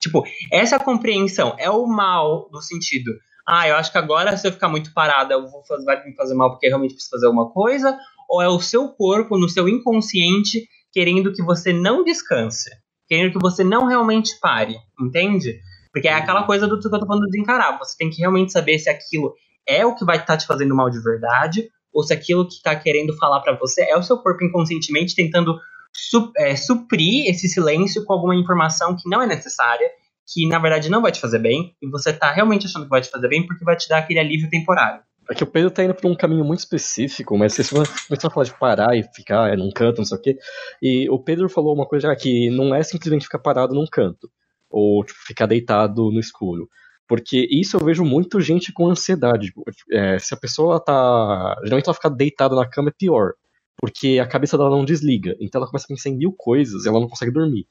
Tipo, 0.00 0.24
essa 0.50 0.78
compreensão 0.78 1.54
é 1.58 1.70
o 1.70 1.86
mal 1.86 2.48
no 2.52 2.62
sentido. 2.62 3.12
Ah, 3.46 3.68
eu 3.68 3.76
acho 3.76 3.90
que 3.90 3.98
agora 3.98 4.36
se 4.36 4.46
eu 4.46 4.52
ficar 4.52 4.68
muito 4.68 4.92
parada, 4.94 5.34
eu 5.34 5.48
vou 5.48 5.64
fazer, 5.64 5.84
vai 5.84 6.04
me 6.04 6.14
fazer 6.14 6.34
mal 6.34 6.50
porque 6.50 6.68
realmente 6.68 6.94
preciso 6.94 7.10
fazer 7.10 7.26
alguma 7.26 7.50
coisa, 7.50 7.98
ou 8.28 8.40
é 8.40 8.48
o 8.48 8.60
seu 8.60 8.88
corpo, 8.88 9.36
no 9.36 9.48
seu 9.48 9.68
inconsciente, 9.68 10.66
querendo 10.92 11.32
que 11.32 11.42
você 11.42 11.72
não 11.72 12.04
descanse, 12.04 12.70
querendo 13.08 13.32
que 13.32 13.38
você 13.38 13.64
não 13.64 13.86
realmente 13.86 14.38
pare, 14.40 14.76
entende? 15.00 15.60
Porque 15.92 16.08
é 16.08 16.14
aquela 16.14 16.44
coisa 16.44 16.66
do 16.66 16.78
que 16.80 16.86
eu 16.86 16.90
tô 16.90 17.06
falando 17.06 17.28
de 17.28 17.40
encarar. 17.40 17.78
Você 17.78 17.96
tem 17.96 18.08
que 18.08 18.18
realmente 18.18 18.52
saber 18.52 18.78
se 18.78 18.88
aquilo 18.88 19.34
é 19.66 19.84
o 19.84 19.94
que 19.94 20.04
vai 20.04 20.16
estar 20.16 20.34
tá 20.34 20.36
te 20.36 20.46
fazendo 20.46 20.74
mal 20.74 20.88
de 20.88 21.02
verdade, 21.02 21.68
ou 21.92 22.02
se 22.02 22.12
aquilo 22.12 22.46
que 22.46 22.54
está 22.54 22.74
querendo 22.74 23.16
falar 23.16 23.40
para 23.40 23.56
você 23.56 23.82
é 23.82 23.96
o 23.96 24.02
seu 24.02 24.18
corpo 24.18 24.44
inconscientemente 24.44 25.14
tentando 25.14 25.58
su 25.92 26.32
é, 26.36 26.56
suprir 26.56 27.28
esse 27.28 27.48
silêncio 27.48 28.04
com 28.04 28.12
alguma 28.14 28.34
informação 28.34 28.96
que 28.96 29.08
não 29.08 29.20
é 29.20 29.26
necessária, 29.26 29.88
que 30.26 30.48
na 30.48 30.58
verdade 30.58 30.90
não 30.90 31.02
vai 31.02 31.12
te 31.12 31.20
fazer 31.20 31.38
bem, 31.38 31.76
e 31.82 31.88
você 31.88 32.10
está 32.10 32.32
realmente 32.32 32.66
achando 32.66 32.84
que 32.84 32.90
vai 32.90 33.02
te 33.02 33.10
fazer 33.10 33.28
bem 33.28 33.46
porque 33.46 33.64
vai 33.64 33.76
te 33.76 33.88
dar 33.88 33.98
aquele 33.98 34.18
alívio 34.18 34.48
temporário. 34.48 35.02
É 35.30 35.34
que 35.34 35.44
o 35.44 35.46
Pedro 35.46 35.70
tá 35.70 35.84
indo 35.84 35.94
por 35.94 36.10
um 36.10 36.16
caminho 36.16 36.44
muito 36.44 36.60
específico, 36.60 37.38
mas 37.38 37.54
você 37.54 37.62
começou 38.08 38.28
a 38.28 38.30
falar 38.30 38.44
de 38.44 38.58
parar 38.58 38.96
e 38.96 39.02
ficar 39.14 39.52
é, 39.52 39.56
num 39.56 39.70
canto, 39.70 39.98
não 39.98 40.04
sei 40.04 40.18
o 40.18 40.20
quê. 40.20 40.38
E 40.82 41.08
o 41.10 41.18
Pedro 41.18 41.48
falou 41.48 41.74
uma 41.74 41.86
coisa 41.86 42.14
que 42.16 42.50
não 42.50 42.74
é 42.74 42.82
simplesmente 42.82 43.24
ficar 43.24 43.38
parado 43.38 43.74
num 43.74 43.86
canto, 43.86 44.28
ou 44.72 45.04
tipo, 45.04 45.18
ficar 45.26 45.46
deitado 45.46 46.10
no 46.10 46.20
escuro. 46.20 46.68
Porque 47.08 47.46
isso 47.50 47.76
eu 47.76 47.84
vejo 47.84 48.04
muito 48.04 48.40
gente 48.40 48.72
com 48.72 48.88
ansiedade. 48.88 49.48
Tipo, 49.48 49.64
é, 49.92 50.18
se 50.18 50.32
a 50.32 50.36
pessoa 50.36 50.80
tá. 50.80 51.56
Geralmente 51.62 51.86
ela 51.86 51.94
fica 51.94 52.10
deitada 52.10 52.56
na 52.56 52.68
cama 52.68 52.88
é 52.88 52.94
pior. 52.96 53.32
Porque 53.78 54.18
a 54.18 54.26
cabeça 54.26 54.56
dela 54.56 54.70
não 54.70 54.84
desliga. 54.84 55.36
Então 55.40 55.60
ela 55.60 55.68
começa 55.68 55.86
a 55.86 55.88
pensar 55.88 56.08
em 56.08 56.16
mil 56.16 56.32
coisas 56.32 56.84
e 56.84 56.88
ela 56.88 57.00
não 57.00 57.08
consegue 57.08 57.32
dormir. 57.32 57.66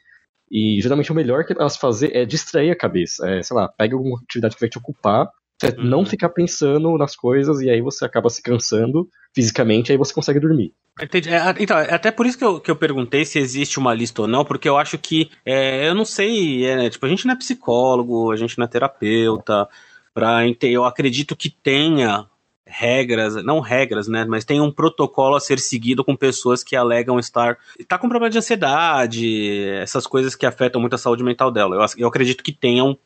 E 0.52 0.82
geralmente 0.82 1.12
o 1.12 1.16
melhor 1.16 1.46
que 1.46 1.54
elas 1.54 1.78
fazer 1.78 2.16
é 2.16 2.26
distrair 2.26 2.72
a 2.72 2.76
cabeça. 2.76 3.28
É, 3.30 3.42
sei 3.42 3.56
lá, 3.56 3.70
pega 3.70 3.96
alguma 3.96 4.20
atividade 4.20 4.56
que 4.56 4.62
vai 4.62 4.70
te 4.70 4.78
ocupar, 4.78 5.30
você 5.62 5.76
uhum. 5.78 5.86
não 5.86 6.06
ficar 6.06 6.30
pensando 6.30 6.98
nas 6.98 7.16
coisas 7.16 7.62
e 7.62 7.70
aí 7.70 7.82
você 7.82 8.04
acaba 8.04 8.30
se 8.30 8.42
cansando 8.42 9.08
fisicamente, 9.34 9.92
aí 9.92 9.98
você 9.98 10.14
consegue 10.14 10.40
dormir. 10.40 10.74
Entendi. 11.02 11.30
É, 11.30 11.56
então, 11.60 11.78
é 11.78 11.94
até 11.94 12.12
por 12.12 12.26
isso 12.26 12.38
que 12.38 12.44
eu, 12.44 12.60
que 12.60 12.70
eu 12.70 12.76
perguntei 12.76 13.24
se 13.24 13.40
existe 13.40 13.80
uma 13.80 13.94
lista 13.94 14.24
ou 14.24 14.28
não, 14.28 14.44
porque 14.44 14.68
eu 14.68 14.78
acho 14.78 14.98
que, 14.98 15.30
é, 15.46 15.88
eu 15.88 15.96
não 15.96 16.04
sei, 16.04 16.66
é, 16.66 16.90
tipo, 16.90 17.06
a 17.06 17.10
gente 17.10 17.26
não 17.26 17.34
é 17.34 17.38
psicólogo, 17.38 18.32
a 18.32 18.36
gente 18.36 18.58
não 18.58 18.66
é 18.66 18.68
terapeuta, 18.68 19.68
pra, 20.14 20.42
eu 20.64 20.84
acredito 20.84 21.36
que 21.36 21.50
tenha 21.50 22.26
regras, 22.66 23.36
não 23.44 23.60
regras, 23.60 24.08
né, 24.08 24.26
mas 24.26 24.46
tem 24.46 24.62
um 24.62 24.72
protocolo 24.72 25.36
a 25.36 25.40
ser 25.40 25.60
seguido 25.60 26.04
com 26.04 26.16
pessoas 26.16 26.64
que 26.64 26.76
alegam 26.76 27.20
estar 27.20 27.58
tá 27.88 27.98
com 27.98 28.10
problema 28.10 28.30
de 28.30 28.38
ansiedade, 28.38 29.60
essas 29.82 30.08
coisas 30.08 30.36
que 30.36 30.46
afetam 30.46 30.80
muito 30.80 30.96
a 30.96 30.98
saúde 30.98 31.24
mental 31.24 31.52
dela. 31.52 31.76
Eu, 31.76 31.86
eu 31.98 32.08
acredito 32.08 32.44
que 32.44 32.52
tenham 32.52 32.92
um 32.92 32.98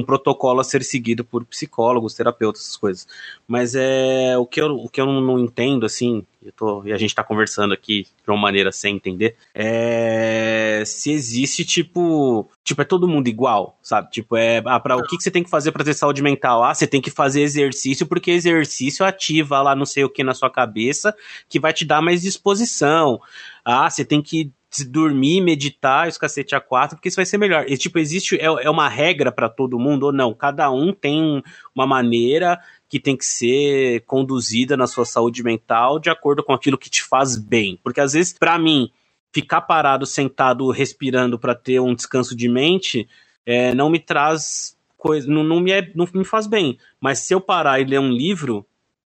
protocolo 0.00 0.60
a 0.60 0.64
ser 0.64 0.82
seguido 0.82 1.24
por 1.24 1.44
psicólogos, 1.44 2.14
terapeutas, 2.14 2.62
essas 2.62 2.76
coisas. 2.76 3.06
Mas 3.46 3.74
é 3.74 4.38
o 4.38 4.46
que 4.46 4.60
eu, 4.60 4.76
o 4.76 4.88
que 4.88 5.00
eu 5.00 5.06
não 5.06 5.38
entendo, 5.38 5.84
assim, 5.84 6.24
tô, 6.50 6.84
e 6.84 6.92
a 6.92 6.98
gente 6.98 7.14
tá 7.14 7.22
conversando 7.22 7.72
aqui 7.72 8.02
de 8.02 8.30
uma 8.30 8.36
maneira 8.36 8.72
sem 8.72 8.96
entender, 8.96 9.36
é 9.54 10.82
se 10.84 11.12
existe, 11.12 11.64
tipo, 11.64 12.48
tipo, 12.64 12.82
é 12.82 12.84
todo 12.84 13.08
mundo 13.08 13.28
igual, 13.28 13.78
sabe? 13.82 14.10
Tipo, 14.10 14.36
é, 14.36 14.62
ah, 14.64 14.80
pra, 14.80 14.96
o 14.96 15.04
que, 15.04 15.16
que 15.16 15.22
você 15.22 15.30
tem 15.30 15.42
que 15.42 15.50
fazer 15.50 15.72
para 15.72 15.84
ter 15.84 15.94
saúde 15.94 16.22
mental? 16.22 16.62
Ah, 16.62 16.74
você 16.74 16.86
tem 16.86 17.00
que 17.00 17.10
fazer 17.10 17.42
exercício, 17.42 18.06
porque 18.06 18.30
exercício 18.30 19.04
ativa 19.04 19.60
lá 19.62 19.74
não 19.74 19.86
sei 19.86 20.04
o 20.04 20.10
que 20.10 20.24
na 20.24 20.34
sua 20.34 20.50
cabeça, 20.50 21.14
que 21.48 21.60
vai 21.60 21.72
te 21.72 21.84
dar 21.84 22.02
mais 22.02 22.22
disposição. 22.22 23.20
Ah, 23.64 23.88
você 23.88 24.04
tem 24.04 24.22
que 24.22 24.50
dormir, 24.88 25.42
meditar, 25.42 26.08
os 26.08 26.16
cacete 26.16 26.54
a 26.54 26.60
quatro, 26.60 26.96
porque 26.96 27.08
isso 27.08 27.16
vai 27.16 27.26
ser 27.26 27.36
melhor. 27.36 27.66
E, 27.68 27.76
tipo, 27.76 27.98
existe, 27.98 28.36
é, 28.36 28.46
é 28.46 28.70
uma 28.70 28.88
regra 28.88 29.30
para 29.30 29.48
todo 29.48 29.78
mundo 29.78 30.04
ou 30.04 30.12
não? 30.12 30.32
Cada 30.32 30.70
um 30.70 30.94
tem 30.94 31.42
uma 31.74 31.86
maneira 31.86 32.58
que 32.92 33.00
tem 33.00 33.16
que 33.16 33.24
ser 33.24 34.02
conduzida 34.02 34.76
na 34.76 34.86
sua 34.86 35.06
saúde 35.06 35.42
mental 35.42 35.98
de 35.98 36.10
acordo 36.10 36.44
com 36.44 36.52
aquilo 36.52 36.76
que 36.76 36.90
te 36.90 37.02
faz 37.02 37.38
bem. 37.38 37.80
Porque 37.82 38.02
às 38.02 38.12
vezes, 38.12 38.34
para 38.34 38.58
mim, 38.58 38.90
ficar 39.32 39.62
parado, 39.62 40.04
sentado, 40.04 40.70
respirando 40.70 41.38
para 41.38 41.54
ter 41.54 41.80
um 41.80 41.94
descanso 41.94 42.36
de 42.36 42.50
mente, 42.50 43.08
é, 43.46 43.74
não 43.74 43.88
me 43.88 43.98
traz 43.98 44.76
coisa, 44.98 45.26
não, 45.26 45.42
não, 45.42 45.58
me 45.58 45.70
é, 45.70 45.90
não 45.94 46.06
me 46.12 46.22
faz 46.22 46.46
bem. 46.46 46.78
Mas 47.00 47.20
se 47.20 47.32
eu 47.32 47.40
parar 47.40 47.80
e 47.80 47.84
ler 47.86 47.98
um 47.98 48.12
livro, 48.12 48.66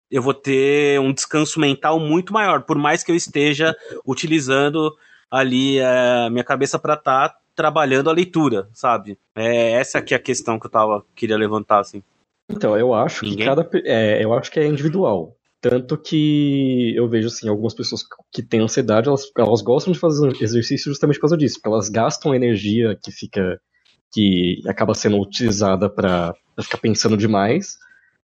eu 0.09 0.21
vou 0.21 0.33
ter 0.33 0.97
um 1.01 1.11
descanso 1.11 1.59
mental 1.59 1.99
muito 1.99 2.31
maior, 2.31 2.61
por 2.61 2.77
mais 2.77 3.03
que 3.03 3.11
eu 3.11 3.17
esteja 3.17 3.75
utilizando 4.07 4.97
ali 5.29 5.79
é, 5.79 6.29
minha 6.29 6.45
cabeça 6.45 6.79
para 6.79 6.93
estar 6.93 7.27
tá 7.27 7.37
trabalhando 7.53 8.09
a 8.09 8.13
leitura, 8.13 8.69
sabe? 8.71 9.17
É 9.35 9.71
essa 9.71 9.97
aqui 9.97 10.13
é 10.13 10.17
a 10.17 10.21
questão 10.21 10.57
que 10.57 10.67
eu 10.67 10.71
tava 10.71 11.05
queria 11.13 11.35
levantar 11.35 11.81
assim. 11.81 12.01
Então, 12.49 12.77
eu 12.77 12.93
acho 12.93 13.25
Ninguém? 13.25 13.39
que 13.39 13.45
cada 13.45 13.69
é, 13.85 14.23
eu 14.23 14.33
acho 14.33 14.51
que 14.51 14.59
é 14.59 14.67
individual. 14.67 15.35
Tanto 15.61 15.97
que 15.97 16.93
eu 16.95 17.07
vejo 17.07 17.27
assim, 17.27 17.47
algumas 17.47 17.73
pessoas 17.73 18.03
que 18.31 18.43
têm 18.43 18.59
ansiedade, 18.59 19.07
elas, 19.07 19.23
elas 19.37 19.61
gostam 19.61 19.93
de 19.93 19.99
fazer 19.99 20.29
exercício 20.41 20.91
justamente 20.91 21.15
por 21.15 21.21
causa 21.21 21.37
disso, 21.37 21.55
porque 21.55 21.69
elas 21.69 21.87
gastam 21.87 22.35
energia 22.35 22.97
que 23.01 23.11
fica 23.11 23.59
que 24.13 24.61
acaba 24.67 24.93
sendo 24.93 25.19
utilizada 25.19 25.89
para 25.89 26.35
ficar 26.61 26.77
pensando 26.77 27.17
demais. 27.17 27.77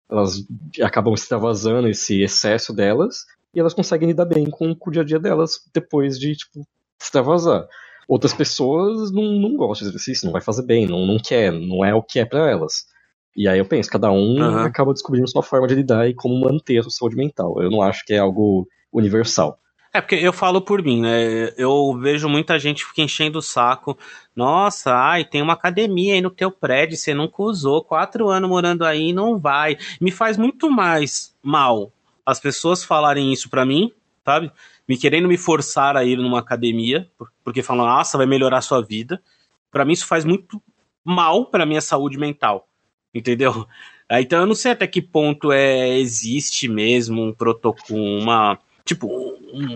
Elas 0.09 0.43
acabam 0.81 1.13
extravasando 1.13 1.87
esse 1.87 2.21
excesso 2.21 2.73
delas 2.73 3.25
e 3.53 3.59
elas 3.59 3.73
conseguem 3.73 4.09
lidar 4.09 4.25
bem 4.25 4.49
com, 4.49 4.75
o 4.79 4.91
dia 4.91 5.03
a 5.03 5.05
dia 5.05 5.19
delas 5.19 5.61
depois 5.73 6.19
de 6.19 6.35
tipo 6.35 6.67
extravasar. 6.99 7.67
Outras 8.07 8.33
pessoas 8.33 9.11
não, 9.11 9.23
não 9.23 9.55
gostam 9.55 9.87
de 9.87 9.91
exercício, 9.91 10.25
não 10.25 10.33
vai 10.33 10.41
fazer 10.41 10.63
bem, 10.63 10.87
não, 10.87 11.05
não 11.05 11.17
quer, 11.19 11.51
não 11.51 11.83
é 11.85 11.93
o 11.93 12.01
que 12.01 12.19
é 12.19 12.25
para 12.25 12.49
elas. 12.49 12.85
E 13.37 13.47
aí 13.47 13.59
eu 13.59 13.65
penso, 13.65 13.89
cada 13.89 14.11
um 14.11 14.39
uhum. 14.39 14.59
acaba 14.59 14.91
descobrindo 14.91 15.29
sua 15.29 15.43
forma 15.43 15.67
de 15.67 15.75
lidar 15.75 16.09
e 16.09 16.13
como 16.15 16.39
manter 16.39 16.79
a 16.79 16.83
sua 16.83 16.91
saúde 16.91 17.15
mental. 17.15 17.61
Eu 17.61 17.69
não 17.69 17.81
acho 17.81 18.03
que 18.03 18.13
é 18.13 18.17
algo 18.17 18.67
universal. 18.91 19.59
É 19.93 20.01
porque 20.01 20.15
eu 20.15 20.33
falo 20.33 20.59
por 20.59 20.83
mim, 20.83 21.01
né? 21.01 21.53
Eu 21.55 21.97
vejo 22.01 22.27
muita 22.27 22.59
gente 22.59 22.83
fica 22.83 23.01
enchendo 23.01 23.39
o 23.39 23.41
saco. 23.41 23.97
Nossa, 24.35 24.93
ai, 24.93 25.23
tem 25.23 25.41
uma 25.41 25.53
academia 25.53 26.15
aí 26.15 26.21
no 26.21 26.31
teu 26.31 26.51
prédio, 26.51 26.97
você 26.97 27.13
nunca 27.13 27.41
usou, 27.43 27.83
quatro 27.83 28.27
anos 28.27 28.49
morando 28.49 28.83
aí 28.83 29.13
não 29.13 29.37
vai. 29.37 29.77
Me 30.01 30.11
faz 30.11 30.37
muito 30.37 30.69
mais 30.69 31.35
mal 31.41 31.91
as 32.25 32.39
pessoas 32.39 32.83
falarem 32.83 33.31
isso 33.31 33.49
pra 33.49 33.65
mim, 33.65 33.91
sabe? 34.25 34.51
me 34.87 34.97
querendo 34.97 35.27
me 35.27 35.37
forçar 35.37 35.97
a 35.97 36.03
ir 36.05 36.17
numa 36.17 36.39
academia, 36.39 37.09
porque 37.43 37.61
falam, 37.61 37.85
nossa, 37.85 38.17
vai 38.17 38.25
melhorar 38.25 38.59
a 38.59 38.61
sua 38.61 38.81
vida. 38.81 39.21
Para 39.69 39.83
mim 39.83 39.93
isso 39.93 40.07
faz 40.07 40.23
muito 40.23 40.61
mal 41.03 41.45
para 41.45 41.65
minha 41.65 41.81
saúde 41.81 42.17
mental, 42.17 42.67
entendeu? 43.17 43.67
Então 44.09 44.39
eu 44.39 44.45
não 44.45 44.55
sei 44.55 44.71
até 44.71 44.87
que 44.87 45.01
ponto 45.01 45.51
é 45.51 45.97
existe 45.97 46.67
mesmo 46.67 47.21
um 47.21 47.33
protocolo, 47.33 47.99
uma 48.21 48.57
tipo 48.85 49.07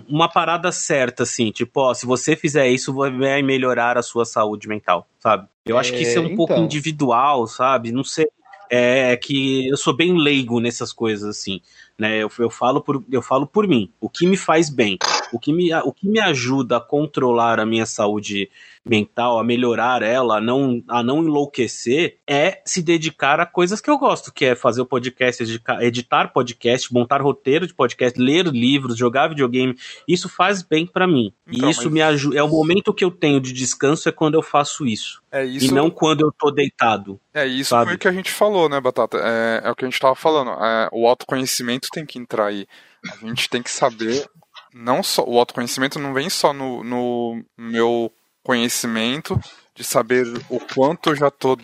uma 0.08 0.30
parada 0.30 0.72
certa 0.72 1.24
assim, 1.24 1.52
tipo, 1.52 1.82
ó, 1.82 1.94
se 1.94 2.06
você 2.06 2.36
fizer 2.36 2.70
isso 2.70 2.94
vai 2.94 3.42
melhorar 3.42 3.98
a 3.98 4.02
sua 4.02 4.24
saúde 4.24 4.68
mental, 4.68 5.08
sabe? 5.20 5.48
Eu 5.66 5.78
acho 5.78 5.92
que 5.92 6.02
isso 6.02 6.18
é 6.18 6.22
um 6.22 6.24
é, 6.24 6.26
então... 6.28 6.38
pouco 6.38 6.56
individual, 6.56 7.46
sabe? 7.48 7.92
Não 7.92 8.04
sei. 8.04 8.28
É 8.74 9.18
que 9.18 9.68
eu 9.68 9.76
sou 9.76 9.94
bem 9.94 10.18
leigo 10.18 10.62
nessas 10.62 10.94
coisas 10.94 11.28
assim 11.28 11.60
né? 11.98 12.18
Eu, 12.18 12.32
eu, 12.40 12.50
falo 12.50 12.82
por, 12.82 13.04
eu 13.12 13.22
falo 13.22 13.46
por 13.46 13.68
mim. 13.68 13.92
O 14.00 14.10
que 14.10 14.26
me 14.26 14.38
faz 14.38 14.70
bem, 14.70 14.98
o 15.32 15.40
que 15.40 15.54
me, 15.54 15.74
o 15.74 15.92
que 15.92 16.08
me 16.08 16.20
ajuda 16.20 16.78
a 16.78 16.82
controlar 16.82 17.60
a 17.60 17.66
minha 17.66 17.86
saúde 17.86 18.50
mental, 18.84 19.38
a 19.38 19.44
melhorar 19.44 20.02
ela, 20.02 20.38
a 20.38 20.42
não, 20.42 20.84
a 20.88 21.04
não 21.04 21.24
enlouquecer, 21.24 22.18
é 22.28 22.62
se 22.66 22.82
dedicar 22.82 23.40
a 23.40 23.46
coisas 23.46 23.80
que 23.80 23.90
eu 23.90 23.98
gosto, 23.98 24.34
que 24.34 24.46
é 24.46 24.56
fazer 24.56 24.82
o 24.82 24.86
podcast, 24.86 25.44
editar 25.82 26.28
podcast, 26.30 26.92
montar 26.92 27.22
roteiro 27.22 27.68
de 27.68 27.74
podcast, 27.74 28.20
ler 28.20 28.48
livros, 28.48 28.98
jogar 28.98 29.28
videogame. 29.28 29.76
Isso 30.08 30.28
faz 30.28 30.64
bem 30.64 30.86
para 30.88 31.08
mim. 31.08 31.32
Então, 31.48 31.70
e 31.70 31.72
isso 31.72 31.86
mas... 31.86 31.94
me 31.94 32.02
ajuda. 32.02 32.38
É 32.38 32.44
o 32.44 32.48
momento 32.48 32.94
que 32.94 33.06
eu 33.06 33.12
tenho 33.12 33.40
de 33.40 33.54
descanso 33.54 34.10
é 34.10 34.12
quando 34.12 34.34
eu 34.34 34.42
faço 34.42 34.86
isso. 34.86 35.22
É 35.32 35.46
isso... 35.46 35.68
E 35.68 35.72
não 35.72 35.90
quando 35.90 36.22
eu 36.22 36.32
tô 36.38 36.50
deitado. 36.50 37.20
É 37.34 37.46
isso 37.46 37.70
sabe? 37.70 37.86
foi 37.86 37.96
o 37.96 38.00
que 38.00 38.08
a 38.08 38.12
gente 38.12 38.32
falou, 38.32 38.68
né, 38.68 38.82
Batata? 38.82 39.18
É, 39.18 39.62
é 39.64 39.72
o 39.72 39.76
que 39.76 39.86
a 39.86 39.88
gente 39.90 40.00
tava 40.00 40.16
falando. 40.16 40.52
É, 40.52 40.90
o 40.92 41.08
autoconhecimento 41.08 41.81
tem 41.90 42.06
que 42.06 42.20
entrar 42.20 42.48
aí. 42.48 42.68
A 43.12 43.26
gente 43.26 43.50
tem 43.50 43.64
que 43.64 43.72
saber 43.72 44.28
não 44.74 45.04
só 45.04 45.24
o 45.24 45.38
autoconhecimento 45.40 46.00
não 46.00 46.14
vem 46.14 46.30
só 46.30 46.54
no, 46.54 46.84
no 46.84 47.44
meu 47.58 48.12
conhecimento 48.44 49.40
de 49.76 49.84
saber 49.84 50.26
o 50.50 50.60
quanto 50.60 51.10
eu 51.10 51.16
já 51.16 51.30
tô, 51.30 51.58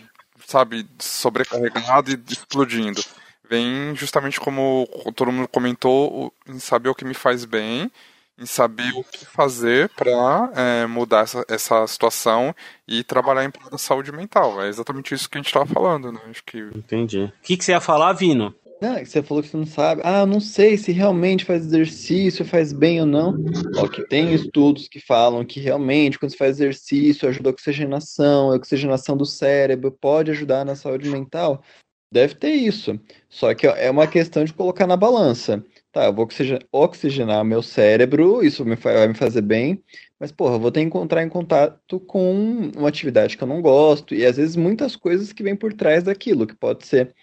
sabe, 0.45 0.87
sobrecarregado 0.99 2.11
e 2.11 2.19
explodindo. 2.29 3.01
Vem 3.49 3.95
justamente 3.95 4.39
como 4.39 4.87
todo 5.15 5.31
mundo 5.31 5.47
comentou, 5.47 6.33
em 6.47 6.59
saber 6.59 6.89
o 6.89 6.95
que 6.95 7.05
me 7.05 7.13
faz 7.13 7.45
bem, 7.45 7.89
em 8.37 8.45
saber 8.45 8.91
o 8.93 9.03
que 9.03 9.25
fazer 9.25 9.89
para 9.89 10.51
é, 10.53 10.85
mudar 10.85 11.21
essa, 11.21 11.45
essa 11.47 11.87
situação 11.87 12.53
e 12.87 13.03
trabalhar 13.03 13.43
em 13.45 13.49
prol 13.49 13.69
da 13.69 13.77
saúde 13.77 14.11
mental. 14.11 14.61
É 14.61 14.67
exatamente 14.67 15.13
isso 15.13 15.29
que 15.29 15.37
a 15.37 15.39
gente 15.39 15.47
estava 15.47 15.65
falando, 15.65 16.11
né? 16.11 16.19
Acho 16.29 16.43
que... 16.43 16.59
Entendi. 16.75 17.23
O 17.23 17.41
que, 17.41 17.57
que 17.57 17.63
você 17.63 17.71
ia 17.71 17.81
falar, 17.81 18.13
Vino? 18.13 18.53
Ah, 18.81 19.03
você 19.03 19.23
falou 19.23 19.41
que 19.41 19.49
você 19.49 19.57
não 19.57 19.65
sabe. 19.65 20.01
Ah, 20.03 20.25
não 20.25 20.39
sei 20.39 20.77
se 20.77 20.91
realmente 20.91 21.43
faz 21.43 21.65
exercício, 21.65 22.45
faz 22.45 22.71
bem 22.71 22.99
ou 22.99 23.07
não. 23.07 23.35
Ó, 23.75 23.87
que 23.87 24.07
tem 24.07 24.33
estudos 24.33 24.87
que 24.87 24.99
falam 24.99 25.43
que 25.43 25.59
realmente, 25.59 26.19
quando 26.19 26.31
você 26.31 26.37
faz 26.37 26.59
exercício, 26.59 27.27
ajuda 27.27 27.49
a 27.49 27.53
oxigenação, 27.53 28.51
a 28.51 28.55
oxigenação 28.55 29.17
do 29.17 29.25
cérebro, 29.25 29.91
pode 29.91 30.29
ajudar 30.29 30.63
na 30.63 30.75
saúde 30.75 31.09
mental. 31.09 31.63
Deve 32.11 32.35
ter 32.35 32.51
isso. 32.51 32.99
Só 33.27 33.53
que 33.55 33.65
é 33.65 33.89
uma 33.89 34.07
questão 34.07 34.45
de 34.45 34.53
colocar 34.53 34.85
na 34.85 34.95
balança. 34.95 35.63
Tá, 35.91 36.05
eu 36.05 36.13
vou 36.13 36.27
oxigenar 36.71 37.43
meu 37.43 37.63
cérebro, 37.63 38.43
isso 38.45 38.63
vai 38.63 39.07
me 39.07 39.15
fazer 39.15 39.41
bem, 39.41 39.83
mas, 40.19 40.31
porra, 40.31 40.55
eu 40.55 40.59
vou 40.59 40.71
ter 40.71 40.81
que 40.81 40.85
encontrar 40.85 41.23
em 41.23 41.29
contato 41.29 41.99
com 42.01 42.69
uma 42.77 42.87
atividade 42.87 43.35
que 43.35 43.43
eu 43.43 43.47
não 43.47 43.61
gosto, 43.61 44.13
e 44.13 44.23
às 44.23 44.37
vezes 44.37 44.55
muitas 44.55 44.95
coisas 44.95 45.33
que 45.33 45.41
vêm 45.41 45.55
por 45.55 45.73
trás 45.73 46.03
daquilo, 46.03 46.45
que 46.45 46.55
pode 46.55 46.85
ser 46.85 47.15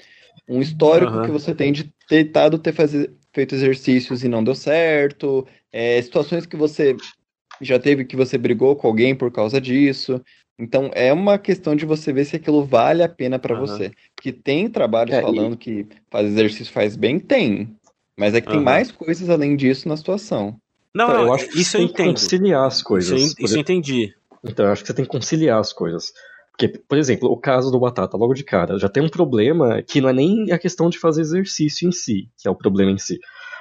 um 0.49 0.61
histórico 0.61 1.13
uhum. 1.13 1.23
que 1.25 1.31
você 1.31 1.55
tem 1.55 1.73
de 1.73 1.85
ter 2.09 2.25
tentado 2.25 2.59
ter 2.59 2.73
fazer, 2.73 3.13
feito 3.33 3.55
exercícios 3.55 4.23
e 4.23 4.29
não 4.29 4.45
deu 4.45 4.55
certo, 4.55 5.47
é, 5.73 6.01
situações 6.01 6.47
que 6.47 6.57
você 6.57 6.97
já 7.61 7.79
teve 7.79 8.05
que 8.05 8.17
você 8.17 8.37
brigou 8.37 8.77
com 8.77 8.87
alguém 8.87 9.15
por 9.15 9.31
causa 9.31 9.61
disso. 9.61 10.21
Então 10.59 10.91
é 10.95 11.13
uma 11.13 11.39
questão 11.39 11.75
de 11.75 11.85
você 11.85 12.13
ver 12.13 12.25
se 12.25 12.37
aquilo 12.37 12.65
vale 12.65 13.03
a 13.03 13.09
pena 13.09 13.39
para 13.39 13.55
uhum. 13.55 13.61
você. 13.61 13.93
Porque 14.15 14.33
tem 14.33 14.69
trabalhos 14.69 15.15
é, 15.15 15.21
falando 15.21 15.55
e... 15.55 15.57
que 15.57 15.87
fazer 16.11 16.29
exercício 16.29 16.73
faz 16.73 16.97
bem, 16.97 17.19
tem. 17.19 17.77
Mas 18.17 18.35
é 18.35 18.41
que 18.41 18.49
uhum. 18.49 18.55
tem 18.55 18.63
mais 18.63 18.93
coisas 18.93 19.29
além 19.29 19.57
disso 19.57 19.89
na 19.89 19.97
situação. 19.97 20.57
Não, 20.95 21.09
então, 21.09 21.23
eu 21.25 21.33
acho 21.33 21.49
que 21.49 21.61
isso 21.61 21.77
eu 21.77 21.83
entendo. 21.83 22.11
conciliar 22.11 22.67
as 22.67 22.81
coisas. 22.81 23.21
Isso, 23.21 23.35
isso 23.41 23.57
eu 23.57 23.61
entendi. 23.61 24.15
Então, 24.45 24.67
eu 24.67 24.73
acho 24.73 24.83
que 24.83 24.87
você 24.87 24.95
tem 24.95 25.05
que 25.05 25.11
conciliar 25.11 25.59
as 25.59 25.73
coisas. 25.73 26.13
Porque, 26.57 26.69
por 26.69 26.97
exemplo, 26.97 27.29
o 27.29 27.37
caso 27.37 27.71
do 27.71 27.81
Batata, 27.81 28.17
logo 28.17 28.33
de 28.33 28.45
cara, 28.45 28.79
já 28.79 28.89
tem 28.89 29.03
um 29.03 29.09
problema 29.09 29.83
que 29.83 30.01
não 30.01 30.09
é 30.09 30.13
nem 30.13 30.53
a 30.53 30.59
questão 30.59 30.89
de 30.89 31.01
fazer 31.01 31.23
exercício 31.23 31.89
em 31.89 31.91
si, 31.93 32.31
que 32.39 32.47
é 32.47 32.51
o 32.51 32.55
problema 32.55 32.93
em 32.93 32.99
si, 32.99 33.19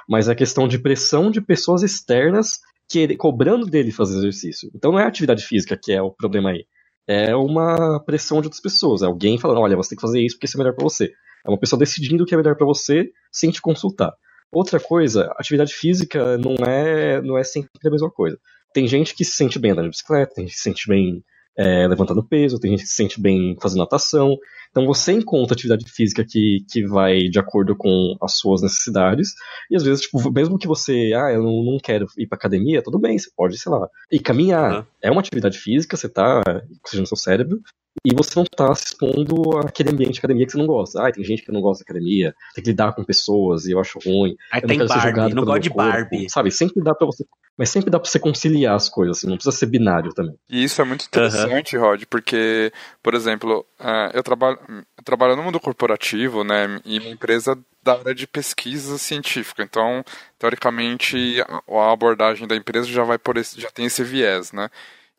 mas 0.08 0.28
a 0.28 0.34
questão 0.34 0.68
de 0.68 0.78
pressão 0.78 1.28
de 1.28 1.40
pessoas 1.40 1.82
externas 1.82 2.60
que, 2.88 3.16
cobrando 3.16 3.66
dele 3.66 3.90
fazer 3.90 4.18
exercício. 4.18 4.70
Então 4.72 4.92
não 4.92 5.00
é 5.00 5.02
a 5.04 5.08
atividade 5.08 5.44
física 5.44 5.76
que 5.76 5.92
é 5.92 6.00
o 6.00 6.12
problema 6.12 6.50
aí. 6.50 6.66
É 7.06 7.34
uma 7.34 7.98
pressão 8.00 8.40
de 8.40 8.46
outras 8.46 8.62
pessoas. 8.62 9.02
É 9.02 9.06
alguém 9.06 9.38
falando, 9.38 9.60
olha, 9.60 9.76
você 9.76 9.90
tem 9.90 9.96
que 9.96 10.02
fazer 10.02 10.20
isso 10.20 10.36
porque 10.36 10.46
isso 10.46 10.56
é 10.56 10.58
melhor 10.58 10.74
para 10.74 10.84
você. 10.84 11.10
É 11.44 11.50
uma 11.50 11.58
pessoa 11.58 11.78
decidindo 11.78 12.22
o 12.22 12.26
que 12.26 12.34
é 12.34 12.36
melhor 12.36 12.56
para 12.56 12.66
você 12.66 13.10
sem 13.32 13.50
te 13.50 13.60
consultar. 13.60 14.12
Outra 14.52 14.78
coisa, 14.78 15.34
atividade 15.36 15.74
física 15.74 16.38
não 16.38 16.54
é, 16.64 17.20
não 17.20 17.36
é 17.36 17.42
sempre 17.42 17.70
a 17.84 17.90
mesma 17.90 18.10
coisa. 18.10 18.38
Tem 18.72 18.86
gente 18.86 19.16
que 19.16 19.24
se 19.24 19.32
sente 19.32 19.58
bem 19.58 19.72
andando 19.72 19.86
de 19.86 19.90
bicicleta, 19.90 20.34
tem 20.36 20.44
gente 20.44 20.52
que 20.52 20.58
se 20.58 20.62
sente 20.62 20.88
bem 20.88 21.24
é, 21.56 21.86
levantando 21.86 22.24
peso, 22.24 22.58
tem 22.58 22.72
gente 22.72 22.82
que 22.82 22.88
se 22.88 22.96
sente 22.96 23.20
bem 23.20 23.56
fazendo 23.60 23.80
natação. 23.80 24.36
Então 24.70 24.86
você 24.86 25.12
encontra 25.12 25.54
atividade 25.54 25.88
física 25.88 26.24
que, 26.28 26.64
que 26.68 26.84
vai 26.84 27.28
de 27.28 27.38
acordo 27.38 27.76
com 27.76 28.16
as 28.20 28.36
suas 28.36 28.60
necessidades. 28.60 29.34
E 29.70 29.76
às 29.76 29.84
vezes, 29.84 30.02
tipo, 30.02 30.32
mesmo 30.32 30.58
que 30.58 30.66
você, 30.66 31.12
ah, 31.14 31.32
eu 31.32 31.42
não, 31.42 31.62
não 31.62 31.78
quero 31.78 32.06
ir 32.18 32.26
pra 32.26 32.36
academia, 32.36 32.82
tudo 32.82 32.98
bem, 32.98 33.16
você 33.16 33.30
pode, 33.36 33.56
sei 33.56 33.70
lá, 33.70 33.88
ir 34.10 34.18
caminhar. 34.18 34.78
Uhum. 34.78 34.86
É 35.00 35.10
uma 35.10 35.20
atividade 35.20 35.58
física, 35.58 35.96
você 35.96 36.08
tá 36.08 36.42
oxigenando 36.82 37.08
seu 37.08 37.16
cérebro. 37.16 37.60
E 38.04 38.14
você 38.14 38.32
não 38.36 38.44
tá 38.44 38.74
se 38.74 38.86
expondo 38.86 39.58
àquele 39.58 39.90
ambiente 39.90 40.14
de 40.14 40.18
academia 40.18 40.46
que 40.46 40.52
você 40.52 40.58
não 40.58 40.66
gosta. 40.66 41.06
Ah, 41.06 41.12
tem 41.12 41.24
gente 41.24 41.42
que 41.42 41.52
não 41.52 41.60
gosta 41.60 41.84
de 41.84 41.90
academia, 41.90 42.34
tem 42.54 42.64
que 42.64 42.70
lidar 42.70 42.94
com 42.94 43.04
pessoas 43.04 43.66
e 43.66 43.72
eu 43.72 43.80
acho 43.80 43.98
ruim. 44.04 44.36
Aí 44.50 44.60
tem 44.60 44.78
não 44.78 44.86
Barbie, 44.86 45.34
não 45.34 45.44
gosta 45.44 45.60
de 45.60 45.70
corpo, 45.70 45.90
Barbie. 45.90 46.30
Sabe, 46.30 46.50
sempre 46.50 46.82
dá 46.82 46.94
pra 46.94 47.06
você 47.06 47.24
mas 47.56 47.70
sempre 47.70 47.90
dá 47.90 48.00
pra 48.00 48.10
você 48.10 48.18
conciliar 48.18 48.74
as 48.74 48.88
coisas, 48.88 49.18
assim, 49.18 49.28
não 49.28 49.36
precisa 49.36 49.56
ser 49.56 49.66
binário 49.66 50.12
também. 50.12 50.36
E 50.50 50.64
isso 50.64 50.82
é 50.82 50.84
muito 50.84 51.06
interessante, 51.06 51.76
uhum. 51.76 51.84
Rod, 51.84 52.02
porque, 52.10 52.72
por 53.02 53.14
exemplo, 53.14 53.64
uh, 53.78 54.10
eu, 54.12 54.22
trabalho, 54.22 54.58
eu 54.68 55.04
trabalho 55.04 55.36
no 55.36 55.42
mundo 55.44 55.60
corporativo, 55.60 56.42
né, 56.42 56.80
e 56.84 56.98
minha 56.98 57.12
empresa 57.12 57.56
da 57.82 57.92
área 57.92 58.14
de 58.14 58.26
pesquisa 58.26 58.98
científica. 58.98 59.62
Então, 59.62 60.04
teoricamente, 60.38 61.40
a, 61.68 61.92
abordagem 61.92 62.48
da 62.48 62.56
empresa 62.56 62.86
já 62.88 63.04
vai 63.04 63.18
por 63.18 63.36
esse, 63.36 63.60
já 63.60 63.70
tem 63.70 63.86
esse 63.86 64.02
viés, 64.02 64.52
né? 64.52 64.68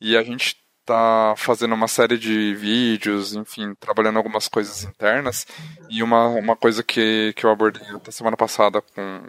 E 0.01 0.17
a 0.17 0.23
gente 0.23 0.57
está 0.85 1.33
fazendo 1.35 1.73
uma 1.73 1.87
série 1.87 2.17
de 2.17 2.53
vídeos, 2.53 3.33
enfim, 3.33 3.73
trabalhando 3.79 4.17
algumas 4.17 4.47
coisas 4.47 4.83
internas. 4.83 5.47
E 5.89 6.03
uma, 6.03 6.27
uma 6.27 6.55
coisa 6.55 6.83
que, 6.83 7.33
que 7.35 7.45
eu 7.45 7.49
abordei 7.49 7.87
até 7.89 8.11
semana 8.11 8.37
passada 8.37 8.81
com, 8.81 9.23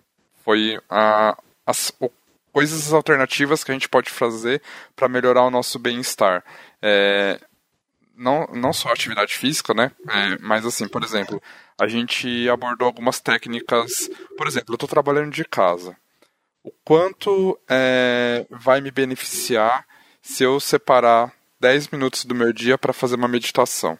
foi 0.44 0.78
a, 0.90 1.36
as, 1.66 1.92
o 1.98 2.10
coisas 2.56 2.90
alternativas 2.90 3.62
que 3.62 3.70
a 3.70 3.74
gente 3.74 3.86
pode 3.86 4.08
fazer 4.08 4.62
para 4.94 5.10
melhorar 5.10 5.42
o 5.42 5.50
nosso 5.50 5.78
bem-estar. 5.78 6.42
É, 6.80 7.38
não, 8.16 8.46
não 8.46 8.72
só 8.72 8.90
atividade 8.90 9.34
física, 9.34 9.74
né? 9.74 9.92
É, 10.08 10.38
mas 10.40 10.64
assim, 10.64 10.88
por 10.88 11.04
exemplo, 11.04 11.42
a 11.78 11.86
gente 11.86 12.48
abordou 12.48 12.86
algumas 12.86 13.20
técnicas. 13.20 14.08
Por 14.38 14.46
exemplo, 14.46 14.72
eu 14.72 14.76
estou 14.76 14.88
trabalhando 14.88 15.30
de 15.30 15.44
casa. 15.44 15.94
O 16.64 16.70
quanto 16.82 17.60
é, 17.68 18.46
vai 18.48 18.80
me 18.80 18.90
beneficiar 18.90 19.86
se 20.22 20.42
eu 20.42 20.58
separar 20.58 21.30
10 21.66 21.88
minutos 21.88 22.24
do 22.24 22.34
meu 22.34 22.52
dia 22.52 22.78
para 22.78 22.92
fazer 22.92 23.16
uma 23.16 23.28
meditação? 23.28 23.98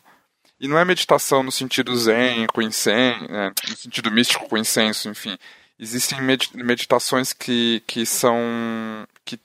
E 0.59 0.67
não 0.69 0.79
é 0.79 0.85
meditação 0.85 1.43
no 1.43 1.53
sentido 1.53 1.97
zen, 1.97 2.47
com 2.47 2.63
incenso, 2.63 3.31
né? 3.31 3.53
no 3.69 3.77
sentido 3.77 4.11
místico 4.11 4.49
com 4.49 4.57
incenso, 4.57 5.09
enfim 5.09 5.37
existem 5.79 6.19
meditações 6.55 7.33
que, 7.33 7.83
que 7.87 8.07
são. 8.07 9.07
Que, 9.25 9.39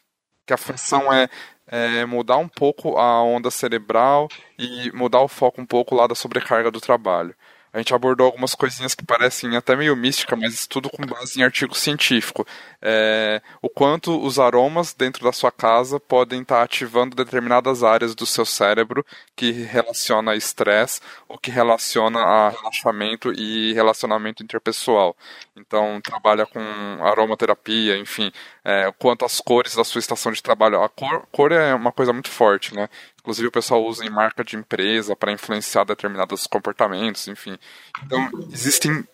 que 0.46 0.54
a 0.54 0.58
função 0.58 1.12
é, 1.12 1.30
é 1.68 2.06
mudar 2.06 2.38
um 2.38 2.48
pouco 2.48 2.98
a 2.98 3.22
onda 3.24 3.52
cerebral 3.52 4.28
e 4.58 4.92
mudar 4.94 5.22
o 5.22 5.28
foco 5.28 5.62
um 5.62 5.66
pouco 5.66 5.96
lá 5.96 6.08
da 6.08 6.16
sobrecarga 6.16 6.72
do 6.72 6.82
trabalho. 6.82 7.36
A 7.74 7.78
gente 7.78 7.94
abordou 7.94 8.26
algumas 8.26 8.54
coisinhas 8.54 8.94
que 8.94 9.06
parecem 9.06 9.56
até 9.56 9.78
meio 9.78 9.96
mística, 9.96 10.36
mas 10.36 10.68
tudo 10.68 10.90
com 10.90 11.06
base 11.06 11.40
em 11.40 11.44
artigo 11.44 11.74
científico. 11.74 12.46
É, 12.82 13.42
o 13.62 13.70
quanto 13.70 14.22
os 14.22 14.40
aromas 14.40 14.94
dentro 14.94 15.24
da 15.24 15.32
sua 15.32 15.52
casa 15.52 15.98
podem 16.00 16.42
estar 16.42 16.62
ativando 16.62 17.16
determinadas 17.16 17.82
áreas 17.82 18.14
do 18.14 18.26
seu 18.26 18.46
cérebro 18.46 19.06
que 19.38 19.52
relaciona 19.52 20.36
estresse 20.36 21.00
ou 21.30 21.38
que 21.38 21.50
relaciona 21.50 22.20
a 22.20 22.50
relaxamento 22.50 23.32
e 23.32 23.72
relacionamento 23.74 24.44
interpessoal. 24.44 25.16
Então, 25.56 26.02
trabalha 26.02 26.46
com 26.46 26.60
aromaterapia, 27.02 27.98
enfim, 27.98 28.32
é, 28.66 28.92
quanto 29.00 29.24
às 29.24 29.40
cores 29.40 29.76
da 29.76 29.84
sua 29.86 30.00
estação 30.00 30.32
de 30.32 30.44
trabalho. 30.44 30.82
A 30.82 30.90
cor, 30.90 31.26
cor 31.32 31.52
é 31.54 31.74
uma 31.74 31.92
coisa 31.92 32.12
muito 32.12 32.30
forte, 32.30 32.76
né? 32.76 32.90
Inclusive 33.22 33.48
o 33.48 33.52
pessoal 33.52 33.84
usa 33.86 34.04
em 34.04 34.10
marca 34.10 34.44
de 34.44 34.56
empresa 34.56 35.16
para 35.16 35.32
influenciar 35.32 35.86
determinados 35.86 36.46
comportamentos, 36.48 37.28
enfim. 37.28 37.58
Então, 38.04 38.30
existem 38.52 39.08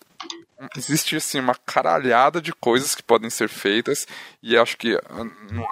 existe 0.75 1.15
assim 1.15 1.39
uma 1.39 1.53
caralhada 1.53 2.41
de 2.41 2.51
coisas 2.51 2.95
que 2.95 3.03
podem 3.03 3.29
ser 3.29 3.47
feitas 3.47 4.07
e 4.41 4.57
acho 4.57 4.75
que 4.75 4.99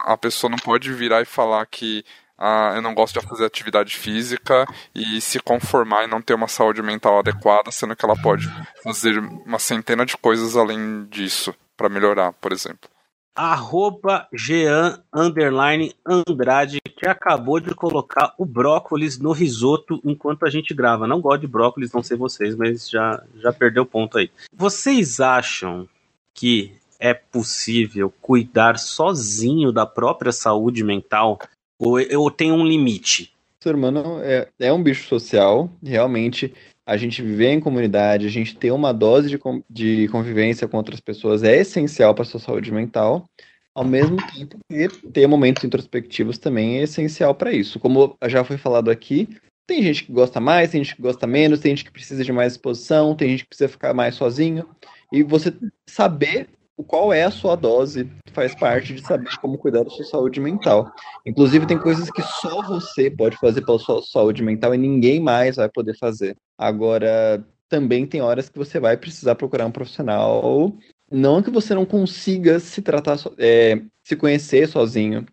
a 0.05 0.15
pessoa 0.15 0.49
não 0.49 0.59
pode 0.59 0.93
virar 0.93 1.21
e 1.21 1.25
falar 1.25 1.65
que 1.65 2.05
ah, 2.37 2.73
eu 2.75 2.81
não 2.81 2.93
gosto 2.93 3.19
de 3.19 3.25
fazer 3.25 3.45
atividade 3.45 3.95
física 3.95 4.67
e 4.93 5.19
se 5.21 5.39
conformar 5.39 6.03
e 6.03 6.07
não 6.07 6.21
ter 6.21 6.33
uma 6.33 6.47
saúde 6.47 6.83
mental 6.83 7.17
adequada, 7.17 7.71
sendo 7.71 7.95
que 7.95 8.05
ela 8.05 8.21
pode 8.21 8.47
fazer 8.83 9.17
uma 9.17 9.57
centena 9.57 10.05
de 10.05 10.17
coisas 10.17 10.55
além 10.55 11.05
disso 11.05 11.55
para 11.75 11.89
melhorar, 11.89 12.33
por 12.33 12.51
exemplo 12.51 12.94
arroba 13.35 14.27
Jean 14.33 15.03
underline 15.13 15.93
Andrade, 16.05 16.79
que 16.81 17.07
acabou 17.07 17.59
de 17.59 17.75
colocar 17.75 18.33
o 18.37 18.45
brócolis 18.45 19.19
no 19.19 19.33
risoto 19.33 19.99
enquanto 20.05 20.45
a 20.45 20.49
gente 20.49 20.73
grava. 20.73 21.05
Não 21.05 21.19
gosto 21.19 21.41
de 21.41 21.47
brócolis, 21.47 21.91
não 21.91 22.01
sei 22.01 22.15
vocês, 22.15 22.55
mas 22.55 22.89
já, 22.89 23.21
já 23.37 23.51
perdeu 23.51 23.85
ponto 23.85 24.17
aí. 24.17 24.31
Vocês 24.53 25.19
acham 25.19 25.87
que 26.33 26.73
é 26.99 27.13
possível 27.13 28.13
cuidar 28.21 28.79
sozinho 28.79 29.71
da 29.71 29.85
própria 29.85 30.31
saúde 30.31 30.83
mental? 30.83 31.39
Ou, 31.77 31.97
ou 32.17 32.31
tem 32.31 32.51
um 32.51 32.65
limite? 32.65 33.33
O 33.59 33.63
ser 33.63 33.75
humano 33.75 34.19
é, 34.21 34.47
é 34.59 34.71
um 34.71 34.81
bicho 34.81 35.07
social, 35.09 35.69
realmente 35.83 36.53
a 36.85 36.97
gente 36.97 37.21
viver 37.21 37.51
em 37.51 37.59
comunidade, 37.59 38.27
a 38.27 38.29
gente 38.29 38.55
ter 38.55 38.71
uma 38.71 38.93
dose 38.93 39.29
de, 39.29 39.39
de 39.69 40.07
convivência 40.09 40.67
com 40.67 40.77
outras 40.77 40.99
pessoas 40.99 41.43
é 41.43 41.57
essencial 41.57 42.13
para 42.13 42.23
a 42.23 42.25
sua 42.25 42.39
saúde 42.39 42.71
mental, 42.71 43.27
ao 43.73 43.83
mesmo 43.83 44.17
tempo 44.17 44.57
que 44.69 44.87
ter 45.11 45.27
momentos 45.27 45.63
introspectivos 45.63 46.37
também 46.37 46.77
é 46.77 46.83
essencial 46.83 47.33
para 47.33 47.51
isso. 47.51 47.79
Como 47.79 48.15
já 48.27 48.43
foi 48.43 48.57
falado 48.57 48.91
aqui, 48.91 49.27
tem 49.67 49.81
gente 49.81 50.03
que 50.03 50.11
gosta 50.11 50.39
mais, 50.39 50.71
tem 50.71 50.83
gente 50.83 50.95
que 50.95 51.01
gosta 51.01 51.25
menos, 51.25 51.59
tem 51.59 51.75
gente 51.75 51.85
que 51.85 51.91
precisa 51.91 52.23
de 52.23 52.31
mais 52.31 52.53
exposição, 52.53 53.15
tem 53.15 53.31
gente 53.31 53.43
que 53.43 53.49
precisa 53.49 53.67
ficar 53.67 53.93
mais 53.93 54.15
sozinho. 54.15 54.67
E 55.11 55.23
você 55.23 55.53
saber 55.87 56.47
qual 56.83 57.13
é 57.13 57.23
a 57.23 57.31
sua 57.31 57.55
dose 57.55 58.09
faz 58.33 58.53
parte 58.53 58.93
de 58.93 59.01
saber 59.01 59.29
como 59.37 59.57
cuidar 59.57 59.83
da 59.83 59.89
sua 59.89 60.05
saúde 60.05 60.39
mental. 60.39 60.91
Inclusive, 61.25 61.65
tem 61.65 61.79
coisas 61.79 62.09
que 62.11 62.21
só 62.21 62.61
você 62.61 63.09
pode 63.09 63.37
fazer 63.37 63.61
pela 63.61 63.79
sua 63.79 64.01
saúde 64.01 64.43
mental 64.43 64.75
e 64.75 64.77
ninguém 64.77 65.19
mais 65.19 65.55
vai 65.55 65.69
poder 65.69 65.97
fazer. 65.97 66.35
Agora, 66.57 67.45
também 67.69 68.05
tem 68.05 68.21
horas 68.21 68.49
que 68.49 68.57
você 68.57 68.79
vai 68.79 68.97
precisar 68.97 69.35
procurar 69.35 69.65
um 69.65 69.71
profissional. 69.71 70.73
Não 71.11 71.41
que 71.41 71.49
você 71.49 71.73
não 71.73 71.85
consiga 71.85 72.59
se 72.59 72.81
tratar, 72.81 73.17
é, 73.37 73.81
se 74.03 74.15
conhecer 74.15 74.67
sozinho, 74.67 75.25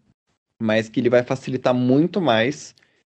mas 0.61 0.89
que 0.89 1.01
ele 1.01 1.11
vai 1.11 1.23
facilitar 1.23 1.75
muito 1.75 2.21
mais 2.21 2.75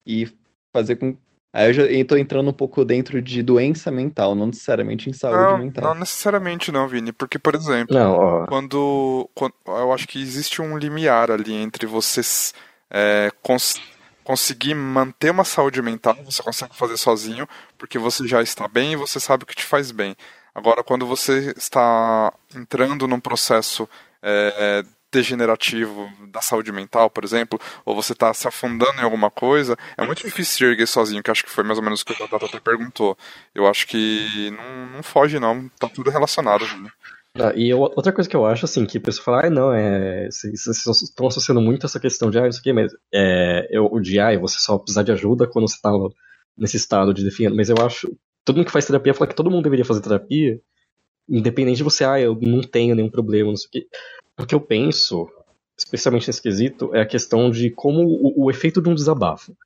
e 0.06 0.28
fazer 0.72 0.96
com 0.96 1.16
Aí 1.54 1.68
eu 1.68 1.72
já 1.72 1.84
estou 1.84 2.18
entrando 2.18 2.50
um 2.50 2.52
pouco 2.52 2.84
dentro 2.84 3.22
de 3.22 3.40
doença 3.40 3.88
mental, 3.88 4.34
não 4.34 4.46
necessariamente 4.46 5.08
em 5.08 5.12
saúde 5.12 5.40
não, 5.40 5.58
mental. 5.58 5.84
Não 5.84 5.94
necessariamente 6.00 6.72
não, 6.72 6.88
Vini, 6.88 7.12
porque, 7.12 7.38
por 7.38 7.54
exemplo, 7.54 7.96
não, 7.96 8.44
quando, 8.46 9.30
quando, 9.32 9.54
Eu 9.64 9.92
acho 9.92 10.08
que 10.08 10.20
existe 10.20 10.60
um 10.60 10.76
limiar 10.76 11.30
ali 11.30 11.54
entre 11.54 11.86
vocês 11.86 12.52
é, 12.90 13.30
cons, 13.40 13.80
conseguir 14.24 14.74
manter 14.74 15.30
uma 15.30 15.44
saúde 15.44 15.80
mental, 15.80 16.16
você 16.24 16.42
consegue 16.42 16.74
fazer 16.74 16.96
sozinho, 16.96 17.48
porque 17.78 18.00
você 18.00 18.26
já 18.26 18.42
está 18.42 18.66
bem 18.66 18.94
e 18.94 18.96
você 18.96 19.20
sabe 19.20 19.44
o 19.44 19.46
que 19.46 19.54
te 19.54 19.64
faz 19.64 19.92
bem. 19.92 20.16
Agora, 20.52 20.82
quando 20.82 21.06
você 21.06 21.54
está 21.56 22.32
entrando 22.52 23.06
num 23.06 23.20
processo 23.20 23.88
é, 24.20 24.82
degenerativo 25.14 26.10
da 26.28 26.40
saúde 26.40 26.72
mental, 26.72 27.08
por 27.08 27.24
exemplo, 27.24 27.58
ou 27.84 27.94
você 27.94 28.12
está 28.12 28.34
se 28.34 28.46
afundando 28.48 29.00
em 29.00 29.04
alguma 29.04 29.30
coisa, 29.30 29.76
é 29.96 30.04
muito 30.04 30.22
difícil 30.22 30.56
se 30.56 30.64
erguer 30.64 30.86
sozinho, 30.86 31.22
que 31.22 31.30
acho 31.30 31.44
que 31.44 31.50
foi 31.50 31.64
mais 31.64 31.78
ou 31.78 31.84
menos 31.84 32.02
o 32.02 32.04
que 32.04 32.12
o 32.12 32.28
Tata 32.28 32.46
até 32.46 32.60
perguntou. 32.60 33.16
Eu 33.54 33.66
acho 33.66 33.86
que 33.86 34.50
não, 34.50 34.96
não 34.96 35.02
foge, 35.02 35.38
não. 35.38 35.68
Tá 35.78 35.88
tudo 35.88 36.10
relacionado. 36.10 36.64
Né? 36.78 36.90
Ah, 37.36 37.52
e 37.56 37.68
eu, 37.68 37.80
outra 37.80 38.12
coisa 38.12 38.28
que 38.28 38.36
eu 38.36 38.46
acho, 38.46 38.64
assim, 38.64 38.84
que 38.86 38.98
a 38.98 39.00
pessoa 39.00 39.24
fala, 39.24 39.46
ah, 39.46 39.50
não, 39.50 39.72
é. 39.72 40.28
Vocês 40.30 40.66
estão 40.66 41.26
associando 41.26 41.60
muito 41.60 41.86
essa 41.86 41.98
questão 41.98 42.30
de, 42.30 42.38
ah, 42.38 42.48
isso 42.48 42.60
aqui, 42.60 42.72
mas 42.72 42.92
é, 43.12 43.68
eu, 43.70 43.86
o 43.90 44.00
de, 44.00 44.18
ah, 44.20 44.36
você 44.38 44.58
só 44.58 44.78
precisar 44.78 45.02
de 45.02 45.12
ajuda 45.12 45.46
quando 45.46 45.68
você 45.68 45.80
tá 45.80 45.90
nesse 46.56 46.76
estado 46.76 47.12
de 47.14 47.24
definir. 47.24 47.54
Mas 47.54 47.68
eu 47.68 47.76
acho. 47.84 48.14
Todo 48.44 48.56
mundo 48.56 48.66
que 48.66 48.72
faz 48.72 48.84
terapia 48.86 49.14
fala 49.14 49.28
que 49.28 49.34
todo 49.34 49.50
mundo 49.50 49.64
deveria 49.64 49.84
fazer 49.84 50.02
terapia, 50.02 50.60
independente 51.28 51.78
de 51.78 51.82
você, 51.82 52.04
ah, 52.04 52.20
eu 52.20 52.38
não 52.40 52.62
tenho 52.62 52.94
nenhum 52.94 53.10
problema, 53.10 53.48
não 53.48 53.56
sei 53.56 53.68
o 53.68 53.70
quê. 53.70 53.86
O 54.38 54.44
que 54.44 54.54
eu 54.54 54.60
penso, 54.60 55.28
especialmente 55.78 56.26
nesse 56.26 56.42
quesito, 56.42 56.94
é 56.94 57.00
a 57.00 57.06
questão 57.06 57.50
de 57.50 57.70
como 57.70 58.02
o, 58.02 58.44
o 58.44 58.50
efeito 58.50 58.82
de 58.82 58.88
um 58.88 58.94
desabafo. 58.94 59.56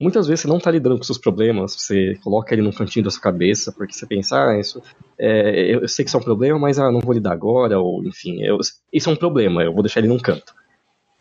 muitas 0.00 0.26
vezes 0.26 0.42
você 0.42 0.48
não 0.48 0.58
está 0.58 0.70
lidando 0.70 0.98
com 0.98 1.02
seus 1.02 1.18
problemas, 1.18 1.74
você 1.74 2.16
coloca 2.22 2.54
ele 2.54 2.62
num 2.62 2.72
cantinho 2.72 3.04
da 3.04 3.10
sua 3.10 3.22
cabeça, 3.22 3.72
porque 3.72 3.94
você 3.94 4.06
pensa, 4.06 4.36
ah, 4.36 4.58
isso, 4.58 4.82
é, 5.18 5.74
eu 5.74 5.88
sei 5.88 6.04
que 6.04 6.10
isso 6.10 6.16
é 6.16 6.20
um 6.20 6.24
problema, 6.24 6.58
mas 6.58 6.78
ah, 6.78 6.90
não 6.90 7.00
vou 7.00 7.14
lidar 7.14 7.32
agora, 7.32 7.80
ou 7.80 8.04
enfim, 8.04 8.42
eu, 8.42 8.58
isso 8.92 9.08
é 9.08 9.12
um 9.12 9.16
problema, 9.16 9.62
eu 9.62 9.72
vou 9.72 9.82
deixar 9.82 10.00
ele 10.00 10.08
num 10.08 10.18
canto. 10.18 10.52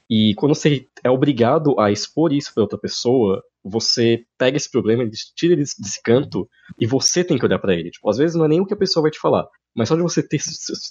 E 0.10 0.36
quando 0.36 0.54
você 0.54 0.86
é 1.02 1.10
obrigado 1.10 1.80
a 1.80 1.90
expor 1.90 2.34
isso 2.34 2.54
para 2.54 2.64
outra 2.64 2.78
pessoa, 2.78 3.42
você 3.64 4.26
pega 4.38 4.58
esse 4.58 4.70
problema, 4.70 5.10
tira 5.38 5.54
ele 5.54 5.62
desse 5.62 6.04
canto 6.04 6.50
e 6.78 6.86
você 6.86 7.24
tem 7.24 7.38
que 7.38 7.46
olhar 7.46 7.60
para 7.60 7.74
ele. 7.74 7.92
Tipo, 7.92 8.10
às 8.10 8.18
vezes 8.18 8.36
não 8.36 8.44
é 8.44 8.50
nem 8.50 8.60
o 8.60 8.66
que 8.66 8.74
a 8.74 8.78
pessoa 8.78 9.04
vai 9.04 9.12
te 9.12 9.20
falar, 9.20 9.48
mas 9.74 9.88
só 9.88 9.96
de 9.96 10.02
você 10.02 10.22
ter, 10.22 10.42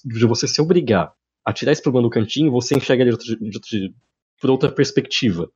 de 0.05 0.27
você 0.27 0.49
se 0.49 0.63
obrigar 0.63 1.13
a 1.45 1.53
tirar 1.53 1.73
esse 1.73 1.83
problema 1.83 2.07
do 2.07 2.13
cantinho, 2.13 2.51
você 2.51 2.77
enxerga 2.77 3.03
ele 3.03 3.17
de, 3.17 3.37
de, 3.37 3.95
por 4.41 4.51
outra 4.51 4.71
perspectiva. 4.71 5.51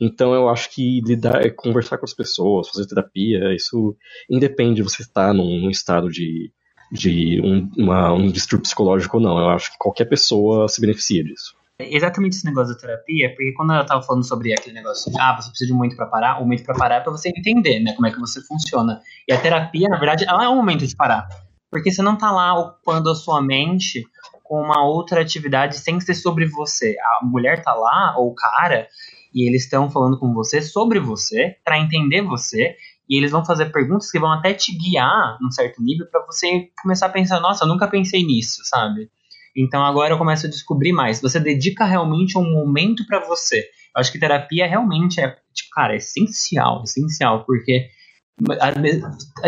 Então 0.00 0.34
eu 0.34 0.48
acho 0.48 0.70
que 0.74 1.00
lidar, 1.00 1.48
conversar 1.54 1.98
com 1.98 2.04
as 2.04 2.14
pessoas, 2.14 2.68
fazer 2.68 2.86
terapia, 2.86 3.54
isso 3.54 3.96
independe 4.28 4.76
de 4.76 4.82
você 4.82 5.02
estar 5.02 5.32
num, 5.32 5.60
num 5.60 5.70
estado 5.70 6.08
de, 6.08 6.50
de 6.90 7.40
um, 7.40 7.70
uma, 7.76 8.12
um 8.12 8.30
distúrbio 8.30 8.64
psicológico 8.64 9.18
ou 9.18 9.22
não. 9.22 9.38
Eu 9.38 9.50
acho 9.50 9.70
que 9.70 9.78
qualquer 9.78 10.06
pessoa 10.06 10.68
se 10.68 10.80
beneficia 10.80 11.22
disso. 11.22 11.54
É 11.78 11.96
exatamente 11.96 12.36
esse 12.36 12.44
negócio 12.44 12.74
da 12.74 12.80
terapia, 12.80 13.30
porque 13.30 13.52
quando 13.52 13.72
ela 13.72 13.84
tava 13.84 14.02
falando 14.02 14.24
sobre 14.24 14.52
aquele 14.52 14.74
negócio 14.74 15.10
de, 15.10 15.20
ah, 15.20 15.36
você 15.40 15.48
precisa 15.48 15.68
de 15.68 15.72
um 15.72 15.76
momento 15.76 15.96
para 15.96 16.06
parar, 16.06 16.38
o 16.38 16.40
momento 16.40 16.64
para 16.64 16.74
parar 16.74 16.96
é 16.96 17.00
para 17.00 17.12
você 17.12 17.28
entender, 17.28 17.80
né, 17.80 17.92
como 17.94 18.06
é 18.06 18.10
que 18.10 18.20
você 18.20 18.42
funciona. 18.42 19.00
E 19.28 19.32
a 19.32 19.40
terapia, 19.40 19.88
na 19.88 19.98
verdade, 19.98 20.24
ela 20.28 20.44
é 20.44 20.48
um 20.48 20.56
momento 20.56 20.86
de 20.86 20.94
parar. 20.94 21.28
Porque 21.72 21.90
você 21.90 22.02
não 22.02 22.18
tá 22.18 22.30
lá 22.30 22.54
ocupando 22.54 23.10
a 23.10 23.14
sua 23.14 23.40
mente 23.40 24.06
com 24.44 24.60
uma 24.60 24.84
outra 24.84 25.22
atividade 25.22 25.78
sem 25.78 25.98
ser 25.98 26.14
sobre 26.14 26.44
você. 26.44 26.94
A 27.00 27.24
mulher 27.24 27.62
tá 27.62 27.72
lá, 27.72 28.14
ou 28.18 28.28
o 28.28 28.34
cara, 28.34 28.86
e 29.34 29.48
eles 29.48 29.62
estão 29.64 29.90
falando 29.90 30.18
com 30.18 30.34
você 30.34 30.60
sobre 30.60 31.00
você, 31.00 31.56
para 31.64 31.78
entender 31.78 32.20
você, 32.20 32.76
e 33.08 33.16
eles 33.16 33.30
vão 33.30 33.42
fazer 33.42 33.72
perguntas 33.72 34.10
que 34.10 34.18
vão 34.18 34.30
até 34.30 34.52
te 34.52 34.76
guiar 34.76 35.38
num 35.40 35.50
certo 35.50 35.82
nível 35.82 36.06
para 36.10 36.22
você 36.26 36.68
começar 36.82 37.06
a 37.06 37.08
pensar, 37.08 37.40
nossa, 37.40 37.64
eu 37.64 37.68
nunca 37.68 37.88
pensei 37.88 38.22
nisso, 38.22 38.60
sabe? 38.64 39.10
Então 39.56 39.82
agora 39.82 40.12
eu 40.12 40.18
começo 40.18 40.46
a 40.46 40.50
descobrir 40.50 40.92
mais. 40.92 41.22
Você 41.22 41.40
dedica 41.40 41.86
realmente 41.86 42.36
um 42.36 42.52
momento 42.52 43.06
para 43.06 43.26
você. 43.26 43.60
Eu 43.60 44.00
acho 44.00 44.12
que 44.12 44.18
terapia 44.18 44.66
realmente 44.66 45.22
é, 45.22 45.34
tipo, 45.54 45.70
cara, 45.72 45.94
é 45.94 45.96
essencial, 45.96 46.82
essencial, 46.84 47.46
porque 47.46 47.88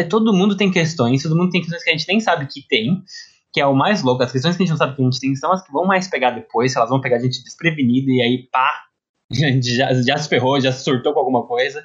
todo 0.09 0.33
mundo 0.33 0.57
tem 0.57 0.71
questões, 0.71 1.23
todo 1.23 1.37
mundo 1.37 1.51
tem 1.51 1.61
questões 1.61 1.83
que 1.83 1.91
a 1.91 1.93
gente 1.93 2.09
nem 2.09 2.21
sabe 2.21 2.47
que 2.47 2.67
tem, 2.67 3.03
que 3.53 3.61
é 3.61 3.67
o 3.67 3.75
mais 3.75 4.03
louco. 4.03 4.23
As 4.23 4.33
questões 4.33 4.57
que 4.57 4.63
a 4.63 4.67
gente 4.67 4.73
não 4.73 4.79
sabe 4.79 4.97
que 4.97 5.03
a 5.03 5.05
gente 5.05 5.21
tem 5.21 5.35
são 5.37 5.53
as 5.53 5.65
que 5.65 5.73
vão 5.73 5.85
mais 5.85 6.09
pegar 6.09 6.31
depois, 6.31 6.75
elas 6.75 6.91
vão 6.91 7.01
pegar 7.01 7.17
a 7.17 7.21
gente 7.21 7.43
desprevenida 7.43 8.11
e 8.11 8.21
aí 8.21 8.49
pá, 8.51 8.85
já, 9.31 9.95
já 9.95 10.17
se 10.19 10.29
ferrou, 10.29 10.61
já 10.61 10.73
se 10.73 10.85
surtou 10.85 11.13
com 11.13 11.21
alguma 11.21 11.47
coisa. 11.47 11.83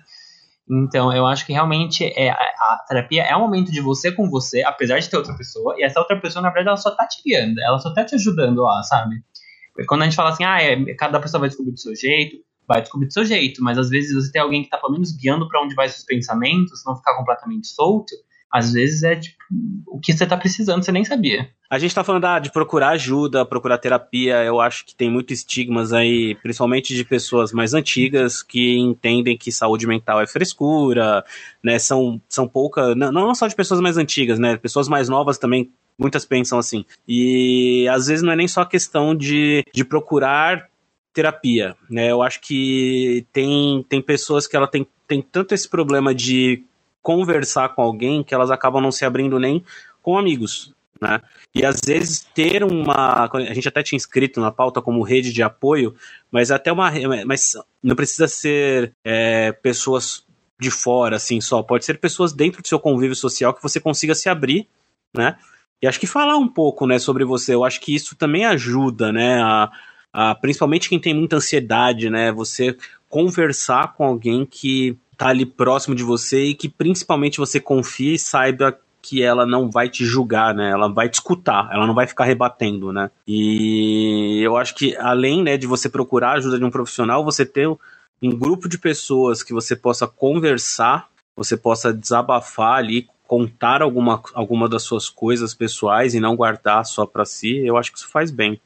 Então, 0.69 1.11
eu 1.11 1.25
acho 1.25 1.45
que 1.47 1.53
realmente 1.53 2.05
é, 2.05 2.29
a 2.29 2.85
terapia 2.87 3.23
é 3.23 3.35
um 3.35 3.39
momento 3.39 3.71
de 3.71 3.81
você 3.81 4.11
com 4.11 4.29
você, 4.29 4.61
apesar 4.61 4.99
de 4.99 5.09
ter 5.09 5.17
outra 5.17 5.35
pessoa, 5.35 5.73
e 5.75 5.83
essa 5.83 5.99
outra 5.99 6.19
pessoa, 6.21 6.43
na 6.43 6.49
verdade, 6.49 6.67
ela 6.67 6.77
só 6.77 6.91
tá 6.91 7.07
te 7.07 7.23
guiando, 7.25 7.59
ela 7.59 7.79
só 7.79 7.91
tá 7.91 8.05
te 8.05 8.13
ajudando 8.13 8.61
lá, 8.61 8.83
sabe? 8.83 9.15
Quando 9.87 10.03
a 10.03 10.05
gente 10.05 10.15
fala 10.15 10.29
assim, 10.29 10.43
ah, 10.43 10.61
é, 10.61 10.93
cada 10.93 11.19
pessoa 11.19 11.39
vai 11.39 11.49
descobrir 11.49 11.71
do 11.71 11.79
seu 11.79 11.95
jeito, 11.95 12.37
vai 12.69 12.81
descobrir 12.81 13.07
do 13.07 13.13
seu 13.13 13.25
jeito, 13.25 13.63
mas 13.63 13.79
às 13.79 13.89
vezes 13.89 14.13
você 14.13 14.31
tem 14.31 14.41
alguém 14.41 14.63
que 14.63 14.69
tá 14.69 14.77
pelo 14.77 14.93
menos 14.93 15.11
guiando 15.11 15.47
para 15.47 15.61
onde 15.61 15.73
vai 15.73 15.89
seus 15.89 16.05
pensamentos, 16.05 16.83
não 16.85 16.95
ficar 16.95 17.17
completamente 17.17 17.67
solto, 17.67 18.13
às 18.51 18.71
vezes 18.73 19.03
é 19.03 19.15
tipo 19.15 19.37
o 19.87 19.99
que 19.99 20.13
você 20.13 20.25
tá 20.25 20.37
precisando, 20.37 20.83
você 20.83 20.91
nem 20.91 21.03
sabia. 21.03 21.49
A 21.69 21.79
gente 21.79 21.93
tá 21.93 22.03
falando 22.03 22.25
ah, 22.25 22.39
de 22.39 22.51
procurar 22.51 22.89
ajuda, 22.89 23.45
procurar 23.45 23.77
terapia. 23.77 24.43
Eu 24.43 24.59
acho 24.59 24.85
que 24.85 24.95
tem 24.95 25.09
muitos 25.09 25.39
estigmas 25.39 25.93
aí, 25.93 26.35
principalmente 26.41 26.95
de 26.95 27.03
pessoas 27.03 27.51
mais 27.51 27.73
antigas 27.73 28.41
que 28.43 28.77
entendem 28.77 29.37
que 29.37 29.51
saúde 29.51 29.87
mental 29.87 30.21
é 30.21 30.27
frescura, 30.27 31.23
né? 31.63 31.77
São, 31.77 32.21
são 32.27 32.47
poucas, 32.47 32.95
não, 32.95 33.11
não 33.11 33.35
só 33.35 33.47
de 33.47 33.55
pessoas 33.55 33.79
mais 33.79 33.97
antigas, 33.97 34.39
né? 34.39 34.57
Pessoas 34.57 34.87
mais 34.87 35.09
novas 35.09 35.37
também 35.37 35.71
muitas 35.99 36.25
pensam 36.25 36.57
assim. 36.57 36.85
E 37.07 37.87
às 37.89 38.07
vezes 38.07 38.23
não 38.23 38.31
é 38.31 38.35
nem 38.35 38.47
só 38.47 38.63
questão 38.63 39.13
de, 39.13 39.63
de 39.73 39.83
procurar 39.83 40.68
terapia, 41.13 41.75
né? 41.89 42.11
Eu 42.11 42.21
acho 42.21 42.39
que 42.41 43.25
tem, 43.33 43.85
tem 43.89 44.01
pessoas 44.01 44.47
que 44.47 44.55
ela 44.55 44.67
tem, 44.67 44.87
tem 45.07 45.21
tanto 45.21 45.53
esse 45.53 45.67
problema 45.67 46.13
de 46.13 46.63
conversar 47.01 47.69
com 47.69 47.81
alguém 47.81 48.23
que 48.23 48.33
elas 48.33 48.51
acabam 48.51 48.81
não 48.81 48.91
se 48.91 49.05
abrindo 49.05 49.39
nem 49.39 49.63
com 50.01 50.17
amigos. 50.17 50.73
Né? 51.01 51.21
E 51.55 51.65
às 51.65 51.79
vezes 51.85 52.27
ter 52.33 52.63
uma. 52.63 53.29
A 53.31 53.53
gente 53.53 53.67
até 53.67 53.81
tinha 53.81 53.97
inscrito 53.97 54.41
na 54.41 54.51
pauta 54.51 54.81
como 54.81 55.01
rede 55.01 55.31
de 55.31 55.41
apoio, 55.41 55.95
mas 56.29 56.51
até 56.51 56.71
uma. 56.71 56.91
Mas 57.25 57.53
não 57.81 57.95
precisa 57.95 58.27
ser 58.27 58.93
é, 59.03 59.51
pessoas 59.51 60.25
de 60.59 60.69
fora, 60.69 61.15
assim, 61.15 61.39
só. 61.39 61.63
Pode 61.63 61.85
ser 61.85 61.99
pessoas 61.99 62.33
dentro 62.33 62.61
do 62.61 62.67
seu 62.67 62.79
convívio 62.79 63.15
social 63.15 63.53
que 63.53 63.63
você 63.63 63.79
consiga 63.79 64.13
se 64.13 64.27
abrir, 64.27 64.67
né? 65.15 65.37
E 65.81 65.87
acho 65.87 65.99
que 65.99 66.05
falar 66.05 66.35
um 66.35 66.47
pouco, 66.47 66.85
né, 66.85 66.99
sobre 66.99 67.23
você. 67.23 67.55
Eu 67.55 67.63
acho 67.63 67.79
que 67.79 67.95
isso 67.95 68.13
também 68.17 68.45
ajuda, 68.45 69.13
né? 69.13 69.41
A, 69.41 69.71
a, 70.13 70.35
principalmente 70.35 70.89
quem 70.89 70.99
tem 70.99 71.13
muita 71.13 71.37
ansiedade, 71.37 72.09
né? 72.09 72.31
Você 72.31 72.75
conversar 73.09 73.93
com 73.93 74.03
alguém 74.03 74.45
que 74.45 74.97
tá 75.17 75.27
ali 75.27 75.45
próximo 75.45 75.95
de 75.95 76.03
você 76.03 76.45
e 76.45 76.55
que 76.55 76.69
principalmente 76.69 77.37
você 77.37 77.59
confie 77.59 78.13
e 78.13 78.19
saiba 78.19 78.77
que 79.01 79.21
ela 79.23 79.45
não 79.45 79.69
vai 79.69 79.89
te 79.89 80.05
julgar, 80.05 80.53
né? 80.53 80.71
Ela 80.71 80.87
vai 80.91 81.09
te 81.09 81.15
escutar, 81.15 81.69
ela 81.71 81.87
não 81.87 81.93
vai 81.93 82.05
ficar 82.05 82.25
rebatendo, 82.25 82.91
né? 82.91 83.09
E 83.27 84.41
eu 84.43 84.57
acho 84.57 84.75
que 84.75 84.95
além, 84.97 85.43
né, 85.43 85.57
de 85.57 85.67
você 85.67 85.89
procurar 85.89 86.31
a 86.31 86.37
ajuda 86.37 86.57
de 86.57 86.65
um 86.65 86.71
profissional, 86.71 87.23
você 87.23 87.45
ter 87.45 87.67
um 87.67 88.31
grupo 88.37 88.67
de 88.67 88.77
pessoas 88.77 89.41
que 89.41 89.53
você 89.53 89.75
possa 89.75 90.05
conversar, 90.07 91.07
você 91.35 91.55
possa 91.55 91.93
desabafar 91.93 92.77
ali, 92.77 93.07
contar 93.25 93.81
alguma, 93.81 94.21
alguma 94.33 94.67
das 94.67 94.83
suas 94.83 95.09
coisas 95.09 95.53
pessoais 95.53 96.13
e 96.13 96.19
não 96.19 96.35
guardar 96.35 96.85
só 96.85 97.05
para 97.05 97.25
si, 97.25 97.59
eu 97.65 97.77
acho 97.77 97.91
que 97.91 97.97
isso 97.97 98.09
faz 98.09 98.31
bem? 98.31 98.59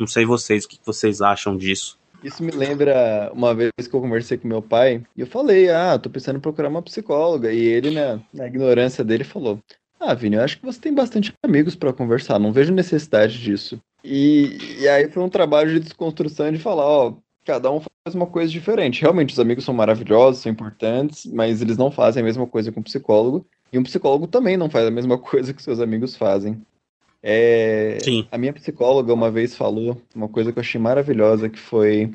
Não 0.00 0.06
sei 0.06 0.24
vocês, 0.24 0.64
o 0.64 0.68
que 0.68 0.78
vocês 0.84 1.20
acham 1.20 1.56
disso? 1.56 1.98
Isso 2.22 2.42
me 2.42 2.50
lembra 2.50 3.30
uma 3.32 3.54
vez 3.54 3.72
que 3.88 3.94
eu 3.94 4.00
conversei 4.00 4.38
com 4.38 4.48
meu 4.48 4.62
pai 4.62 5.02
e 5.16 5.20
eu 5.20 5.26
falei, 5.26 5.70
ah, 5.70 5.98
tô 5.98 6.10
pensando 6.10 6.36
em 6.36 6.40
procurar 6.40 6.68
uma 6.68 6.82
psicóloga. 6.82 7.52
E 7.52 7.60
ele, 7.60 7.90
né, 7.90 8.20
na 8.32 8.46
ignorância 8.46 9.04
dele, 9.04 9.24
falou: 9.24 9.60
Ah, 10.00 10.14
Vini, 10.14 10.36
eu 10.36 10.42
acho 10.42 10.58
que 10.58 10.66
você 10.66 10.80
tem 10.80 10.94
bastante 10.94 11.32
amigos 11.44 11.76
para 11.76 11.92
conversar, 11.92 12.38
não 12.38 12.52
vejo 12.52 12.72
necessidade 12.72 13.40
disso. 13.40 13.80
E, 14.04 14.58
e 14.80 14.88
aí 14.88 15.08
foi 15.10 15.22
um 15.22 15.28
trabalho 15.28 15.70
de 15.70 15.80
desconstrução 15.80 16.50
de 16.52 16.58
falar, 16.58 16.86
ó, 16.86 17.14
cada 17.44 17.70
um 17.70 17.80
faz 17.80 18.14
uma 18.14 18.26
coisa 18.26 18.50
diferente. 18.50 19.02
Realmente, 19.02 19.32
os 19.32 19.40
amigos 19.40 19.64
são 19.64 19.74
maravilhosos, 19.74 20.42
são 20.42 20.52
importantes, 20.52 21.26
mas 21.26 21.60
eles 21.60 21.76
não 21.76 21.90
fazem 21.90 22.22
a 22.22 22.24
mesma 22.24 22.46
coisa 22.46 22.70
que 22.70 22.78
um 22.78 22.82
psicólogo. 22.82 23.46
E 23.72 23.78
um 23.78 23.82
psicólogo 23.82 24.26
também 24.26 24.56
não 24.56 24.70
faz 24.70 24.86
a 24.86 24.90
mesma 24.90 25.18
coisa 25.18 25.52
que 25.52 25.62
seus 25.62 25.80
amigos 25.80 26.16
fazem. 26.16 26.60
É. 27.22 27.98
A 28.30 28.38
minha 28.38 28.52
psicóloga 28.52 29.12
uma 29.12 29.30
vez 29.30 29.56
falou 29.56 30.00
uma 30.14 30.28
coisa 30.28 30.52
que 30.52 30.58
eu 30.58 30.62
achei 30.62 30.80
maravilhosa, 30.80 31.48
que 31.48 31.58
foi 31.58 32.12